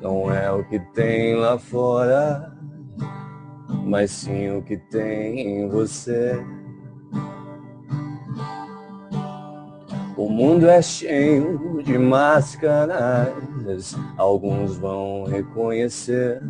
[0.01, 2.57] Não é o que tem lá fora,
[3.85, 6.41] mas sim o que tem em você.
[10.17, 16.41] O mundo é cheio de máscaras, alguns vão reconhecer.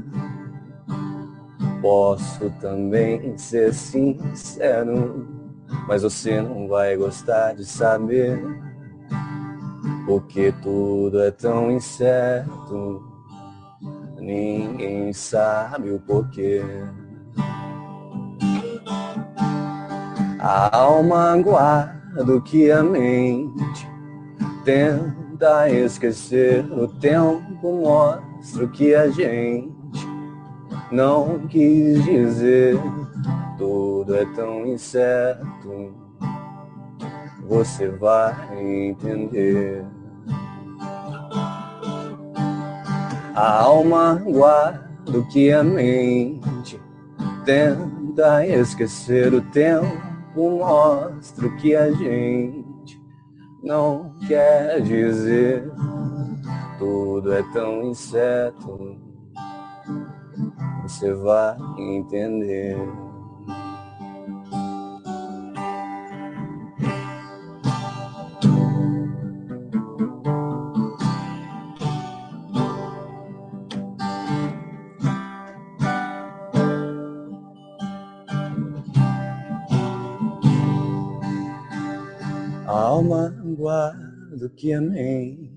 [1.83, 5.27] Posso também ser sincero,
[5.89, 8.41] mas você não vai gostar de saber.
[10.07, 13.03] Porque tudo é tão incerto,
[14.17, 16.63] ninguém sabe o porquê.
[20.39, 23.89] A alma guarda o que a mente
[24.65, 26.65] tenta esquecer.
[26.73, 29.72] O tempo mostra o que a gente
[30.93, 32.79] não quis dizer.
[33.57, 35.95] Tudo é tão incerto,
[37.49, 39.85] você vai entender.
[43.35, 46.81] A alma guarda o que a mente
[47.45, 49.33] tenta esquecer.
[49.33, 49.87] O tempo
[50.37, 53.01] mostra o que a gente
[53.63, 55.71] não quer dizer.
[56.79, 59.02] Tudo é tão incerto
[60.83, 62.77] você vai entender.
[82.67, 85.53] A alma guarda o que a mente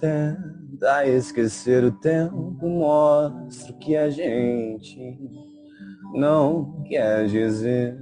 [0.00, 0.49] tem
[0.80, 5.18] Tentar esquecer o tempo mostra que a gente
[6.14, 8.00] não quer dizer.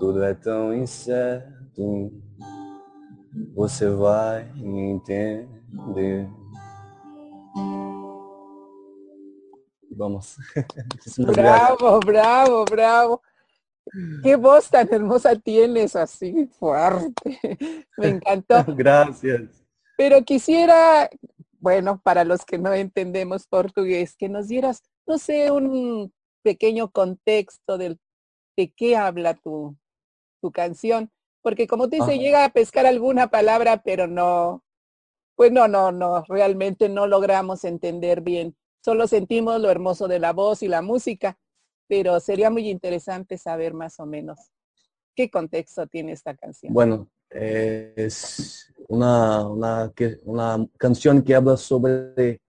[0.00, 2.12] Tudo é tão incerto,
[3.54, 6.28] você vai entender.
[9.96, 10.38] Vamos.
[11.36, 13.20] Bravo, bravo, bravo.
[14.24, 17.38] Qué voz tan hermosa tienes, así fuerte.
[17.96, 18.64] Me encantó.
[18.74, 19.62] Gracias.
[19.96, 21.08] Pero quisiera
[21.62, 26.12] bueno, para los que no entendemos portugués, que nos dieras, no sé, un
[26.42, 28.00] pequeño contexto del,
[28.56, 29.76] de qué habla tu,
[30.40, 34.64] tu canción, porque como te dice, llega a pescar alguna palabra, pero no,
[35.36, 38.56] pues no, no, no, realmente no logramos entender bien.
[38.84, 41.38] Solo sentimos lo hermoso de la voz y la música,
[41.86, 44.50] pero sería muy interesante saber más o menos
[45.14, 46.74] qué contexto tiene esta canción.
[46.74, 49.92] Bueno, es una, una,
[50.24, 52.40] una canción que habla sobre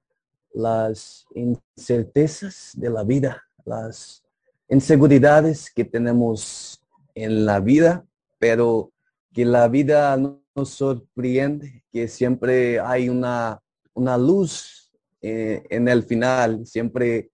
[0.53, 4.23] las incertezas de la vida, las
[4.69, 6.81] inseguridades que tenemos
[7.15, 8.05] en la vida,
[8.39, 8.91] pero
[9.33, 13.61] que la vida nos sorprende, que siempre hay una,
[13.93, 14.91] una luz
[15.21, 17.31] eh, en el final, siempre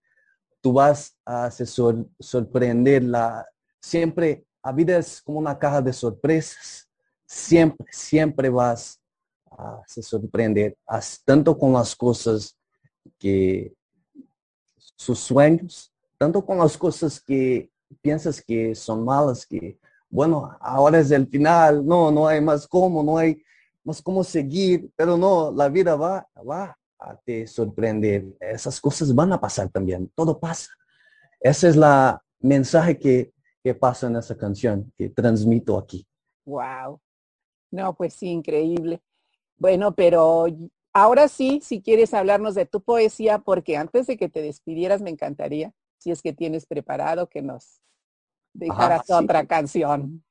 [0.60, 1.66] tú vas a se
[3.80, 6.89] siempre la vida es como una caja de sorpresas
[7.30, 9.00] siempre, siempre vas
[9.50, 10.76] a sorprender,
[11.24, 12.58] tanto con las cosas
[13.18, 13.72] que,
[14.96, 17.70] sus sueños, tanto con las cosas que
[18.02, 19.78] piensas que son malas, que,
[20.08, 23.40] bueno, ahora es el final, no, no hay más cómo, no hay
[23.84, 28.26] más cómo seguir, pero no, la vida va, va a te sorprender.
[28.40, 30.68] Esas cosas van a pasar también, todo pasa.
[31.40, 33.32] Ese es la mensaje que,
[33.62, 36.04] que pasa en esa canción, que transmito aquí.
[36.44, 37.00] Wow.
[37.70, 39.00] No, pues sí, increíble.
[39.56, 40.46] Bueno, pero
[40.92, 45.10] ahora sí, si quieres hablarnos de tu poesía, porque antes de que te despidieras, me
[45.10, 47.80] encantaría, si es que tienes preparado, que nos
[48.52, 50.24] dejaras otra canción.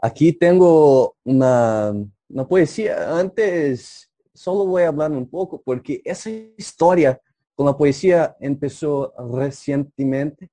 [0.00, 1.92] Aquí tengo una,
[2.28, 3.18] una poesía.
[3.18, 7.20] Antes, solo voy a hablar un poco, porque esa historia
[7.54, 10.50] con la poesía empezó recientemente,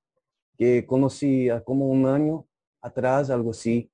[0.58, 2.46] que conocí como un año
[2.80, 3.90] atrás, algo así.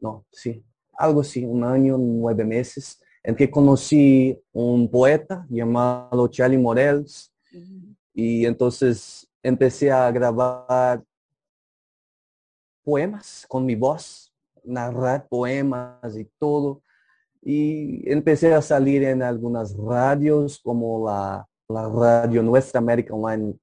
[0.00, 0.64] No, sí,
[1.00, 7.32] algo así, un año, nueve meses, en que conocí un poeta llamado Charlie Morels
[8.14, 11.02] y entonces empecé a grabar
[12.84, 14.32] poemas con mi voz,
[14.62, 16.82] narrar poemas y todo.
[17.42, 23.54] Y empecé a salir en algunas radios como la, la radio Nuestra América Online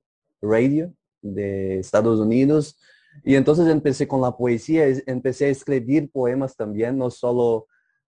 [0.42, 0.92] Radio
[1.22, 2.78] de Estados Unidos
[3.24, 7.68] y entonces empecé con la poesía, empecé a escribir poemas también, no solo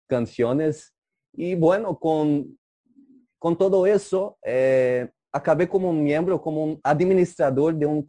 [0.06, 0.94] canciones.
[1.32, 2.58] Y bueno, con,
[3.38, 8.06] con todo eso, eh, acabé como un miembro, como un administrador de un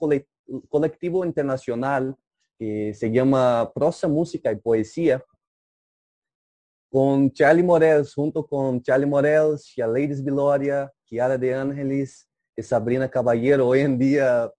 [0.70, 2.16] colectivo internacional
[2.58, 5.24] que se llama Prosa, Música y Poesía,
[6.90, 13.68] con Charlie Morels, junto con Charlie Morels, Ladies Viloria, Kiara de Ángeles y Sabrina Caballero.
[13.68, 14.52] Hoy en día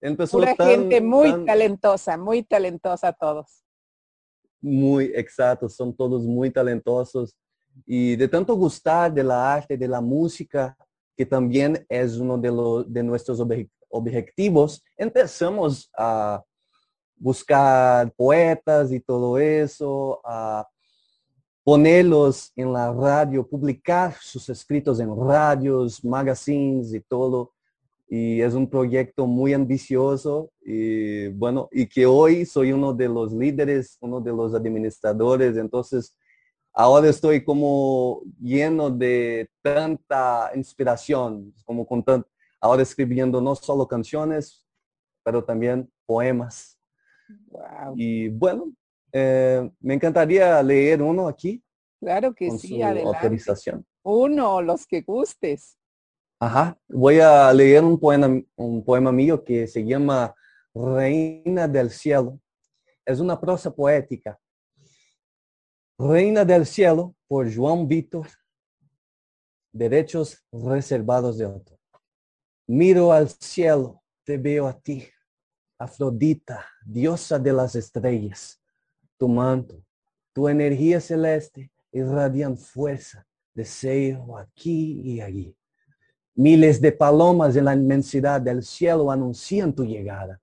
[0.00, 3.64] Empezó Una gente muy talentosa, muy talentosa todos.
[4.60, 7.36] Muy exacto, son todos muy talentosos.
[7.86, 10.76] Y de tanto gustar de la arte, de la música,
[11.16, 13.44] que también es uno de, los, de nuestros
[13.88, 16.42] objetivos, empezamos a
[17.16, 20.66] buscar poetas y todo eso, a
[21.64, 27.52] ponerlos en la radio, publicar sus escritos en radios, magazines y todo.
[28.08, 33.32] Y es un proyecto muy ambicioso y bueno, y que hoy soy uno de los
[33.32, 35.56] líderes, uno de los administradores.
[35.58, 36.16] Entonces,
[36.72, 42.02] ahora estoy como lleno de tanta inspiración, como con
[42.60, 44.66] ahora escribiendo no solo canciones,
[45.22, 46.78] pero también poemas.
[47.94, 48.72] Y bueno,
[49.12, 51.62] eh, me encantaría leer uno aquí.
[52.00, 53.16] Claro que con sí, su adelante.
[53.16, 53.86] autorización.
[54.02, 55.77] Uno, los que gustes.
[56.40, 60.34] Ajá, voy a leer un poema, un poema mío que se llama
[60.72, 62.38] Reina del Cielo.
[63.04, 64.38] Es una prosa poética.
[65.98, 68.28] Reina del Cielo, por João Vitor.
[69.72, 71.76] Derechos reservados de otro.
[72.68, 75.08] Miro al cielo, te veo a ti,
[75.78, 78.60] Afrodita, diosa de las estrellas.
[79.16, 79.82] Tu manto,
[80.32, 85.56] tu energía celeste irradian fuerza, deseo aquí y allí.
[86.38, 90.40] Miles de palomas en la inmensidad del cielo anuncian tu llegada.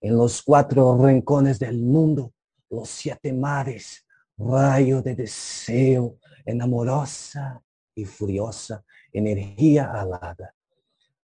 [0.00, 2.32] En los cuatro rincones del mundo,
[2.68, 4.04] los siete mares,
[4.36, 7.62] rayo de deseo, enamorosa
[7.94, 10.56] y furiosa, energía alada.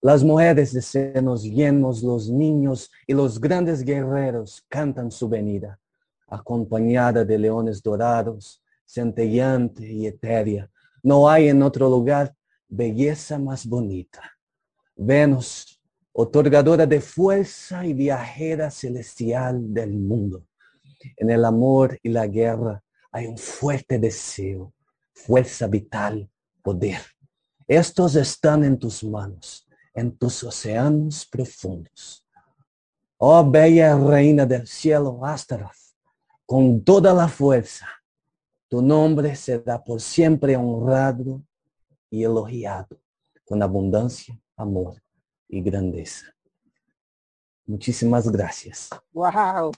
[0.02, 5.80] Las mujeres de senos llenos, los niños y los grandes guerreros cantan su venida,
[6.28, 10.70] acompañada de leones dorados, centellante y etérea.
[11.02, 12.36] No hay en otro lugar
[12.68, 14.22] belleza más bonita.
[14.96, 15.82] Venus,
[16.14, 20.46] otorgadora de fuerza y viajera celestial del mundo.
[21.18, 24.74] En el amor y la guerra hay un fuerte deseo,
[25.14, 26.30] fuerza vital,
[26.62, 27.00] poder.
[27.68, 32.28] Estos están en tus manos, en tus océanos profundos.
[33.18, 35.96] Oh bella reina del cielo, Astaroth,
[36.46, 37.88] con toda la fuerza,
[38.68, 41.42] tu nombre será por siempre honrado
[42.10, 43.00] y elogiado,
[43.44, 45.02] con abundancia, amor
[45.48, 46.36] y grandeza.
[47.66, 48.90] Muchísimas gracias.
[49.12, 49.72] Wow.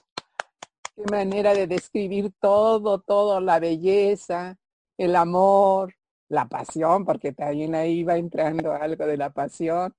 [0.94, 4.56] Qué manera de describir todo, todo, la belleza,
[4.96, 5.94] el amor,
[6.28, 9.94] la pasión, porque también ahí va entrando algo de la pasión.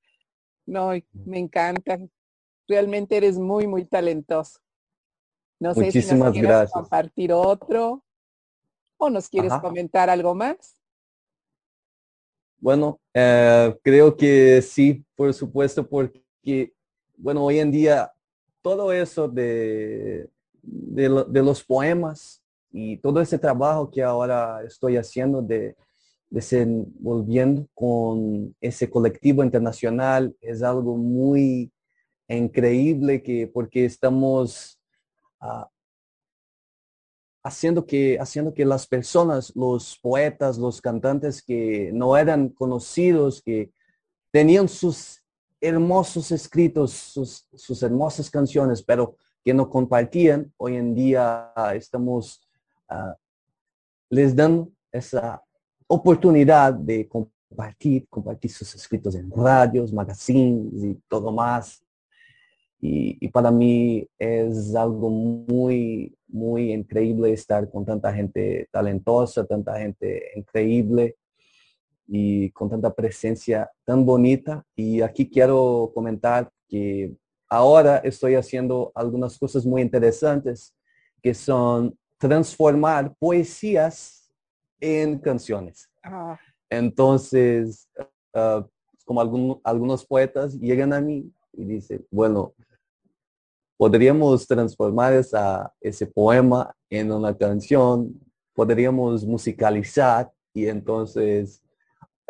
[0.65, 0.91] No,
[1.25, 1.97] me encanta.
[2.67, 4.59] Realmente eres muy, muy talentoso.
[5.59, 6.71] No sé si nos Muchísimas quieres gracias.
[6.71, 8.03] compartir otro
[8.97, 9.61] o nos quieres Ajá.
[9.61, 10.78] comentar algo más.
[12.59, 16.73] Bueno, eh, creo que sí, por supuesto, porque,
[17.17, 18.11] bueno, hoy en día
[18.61, 20.29] todo eso de,
[20.61, 21.65] de, lo- de los
[22.71, 25.75] y todo ese trabajo que ahora estoy haciendo de
[26.29, 31.71] desenvolviendo con ese colectivo internacional es algo muy
[32.27, 34.79] increíble que porque estamos
[35.41, 35.69] ah,
[37.43, 43.71] haciendo que haciendo que las personas, los poetas, los cantantes que no eran conocidos, que
[44.31, 45.23] tenían sus
[45.61, 52.41] hermosos escritos, sus, sus hermosas canciones, pero que no compartían, hoy en día ah, estamos
[52.87, 53.15] ah,
[54.09, 55.41] les dando esa
[55.87, 61.83] oportunidad de compartir, compartir sus escritos en radios, magazines y todo más.
[62.81, 69.77] Y, y para mí es algo muy, muy increíble estar con tanta gente talentosa, tanta
[69.77, 71.17] gente increíble
[72.07, 74.63] y con tanta presencia tan bonita.
[74.75, 77.13] Y aquí quiero comentar que
[77.49, 80.73] ahora estoy haciendo algunas cosas muy interesantes
[81.21, 84.31] que son transformar poesías
[84.79, 85.89] en canciones.
[86.03, 86.39] Ah,
[86.69, 87.89] Entonces,
[88.33, 88.65] ah,
[89.05, 92.53] como algún- algunos poetas llegan a mí y dicen, bueno,
[93.79, 98.13] podríamos transformar esa, ese poema en una canción,
[98.53, 101.63] podríamos musicalizar y entonces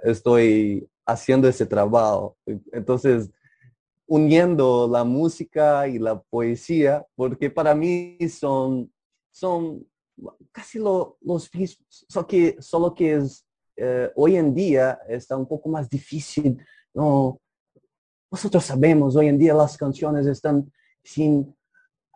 [0.03, 2.37] estoy haciendo ese trabajo.
[2.71, 3.31] Entonces,
[4.05, 8.93] uniendo la música y la poesía, porque para mí son,
[9.31, 9.87] son
[10.51, 13.43] casi lo- los mismos, solo que, solo que es,
[13.75, 16.63] eh, hoy en día está un poco más difícil.
[16.93, 17.41] No,
[18.31, 20.71] nosotros sabemos, hoy en día las canciones están
[21.13, 21.55] sin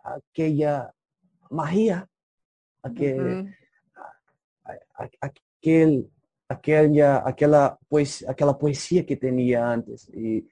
[0.04, 0.94] aquella
[1.50, 2.08] magia,
[2.82, 3.48] aquel, ujú.
[4.64, 6.08] a- a- aquel,
[6.48, 10.08] aquella, aquella, pues, aquella poesía que tenía antes.
[10.14, 10.48] Y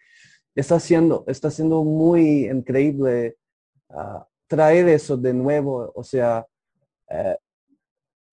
[0.55, 3.37] está siendo, está siendo muy increíble
[3.91, 6.47] ah, traer eso de nuevo, o sea,
[7.09, 7.37] eh,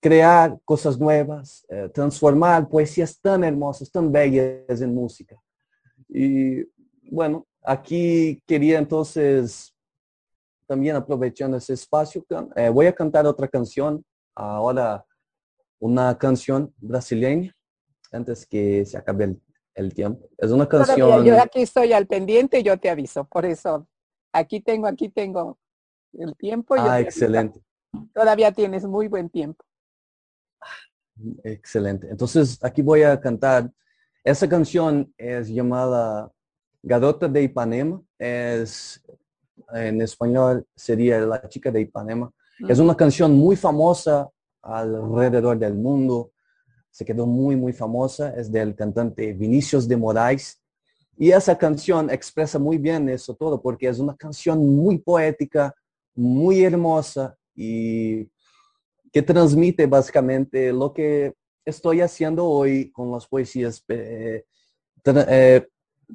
[0.01, 5.35] crear cosas nuevas, eh, transformar poesías tan hermosas, tan bellas en música.
[6.07, 6.63] Y
[7.11, 9.73] bueno, aquí quería entonces,
[10.69, 12.23] también aprovechando ese espacio,
[12.55, 14.05] eh, voy a cantar otra canción,
[14.35, 15.03] ahora
[15.79, 17.55] una canción brasileña,
[18.11, 19.41] antes que se acabe el,
[19.73, 20.29] el tiempo.
[20.37, 21.25] Es una Todavía canción...
[21.25, 23.87] yo aquí estoy al pendiente, yo te aviso, por eso
[24.31, 25.57] aquí tengo, aquí tengo
[26.13, 26.75] el tiempo.
[26.77, 27.09] Ah, aviso.
[27.09, 27.59] excelente.
[28.13, 29.65] Todavía tienes muy buen tiempo.
[31.43, 32.07] Excelente.
[32.11, 33.71] Entonces, aquí voy a cantar.
[34.23, 36.31] Esa canción es llamada
[36.83, 38.01] Garota de Ipanema.
[38.19, 39.03] Es,
[39.73, 42.31] en español sería La chica de Ipanema.
[42.67, 44.29] Es una canción muy famosa
[44.61, 46.31] alrededor del mundo.
[46.91, 48.33] Se quedó muy, muy famosa.
[48.35, 50.61] Es del cantante Vinicius de Moraes.
[51.17, 55.73] Y esa canción expresa muy bien eso todo porque es una canción muy poética,
[56.15, 58.29] muy hermosa y
[59.11, 61.33] que transmite básicamente lo que
[61.65, 64.45] estoy haciendo hoy con las poesías, eh,
[65.03, 65.67] tra- eh,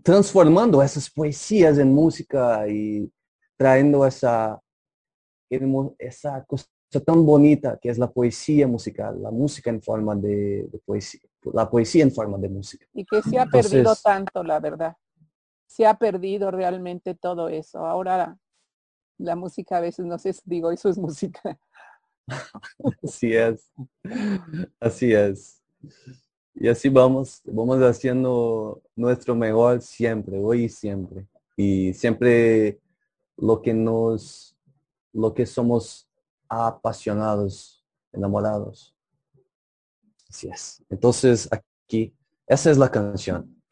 [0.03, 3.11] transformando esas poesías en música y
[3.57, 4.61] trayendo esa,
[5.99, 6.67] esa cosa
[7.05, 11.21] tan bonita que es la poesía musical, la música en forma de, de poesía,
[11.53, 12.87] la poesía en forma de música.
[12.93, 14.97] Y que se ha perdido tanto, la verdad.
[15.67, 17.85] Se ha perdido realmente todo eso.
[17.85, 18.39] Ahora
[19.19, 21.59] la música a veces no sé, digo, eso es música.
[23.03, 23.71] Así es.
[24.81, 25.63] Así es.
[26.55, 31.27] Y así vamos, vamos haciendo nuestro mejor siempre, hoy y siempre.
[31.57, 32.81] Y siempre
[33.37, 34.57] lo que nos,
[35.13, 36.09] lo que somos
[36.49, 38.95] apasionados, enamorados.
[40.29, 40.83] Así es.
[40.89, 42.15] Entonces aquí,
[42.47, 43.63] esa es la canción.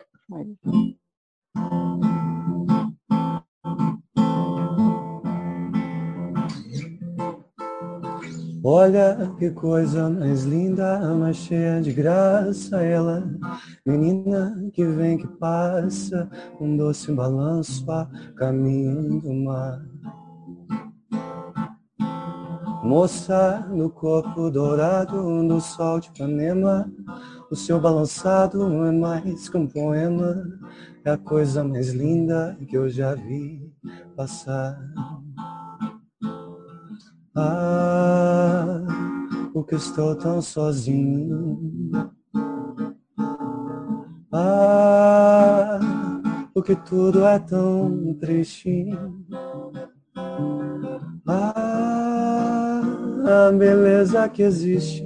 [8.74, 13.22] Olha que coisa mais linda, mais cheia de graça ela,
[13.84, 16.26] menina que vem que passa,
[16.58, 19.78] um doce balanço a caminho do mar.
[22.82, 26.90] Moça no corpo dourado do sol de Ipanema,
[27.50, 30.48] o seu balançado é mais que um poema,
[31.04, 33.70] é a coisa mais linda que eu já vi
[34.16, 34.80] passar.
[37.34, 38.61] Ah,
[39.52, 42.10] porque estou tão sozinho.
[44.32, 45.78] Ah,
[46.54, 48.88] porque tudo é tão triste.
[51.26, 52.80] Ah,
[53.48, 55.04] a beleza que existe.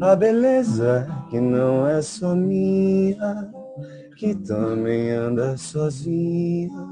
[0.00, 3.52] A beleza que não é só minha,
[4.16, 6.91] que também anda sozinha.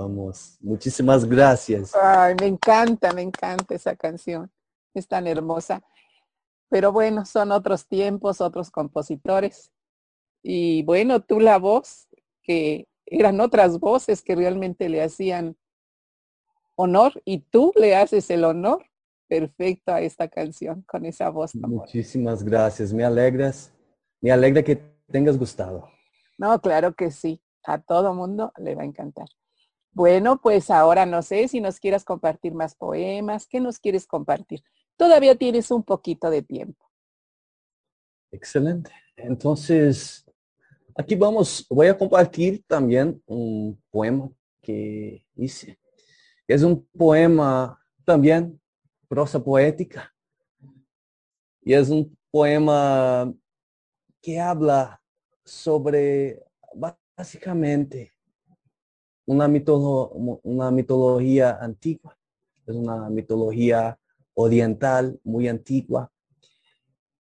[0.00, 0.56] Vamos.
[0.60, 1.94] Muchísimas gracias.
[1.94, 4.50] Ay, me encanta, me encanta esa canción.
[4.94, 5.82] Es tan hermosa.
[6.68, 9.70] Pero bueno, son otros tiempos, otros compositores.
[10.42, 12.08] Y bueno, tú la voz,
[12.42, 15.56] que eran otras voces que realmente le hacían
[16.76, 18.86] honor y tú le haces el honor
[19.28, 21.52] perfecto a esta canción con esa voz.
[21.52, 21.70] tan.
[21.70, 22.92] Muchísimas gracias.
[22.92, 23.72] Me alegras.
[24.20, 24.76] Me alegra que
[25.10, 25.88] tengas gustado.
[26.38, 27.42] No, claro que sí.
[27.64, 29.28] A todo mundo le va a encantar.
[29.92, 33.46] Bueno, pues ahora no sé si nos quieras compartir más poemas.
[33.46, 34.62] ¿Qué nos quieres compartir?
[34.96, 36.84] Todavía tienes un poquito de tiempo.
[38.30, 38.92] Excelente.
[39.16, 40.24] Entonces,
[40.96, 44.30] aquí vamos, voy a compartir también un poema
[44.62, 45.78] que hice.
[46.46, 48.60] Es un poema también,
[49.08, 50.14] prosa poética.
[51.62, 53.32] Y es un poema
[54.22, 55.02] que habla
[55.44, 56.42] sobre
[57.16, 58.12] básicamente
[59.30, 59.48] una,
[60.42, 62.18] una mitología antigua.
[62.66, 63.96] Es una mitología
[64.34, 66.10] oriental muy antigua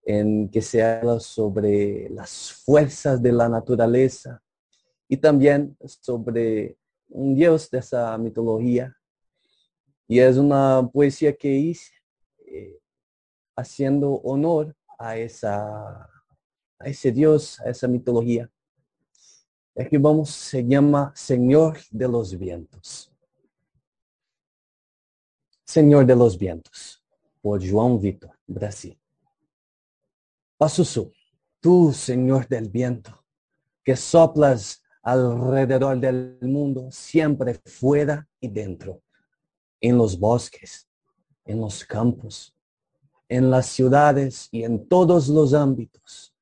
[0.05, 4.43] en que se habla sobre las fuerzas de la naturaleza
[5.06, 6.78] y también sobre
[7.10, 8.97] un dios de esa mitología.
[10.06, 11.93] Y es una poesía que hice
[12.47, 12.78] eh,
[13.55, 16.09] haciendo honor a, esa,
[16.78, 18.51] a ese Dios, a esa mitología.
[19.86, 23.12] Que vamos, se llama Señor de los Vientos.
[25.64, 27.00] Señor de los Vientos,
[27.40, 28.98] por João Vitor, Brasil.
[30.59, 31.12] Pazuzu,
[31.60, 33.24] tú, Señor del viento,
[33.84, 39.00] que soplas alrededor del mundo, siempre fuera y dentro,
[39.80, 40.88] en los bosques,
[41.44, 42.52] en los campos,
[43.28, 46.34] en las ciudades y en todos los ámbitos.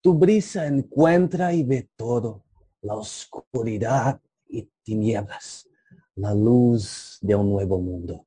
[0.00, 2.45] Tu brisa encuentra y ve todo,
[2.86, 5.68] la oscuridad y tinieblas,
[6.14, 8.24] la luz de un nuevo mundo.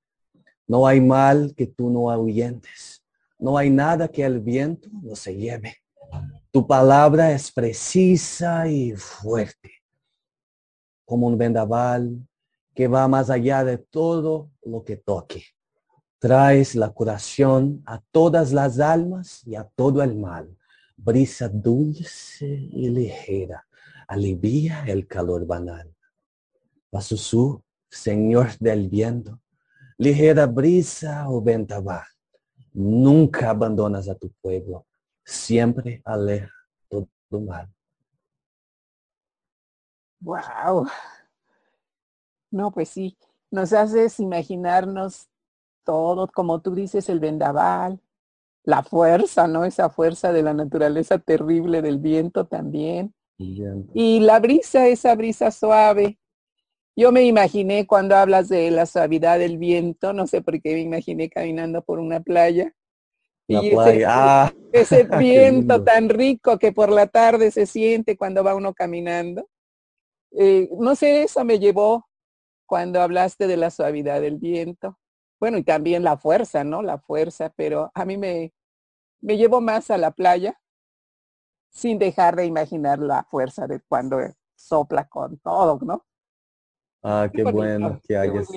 [0.67, 3.03] No hay mal que tú no ahuyentes.
[3.39, 5.77] No hay nada que el viento no se lleve.
[6.51, 9.71] Tu palabra es precisa y fuerte,
[11.05, 12.19] como un vendaval
[12.75, 15.43] que va más allá de todo lo que toque.
[16.19, 20.53] Traes la curación a todas las almas y a todo el mal.
[20.97, 23.65] Brisa dulce y ligera,
[24.09, 25.95] alivia el calor banal.
[26.99, 29.39] su Señor del viento,
[29.97, 32.05] ligera brisa o vendaval,
[32.73, 34.85] nunca abandonas a tu pueblo,
[35.23, 36.51] siempre aleja
[36.87, 37.71] todo mal.
[40.21, 40.87] Wow.
[42.51, 43.17] No, pues sí,
[43.51, 45.29] nos haces imaginarnos
[45.83, 47.99] todo, como tú dices, el vendaval,
[48.63, 49.65] la fuerza, ¿no?
[49.65, 53.13] Esa fuerza de la naturaleza terrible del viento también.
[53.39, 56.19] Y la brisa, esa brisa suave,
[56.95, 60.81] yo me imaginé cuando hablas de la suavidad del viento, no sé por qué me
[60.81, 62.73] imaginé caminando por una playa.
[63.47, 63.93] La y playa.
[63.93, 68.73] Ese, ah, ese viento tan rico que por la tarde se siente cuando va uno
[68.73, 69.47] caminando.
[70.37, 72.05] Eh, no sé, eso me llevó
[72.65, 74.99] cuando hablaste de la suavidad del viento.
[75.39, 76.81] Bueno, y también la fuerza, ¿no?
[76.81, 78.53] La fuerza, pero a mí me,
[79.21, 80.59] me llevó más a la playa
[81.69, 84.19] sin dejar de imaginar la fuerza de cuando
[84.55, 86.05] sopla con todo, ¿no?
[87.01, 88.47] Ah, qué, bueno que hayas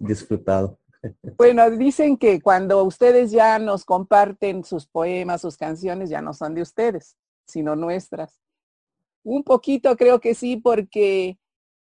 [0.00, 0.78] disfrutado.
[1.36, 6.54] Bueno, dicen que cuando ustedes ya nos comparten sus poemas, sus canciones, ya no son
[6.54, 8.40] de ustedes, sino nuestras.
[9.24, 11.40] Un poquito creo que sí, porque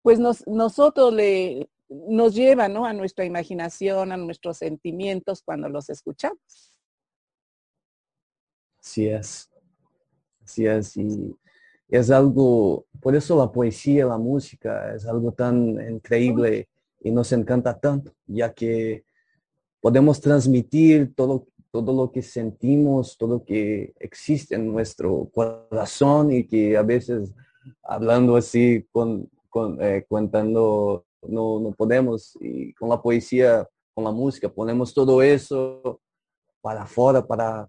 [0.01, 2.85] pues nos, nosotros le, nos lleva ¿no?
[2.85, 6.79] a nuestra imaginación, a nuestros sentimientos cuando los escuchamos.
[8.79, 9.50] Así es.
[10.59, 11.35] Y
[11.89, 16.69] es algo, por eso la poesía, la música es algo tan increíble
[17.01, 19.03] y nos encanta tanto, ya que
[19.81, 26.45] podemos transmitir todo, todo lo que sentimos, todo lo que existe en nuestro corazón y
[26.45, 27.33] que a veces
[27.83, 32.37] hablando así, con, con eh, contando, no, no podemos.
[32.39, 35.99] Y con la poesía, con la música, ponemos todo eso
[36.61, 37.67] para afuera, para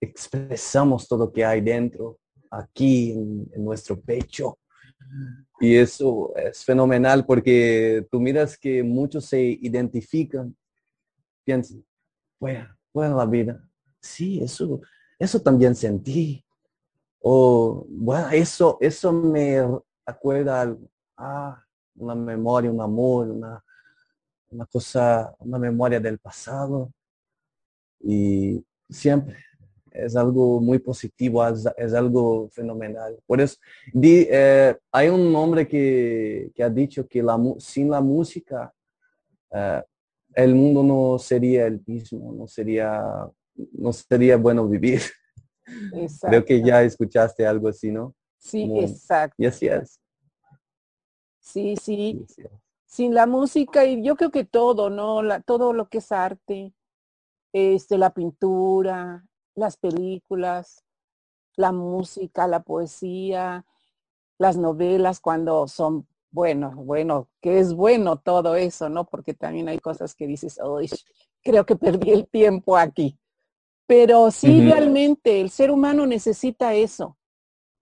[0.00, 2.19] expresamos todo lo que hay dentro
[2.50, 4.58] aquí en, nuestro pecho.
[5.60, 10.56] Y eso es fenomenal porque tú miras que muchos se identifican,
[11.44, 11.84] piensan,
[12.38, 13.68] bueno, bueno la vida.
[14.00, 14.80] Sí, eso,
[15.18, 16.44] eso también sentí.
[17.20, 19.58] O, bueno, eso, eso me
[20.06, 20.76] acuerda
[21.16, 21.62] ah,
[21.96, 23.62] una memoria, un amor, una,
[24.48, 26.92] una cosa, una memoria del pasado.
[28.00, 29.49] Y siempre
[29.92, 33.18] es algo muy positivo, es, algo fenomenal.
[33.26, 33.56] Por eso,
[34.02, 38.72] eh, hay un hombre que, ha dicho que la, sin la música
[39.50, 39.82] eh,
[40.34, 43.02] el mundo no sería el mismo, no sería,
[43.72, 45.00] no sería bueno vivir.
[46.22, 48.14] Creo que ya escuchaste algo así, ¿no?
[48.38, 49.36] Sí, exacto.
[49.38, 50.00] Y así es.
[51.40, 52.24] Sí, sí.
[52.86, 55.22] Sin la música y yo creo que todo, ¿no?
[55.22, 56.74] La, todo lo que es arte,
[57.52, 59.24] este, la pintura,
[59.60, 60.84] las películas,
[61.54, 63.64] la música, la poesía,
[64.38, 69.04] las novelas cuando son bueno, bueno, que es bueno todo eso, ¿no?
[69.04, 70.88] Porque también hay cosas que dices, hoy
[71.42, 73.18] creo que perdí el tiempo aquí.
[73.86, 77.18] Pero sí, realmente el ser humano necesita eso,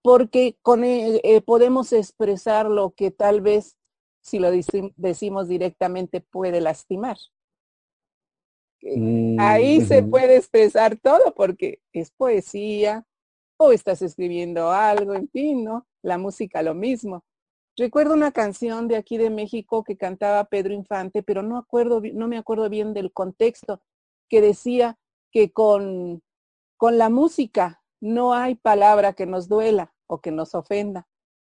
[0.00, 3.76] porque con e, eh, podemos expresar lo que tal vez,
[4.22, 4.50] si lo
[4.96, 7.18] decimos directamente, puede lastimar.
[8.82, 13.04] Mm, ahí se puede expresar todo porque es poesía
[13.56, 15.86] o estás escribiendo algo, en fin, ¿no?
[16.02, 17.24] La música lo mismo.
[17.76, 22.28] Recuerdo una canción de aquí de México que cantaba Pedro Infante, pero no, acuerdo, no
[22.28, 23.80] me acuerdo bien del contexto,
[24.28, 24.98] que decía
[25.30, 26.22] que con,
[26.76, 31.06] con la música no hay palabra que nos duela o que nos ofenda.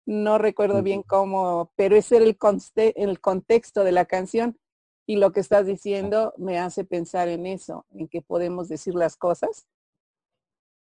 [0.06, 2.36] No recuerdo bien cómo, pero ese era el,
[2.96, 4.58] el contexto de la canción.
[5.06, 9.16] Y lo que estás diciendo me hace pensar en eso, en que podemos decir las
[9.16, 9.66] cosas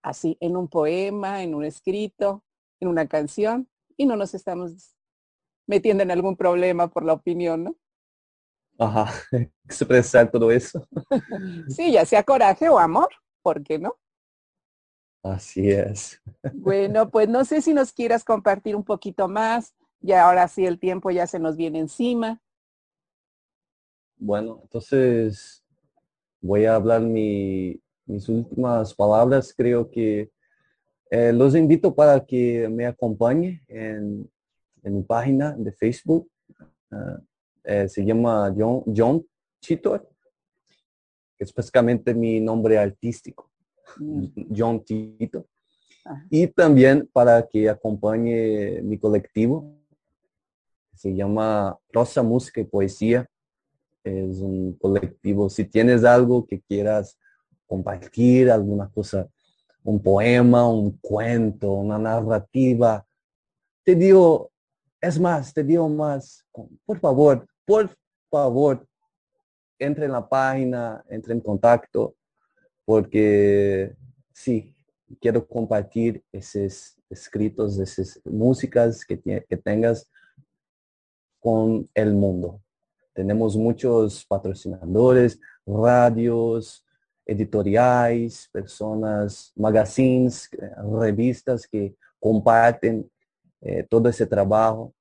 [0.04, 2.44] así en un poema, en un escrito,
[2.80, 4.96] en una canción, y no nos estamos
[5.68, 7.76] metiendo en algún problema por la opinión, ¿no?
[8.80, 9.12] Ajá,
[9.66, 10.88] expresar todo eso.
[11.70, 13.10] sí, ya sea coraje o amor,
[13.42, 13.96] ¿por qué no?
[15.24, 16.20] Así es.
[16.54, 19.76] Bueno, pues no sé si nos quieras compartir un poquito más.
[20.00, 22.42] Ya ahora sí el tiempo ya se nos viene encima.
[24.24, 25.64] Bueno, entonces
[26.40, 29.52] voy a hablar mi, mis últimas palabras.
[29.52, 30.30] Creo que
[31.10, 34.30] eh, los invito para que me acompañe en,
[34.84, 36.30] en mi página de Facebook.
[36.92, 37.20] Ah,
[37.64, 39.26] eh, se llama John, John
[39.60, 40.08] Chitor,
[41.36, 43.50] que es básicamente mi nombre artístico,
[43.98, 44.54] mm.
[44.56, 45.48] John Tito.
[46.30, 49.82] Y también para que acompañe mi colectivo,
[50.94, 53.28] se llama Rosa Música y Poesía.
[54.04, 57.18] Es un colectivo, si tienes algo que quieras
[57.68, 59.30] compartir, alguna cosa,
[59.84, 63.06] un poema, un cuento, una narrativa,
[63.84, 64.52] te digo,
[65.00, 66.46] es más, te digo más,
[66.86, 67.90] por favor, por
[68.30, 68.88] favor,
[69.80, 72.16] entre en la página, entre en contacto,
[72.86, 73.96] porque
[74.34, 74.76] sí,
[75.20, 80.10] quiero compartir esos escritos, esas músicas que, que tengas
[81.40, 82.62] con el mundo.
[83.14, 86.86] Tenemos muchos patrocinadores, radios,
[87.26, 90.50] editoriales, personas, magazines,
[91.00, 93.10] revistas que comparten
[93.62, 94.94] eh, todo ese trabajo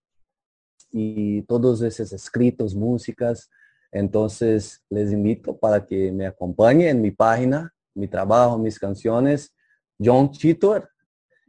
[0.90, 3.48] y todos esos escritos, músicas.
[3.92, 9.54] Entonces les invito para que me acompañen en mi página, mi trabajo, mis canciones,
[9.98, 10.88] John Chitor.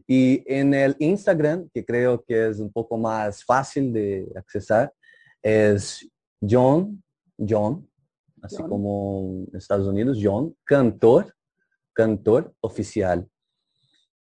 [0.07, 4.91] Y en el Instagram, que creo que es un poco más fácil de accesar,
[5.41, 6.07] es
[6.41, 7.03] John,
[7.37, 7.87] John,
[8.41, 11.33] así como en Estados Unidos, John, cantor,
[11.93, 13.27] cantor oficial.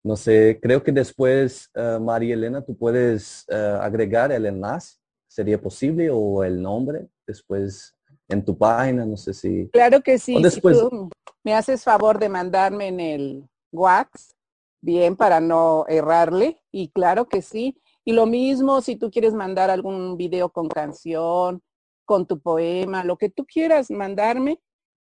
[0.03, 4.99] No sé, creo que después, uh, María Elena, tú puedes uh, agregar el enlace
[5.35, 7.93] ¿Sería posible o el nombre después
[8.29, 9.05] en tu página?
[9.05, 9.69] No sé si...
[9.71, 10.41] Claro que sí.
[10.41, 10.79] Después...
[10.79, 11.11] Si tú
[11.43, 14.37] me haces favor de mandarme en el wax,
[14.81, 16.63] bien, para no errarle.
[16.71, 17.77] Y claro que sí.
[18.05, 21.61] Y lo mismo si tú quieres mandar algún video con canción,
[22.05, 24.61] con tu poema, lo que tú quieras mandarme,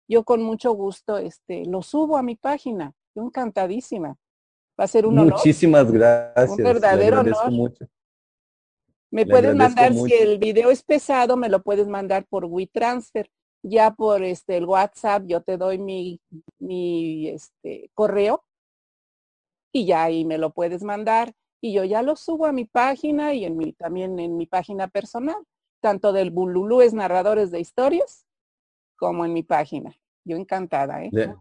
[0.07, 2.93] yo con mucho gusto este, lo subo a mi página.
[3.15, 4.17] Yo encantadísima.
[4.79, 5.33] Va a ser un honor.
[5.33, 6.49] Muchísimas gracias.
[6.49, 7.51] Un verdadero honor.
[7.51, 7.85] Mucho.
[9.09, 13.29] Me puedes mandar, si el video es pesado, me lo puedes mandar por WeTransfer.
[13.63, 16.19] Ya por este el WhatsApp, yo te doy mi,
[16.59, 18.43] mi este, correo
[19.71, 21.33] y ya ahí me lo puedes mandar.
[21.61, 24.87] Y yo ya lo subo a mi página y en mi, también en mi página
[24.87, 25.37] personal,
[25.81, 28.25] tanto del Bululúes Narradores de Historias
[28.95, 29.93] como en mi página.
[30.23, 31.09] Yo encantada, ¿eh?
[31.11, 31.33] Le,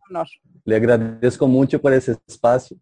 [0.65, 2.77] le agradezco mucho por ese espacio.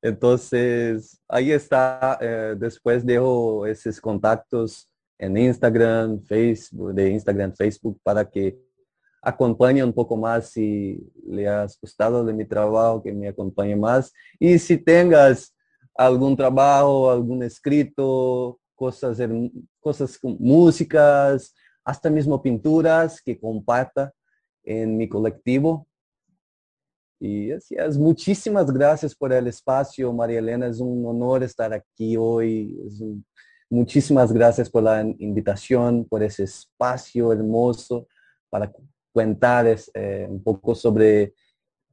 [0.00, 2.16] Entonces, ahí está.
[2.20, 4.88] Eh, después dejo esos contactos
[5.18, 8.56] en Instagram, Facebook, de Instagram, Facebook, para que
[9.20, 14.12] acompañe un poco más si le has gustado de mi trabajo, que me acompañe más.
[14.38, 15.52] Y si tengas
[15.96, 19.18] algún trabajo, algún escrito, cosas,
[19.80, 24.12] cosas músicas, hasta mismo pinturas que comparta
[24.62, 25.88] en mi colectivo,
[27.20, 30.68] y así es, muchísimas gracias por el espacio, María Elena.
[30.68, 32.78] Es un honor estar aquí hoy.
[33.68, 38.06] muchísimas gracias por la invitación, por ese espacio hermoso
[38.48, 38.72] para
[39.12, 41.34] contar eh, un poco sobre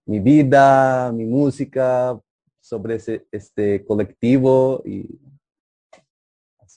[0.05, 2.19] mi vida, mi música,
[2.61, 2.99] sobre
[3.31, 4.83] este colectivo.
[4.85, 5.09] Y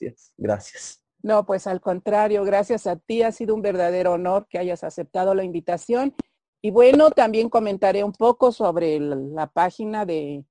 [0.07, 1.01] es, gracias.
[1.21, 3.23] No, pues al contrario, gracias a ti.
[3.23, 6.15] Ha sido un verdadero honor que hayas aceptado la invitación
[6.61, 10.43] y bueno, también comentaré un poco sobre la página de,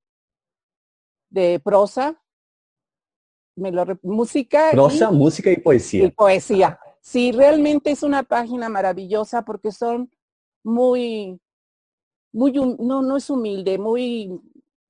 [1.29, 2.23] de prosa,
[3.57, 4.71] me lo, música.
[4.71, 6.05] Prosa, música y poesía.
[6.05, 6.81] Y poesía.
[7.01, 10.11] Sí, realmente es una página maravillosa porque son
[10.63, 11.39] muy,
[12.33, 14.41] muy, no, no es humilde, muy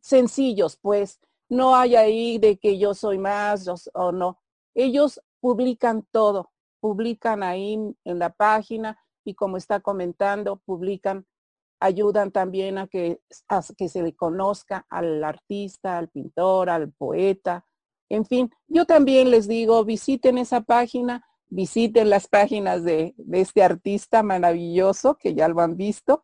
[0.01, 1.21] sencillos, pues.
[1.51, 4.39] No hay ahí de que yo soy más o no.
[4.79, 7.75] Ellos publican todo, publican ahí
[8.05, 11.27] en la página y como está comentando, publican,
[11.81, 13.21] ayudan también a que,
[13.77, 17.67] que se le conozca al artista, al pintor, al poeta.
[18.09, 23.65] En fin, yo también les digo, visiten esa página, visiten las páginas de, de este
[23.65, 26.23] artista maravilloso que ya lo han visto,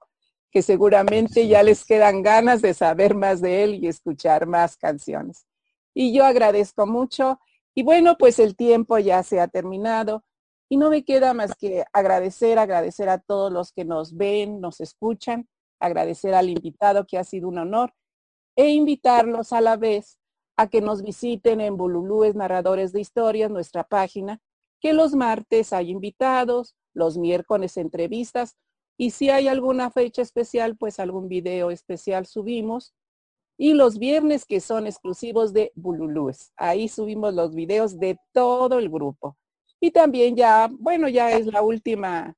[0.53, 5.45] que seguramente ya les quedan ganas de saber más de él y escuchar más canciones.
[5.93, 7.41] Y yo agradezco mucho.
[7.75, 10.25] Y bueno, pues el tiempo ya se ha terminado.
[10.69, 14.81] Y no me queda más que agradecer, agradecer a todos los que nos ven, nos
[14.81, 15.49] escuchan,
[15.79, 17.93] agradecer al invitado que ha sido un honor.
[18.57, 20.19] e invitarlos a la vez
[20.57, 24.41] a que nos visiten en Bululúes Narradores de Historias, nuestra página,
[24.81, 28.57] que los martes hay invitados, los miércoles entrevistas
[28.97, 32.95] y si hay alguna fecha especial, pues algún video especial subimos.
[33.57, 36.53] Y los viernes que son exclusivos de Bululúes.
[36.57, 39.37] Ahí subimos los videos de todo el grupo.
[39.81, 42.37] Y también ya, bueno, ya es la última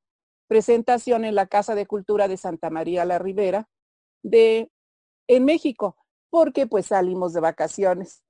[0.48, 3.68] presentación en la Casa de Cultura de Santa María la Ribera
[4.22, 4.70] de
[5.28, 5.96] en México,
[6.30, 8.22] porque pues salimos de vacaciones.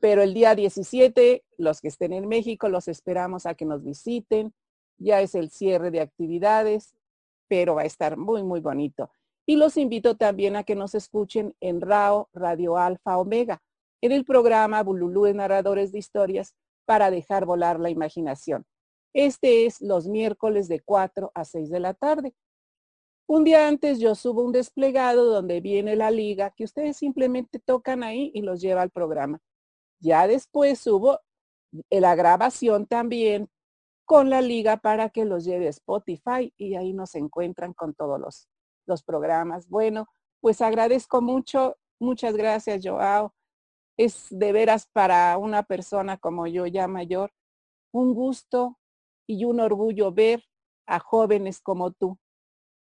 [0.00, 4.52] Pero el día 17, los que estén en México, los esperamos a que nos visiten.
[4.98, 6.94] Ya es el cierre de actividades,
[7.48, 9.10] pero va a estar muy, muy bonito.
[9.46, 13.62] Y los invito también a que nos escuchen en RAO Radio Alfa Omega,
[14.00, 16.54] en el programa Bululú Narradores de Historias
[16.84, 18.64] para dejar volar la imaginación.
[19.14, 22.34] Este es los miércoles de 4 a 6 de la tarde.
[23.26, 28.02] Un día antes yo subo un desplegado donde viene la liga que ustedes simplemente tocan
[28.02, 29.40] ahí y los lleva al programa.
[30.00, 31.20] Ya después subo
[31.90, 33.48] la grabación también
[34.04, 38.20] con la liga para que los lleve a Spotify y ahí nos encuentran con todos
[38.20, 38.48] los,
[38.86, 39.68] los programas.
[39.68, 40.08] Bueno,
[40.40, 43.34] pues agradezco mucho, muchas gracias Joao.
[43.96, 47.32] Es de veras para una persona como yo ya mayor
[47.92, 48.78] un gusto
[49.26, 50.42] y un orgullo ver
[50.86, 52.18] a jóvenes como tú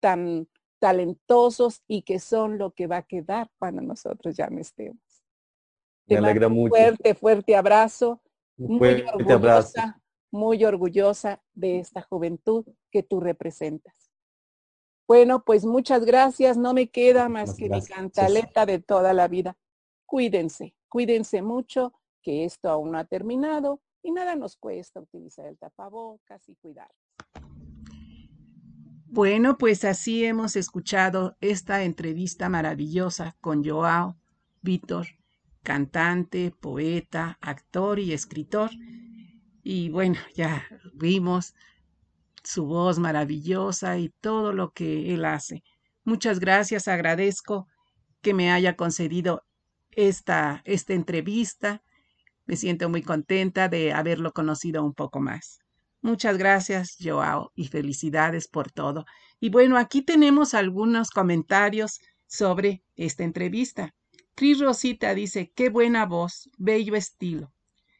[0.02, 0.48] tan
[0.80, 5.02] talentosos y que son lo que va a quedar cuando nosotros ya no estemos.
[6.08, 6.76] Me alegra mucho.
[6.76, 8.22] Fuerte, fuerte abrazo.
[8.58, 9.82] Un muy orgullosa, abrazo.
[10.32, 14.05] muy orgullosa de esta juventud que tú representas.
[15.08, 16.58] Bueno, pues muchas gracias.
[16.58, 17.90] No me queda más Muchas que gracias.
[17.90, 19.58] mi cantaleta de toda la vida.
[20.06, 25.58] Cuídense, cuídense mucho, que esto aún no ha terminado y nada nos cuesta utilizar el
[25.58, 26.92] tapabocas y cuidar.
[29.08, 34.18] Bueno, pues así hemos escuchado esta entrevista maravillosa con Joao
[34.62, 35.08] Víctor,
[35.62, 38.72] cantante, poeta, actor y escritor.
[39.64, 40.64] Y bueno, ya
[40.94, 41.54] vimos
[42.46, 45.64] su voz maravillosa y todo lo que él hace.
[46.04, 47.68] Muchas gracias, agradezco
[48.22, 49.44] que me haya concedido
[49.92, 51.82] esta, esta entrevista.
[52.46, 55.60] Me siento muy contenta de haberlo conocido un poco más.
[56.02, 59.06] Muchas gracias, Joao, y felicidades por todo.
[59.40, 63.96] Y bueno, aquí tenemos algunos comentarios sobre esta entrevista.
[64.36, 67.54] Cris Rosita dice, qué buena voz, bello estilo.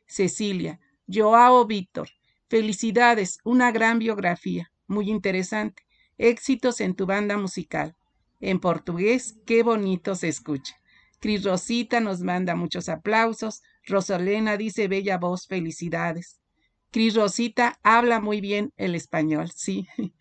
[0.06, 2.10] Cecilia, Joao Víctor,
[2.48, 5.84] felicidades, una gran biografía, muy interesante.
[6.18, 7.96] Éxitos en tu banda musical.
[8.40, 10.76] En portugués, qué bonito se escucha.
[11.20, 13.64] Cris Rosita nos manda muchos aplausos.
[13.86, 16.40] Rosalena dice, bella voz, felicidades.
[16.92, 19.88] Cris Rosita habla muy bien el español, sí.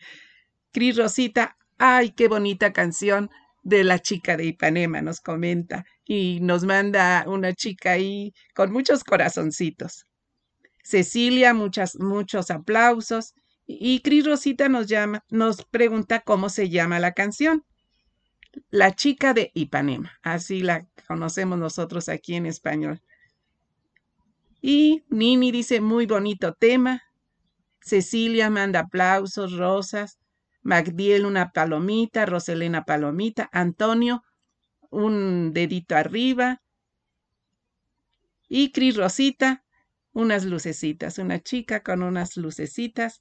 [0.73, 3.31] Cris Rosita, ay, qué bonita canción
[3.63, 9.05] de la chica de Ipanema, nos comenta y nos manda una chica ahí con muchos
[9.05, 10.07] corazoncitos.
[10.85, 13.35] Cecilia, muchos aplausos.
[13.67, 17.65] Y Cris Rosita nos llama, nos pregunta cómo se llama la canción.
[18.71, 23.03] La chica de Ipanema, así la conocemos nosotros aquí en español.
[24.61, 27.03] Y Nini dice, muy bonito tema.
[27.81, 30.19] Cecilia manda aplausos, rosas.
[30.63, 34.23] Magdiel una palomita, Roselena palomita, Antonio
[34.95, 36.63] un dedito arriba.
[38.49, 39.64] Y Cris Rosita,
[40.15, 43.21] unas lucecitas, una chica con unas lucecitas.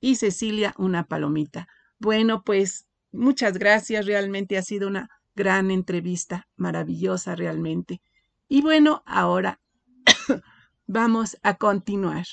[0.00, 1.66] Y Cecilia una palomita.
[1.98, 8.02] Bueno, pues muchas gracias, realmente ha sido una gran entrevista, maravillosa realmente.
[8.46, 9.60] Y bueno, ahora
[10.86, 12.26] vamos a continuar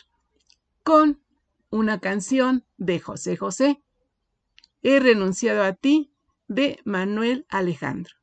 [0.83, 1.21] con
[1.69, 3.81] una canción de José José.
[4.83, 6.13] He renunciado a ti
[6.47, 8.20] de Manuel Alejandro.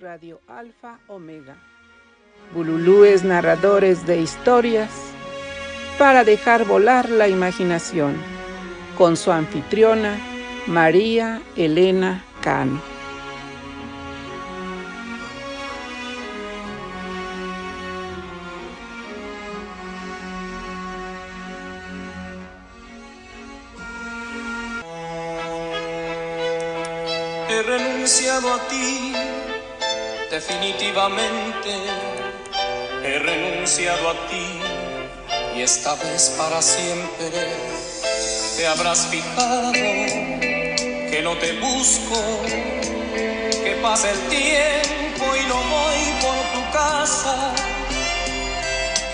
[0.00, 1.56] Radio Alfa Omega.
[2.54, 4.90] Bululúes narradores de historias
[5.98, 8.14] para dejar volar la imaginación
[8.96, 10.16] con su anfitriona
[10.68, 12.80] María Elena Cano.
[27.48, 29.13] He renunciado a ti,
[30.34, 31.70] definitivamente.
[33.04, 34.46] He renunciado a ti
[35.56, 37.30] y esta vez para siempre.
[38.56, 42.18] Te habrás fijado que no te busco,
[43.64, 47.54] que pasa el tiempo y no voy por tu casa.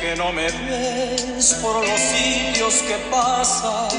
[0.01, 3.95] que no me ves por los sitios que pasas.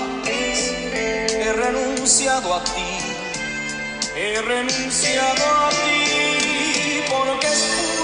[1.44, 2.94] He renunciado a ti,
[4.16, 6.11] he renunciado a ti,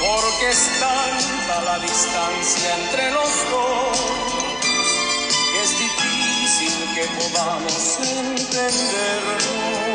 [0.00, 4.00] porque es tanta la distancia entre los dos,
[5.52, 9.91] que es difícil que podamos entendernos.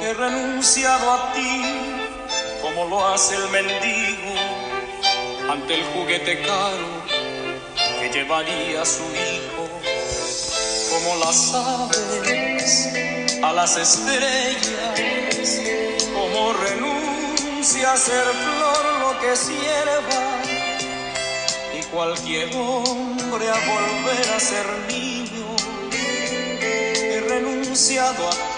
[0.00, 1.62] He renunciado a ti
[2.62, 4.32] como lo hace el mendigo
[5.50, 7.02] ante el juguete caro
[8.00, 9.68] que llevaría su hijo,
[10.90, 12.88] como las aves
[13.42, 15.60] a las estrellas,
[16.14, 20.38] como renuncia a ser flor lo que sierva
[21.76, 25.56] y cualquier hombre a volver a ser niño.
[25.90, 28.57] He renunciado a ti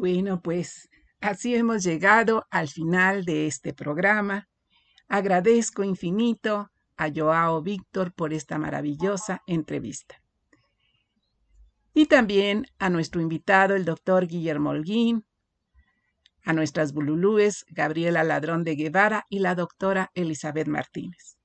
[0.00, 0.88] Bueno, pues
[1.20, 4.48] así hemos llegado al final de este programa.
[5.08, 10.22] Agradezco infinito a Joao Víctor por esta maravillosa entrevista.
[11.92, 15.26] Y también a nuestro invitado, el doctor Guillermo Holguín,
[16.44, 21.36] a nuestras bululúes, Gabriela Ladrón de Guevara y la doctora Elizabeth Martínez.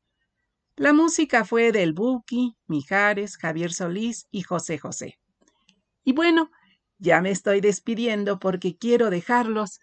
[0.77, 5.19] La música fue del Buki, Mijares, Javier Solís y José José.
[6.05, 6.51] Y bueno,
[6.97, 9.79] ya me estoy despidiendo porque quiero dejarlos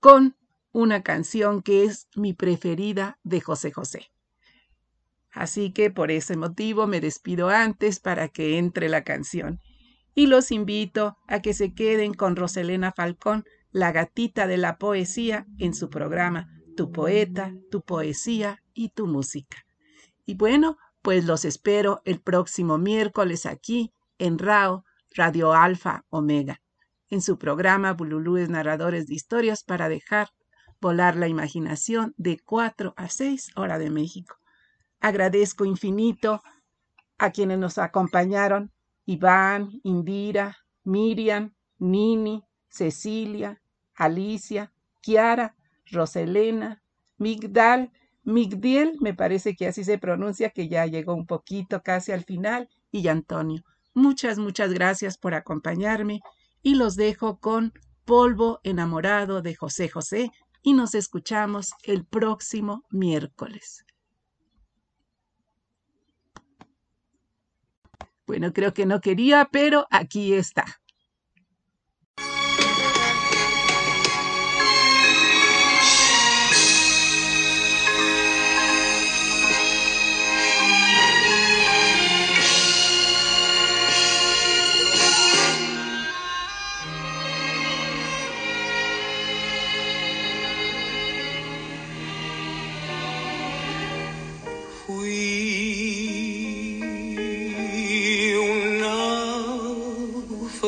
[0.00, 0.36] con
[0.72, 4.10] una canción que es mi preferida de José José.
[5.30, 9.60] Así que por ese motivo me despido antes para que entre la canción.
[10.14, 15.46] Y los invito a que se queden con Roselena Falcón, la gatita de la poesía,
[15.58, 19.58] en su programa Tu poeta, tu poesía y tu música.
[20.26, 24.84] Y bueno, pues los espero el próximo miércoles aquí en RAO,
[25.18, 26.62] Radio Alfa Omega,
[27.10, 30.28] en su programa Bululúes Narradores de Historias para dejar
[30.80, 34.36] volar la imaginación de 4 a 6 hora de México.
[35.00, 36.40] Agradezco infinito
[37.18, 38.70] a quienes nos acompañaron,
[39.06, 43.60] Iván, Indira, Miriam, Nini, Cecilia,
[43.96, 45.56] Alicia, Kiara,
[45.90, 46.80] Roselena,
[47.16, 47.90] Migdal,
[48.22, 52.68] Migdiel, me parece que así se pronuncia, que ya llegó un poquito casi al final,
[52.92, 53.64] y Antonio.
[53.98, 56.20] Muchas, muchas gracias por acompañarme
[56.62, 57.72] y los dejo con
[58.04, 60.30] Polvo enamorado de José José
[60.62, 63.84] y nos escuchamos el próximo miércoles.
[68.24, 70.80] Bueno, creo que no quería, pero aquí está.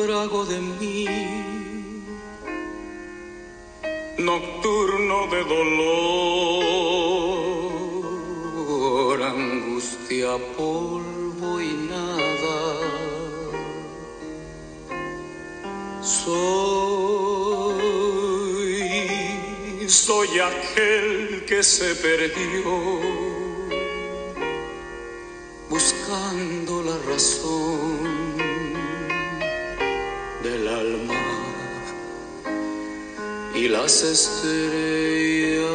[0.07, 1.05] Luego de mí.
[4.17, 6.01] Nocturno de dolor,
[9.21, 12.57] angustia, polvo y nada.
[16.01, 16.39] Soy,
[19.87, 23.21] soy aquel que se perdió
[25.69, 28.00] buscando la razón
[33.81, 35.71] las estrellas.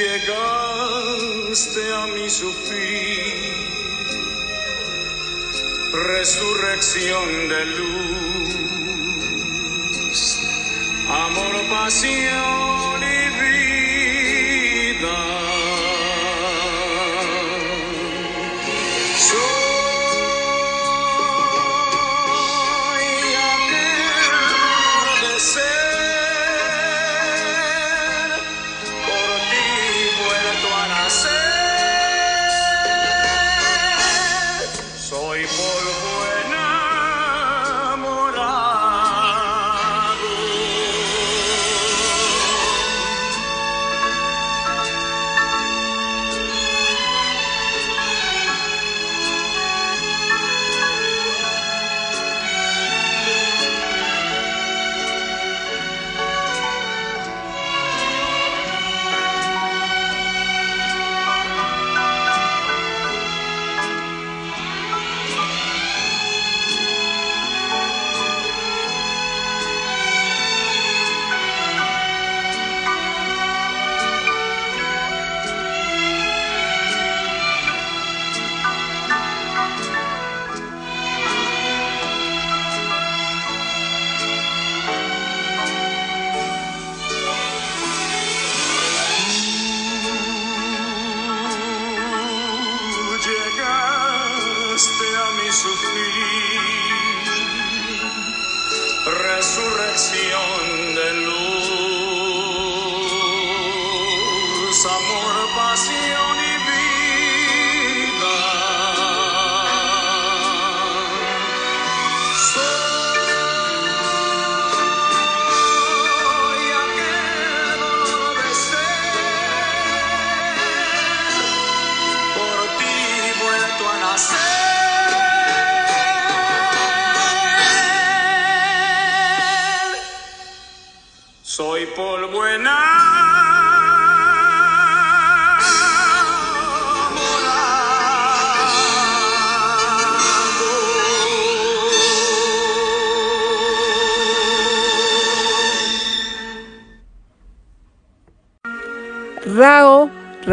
[0.00, 3.54] Llegaste a mi sufrir,
[5.92, 8.50] resurrección de luz,
[11.08, 13.05] amor, pasión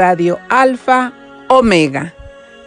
[0.05, 1.13] Radio Alfa
[1.47, 2.13] Omega.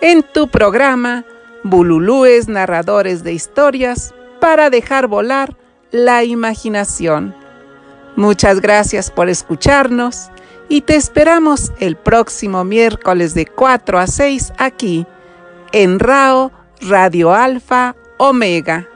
[0.00, 1.22] En tu programa,
[1.64, 5.54] Bululúes narradores de historias para dejar volar
[5.90, 7.34] la imaginación.
[8.16, 10.30] Muchas gracias por escucharnos
[10.70, 15.06] y te esperamos el próximo miércoles de 4 a 6 aquí
[15.72, 18.88] en RAO Radio Alfa Omega.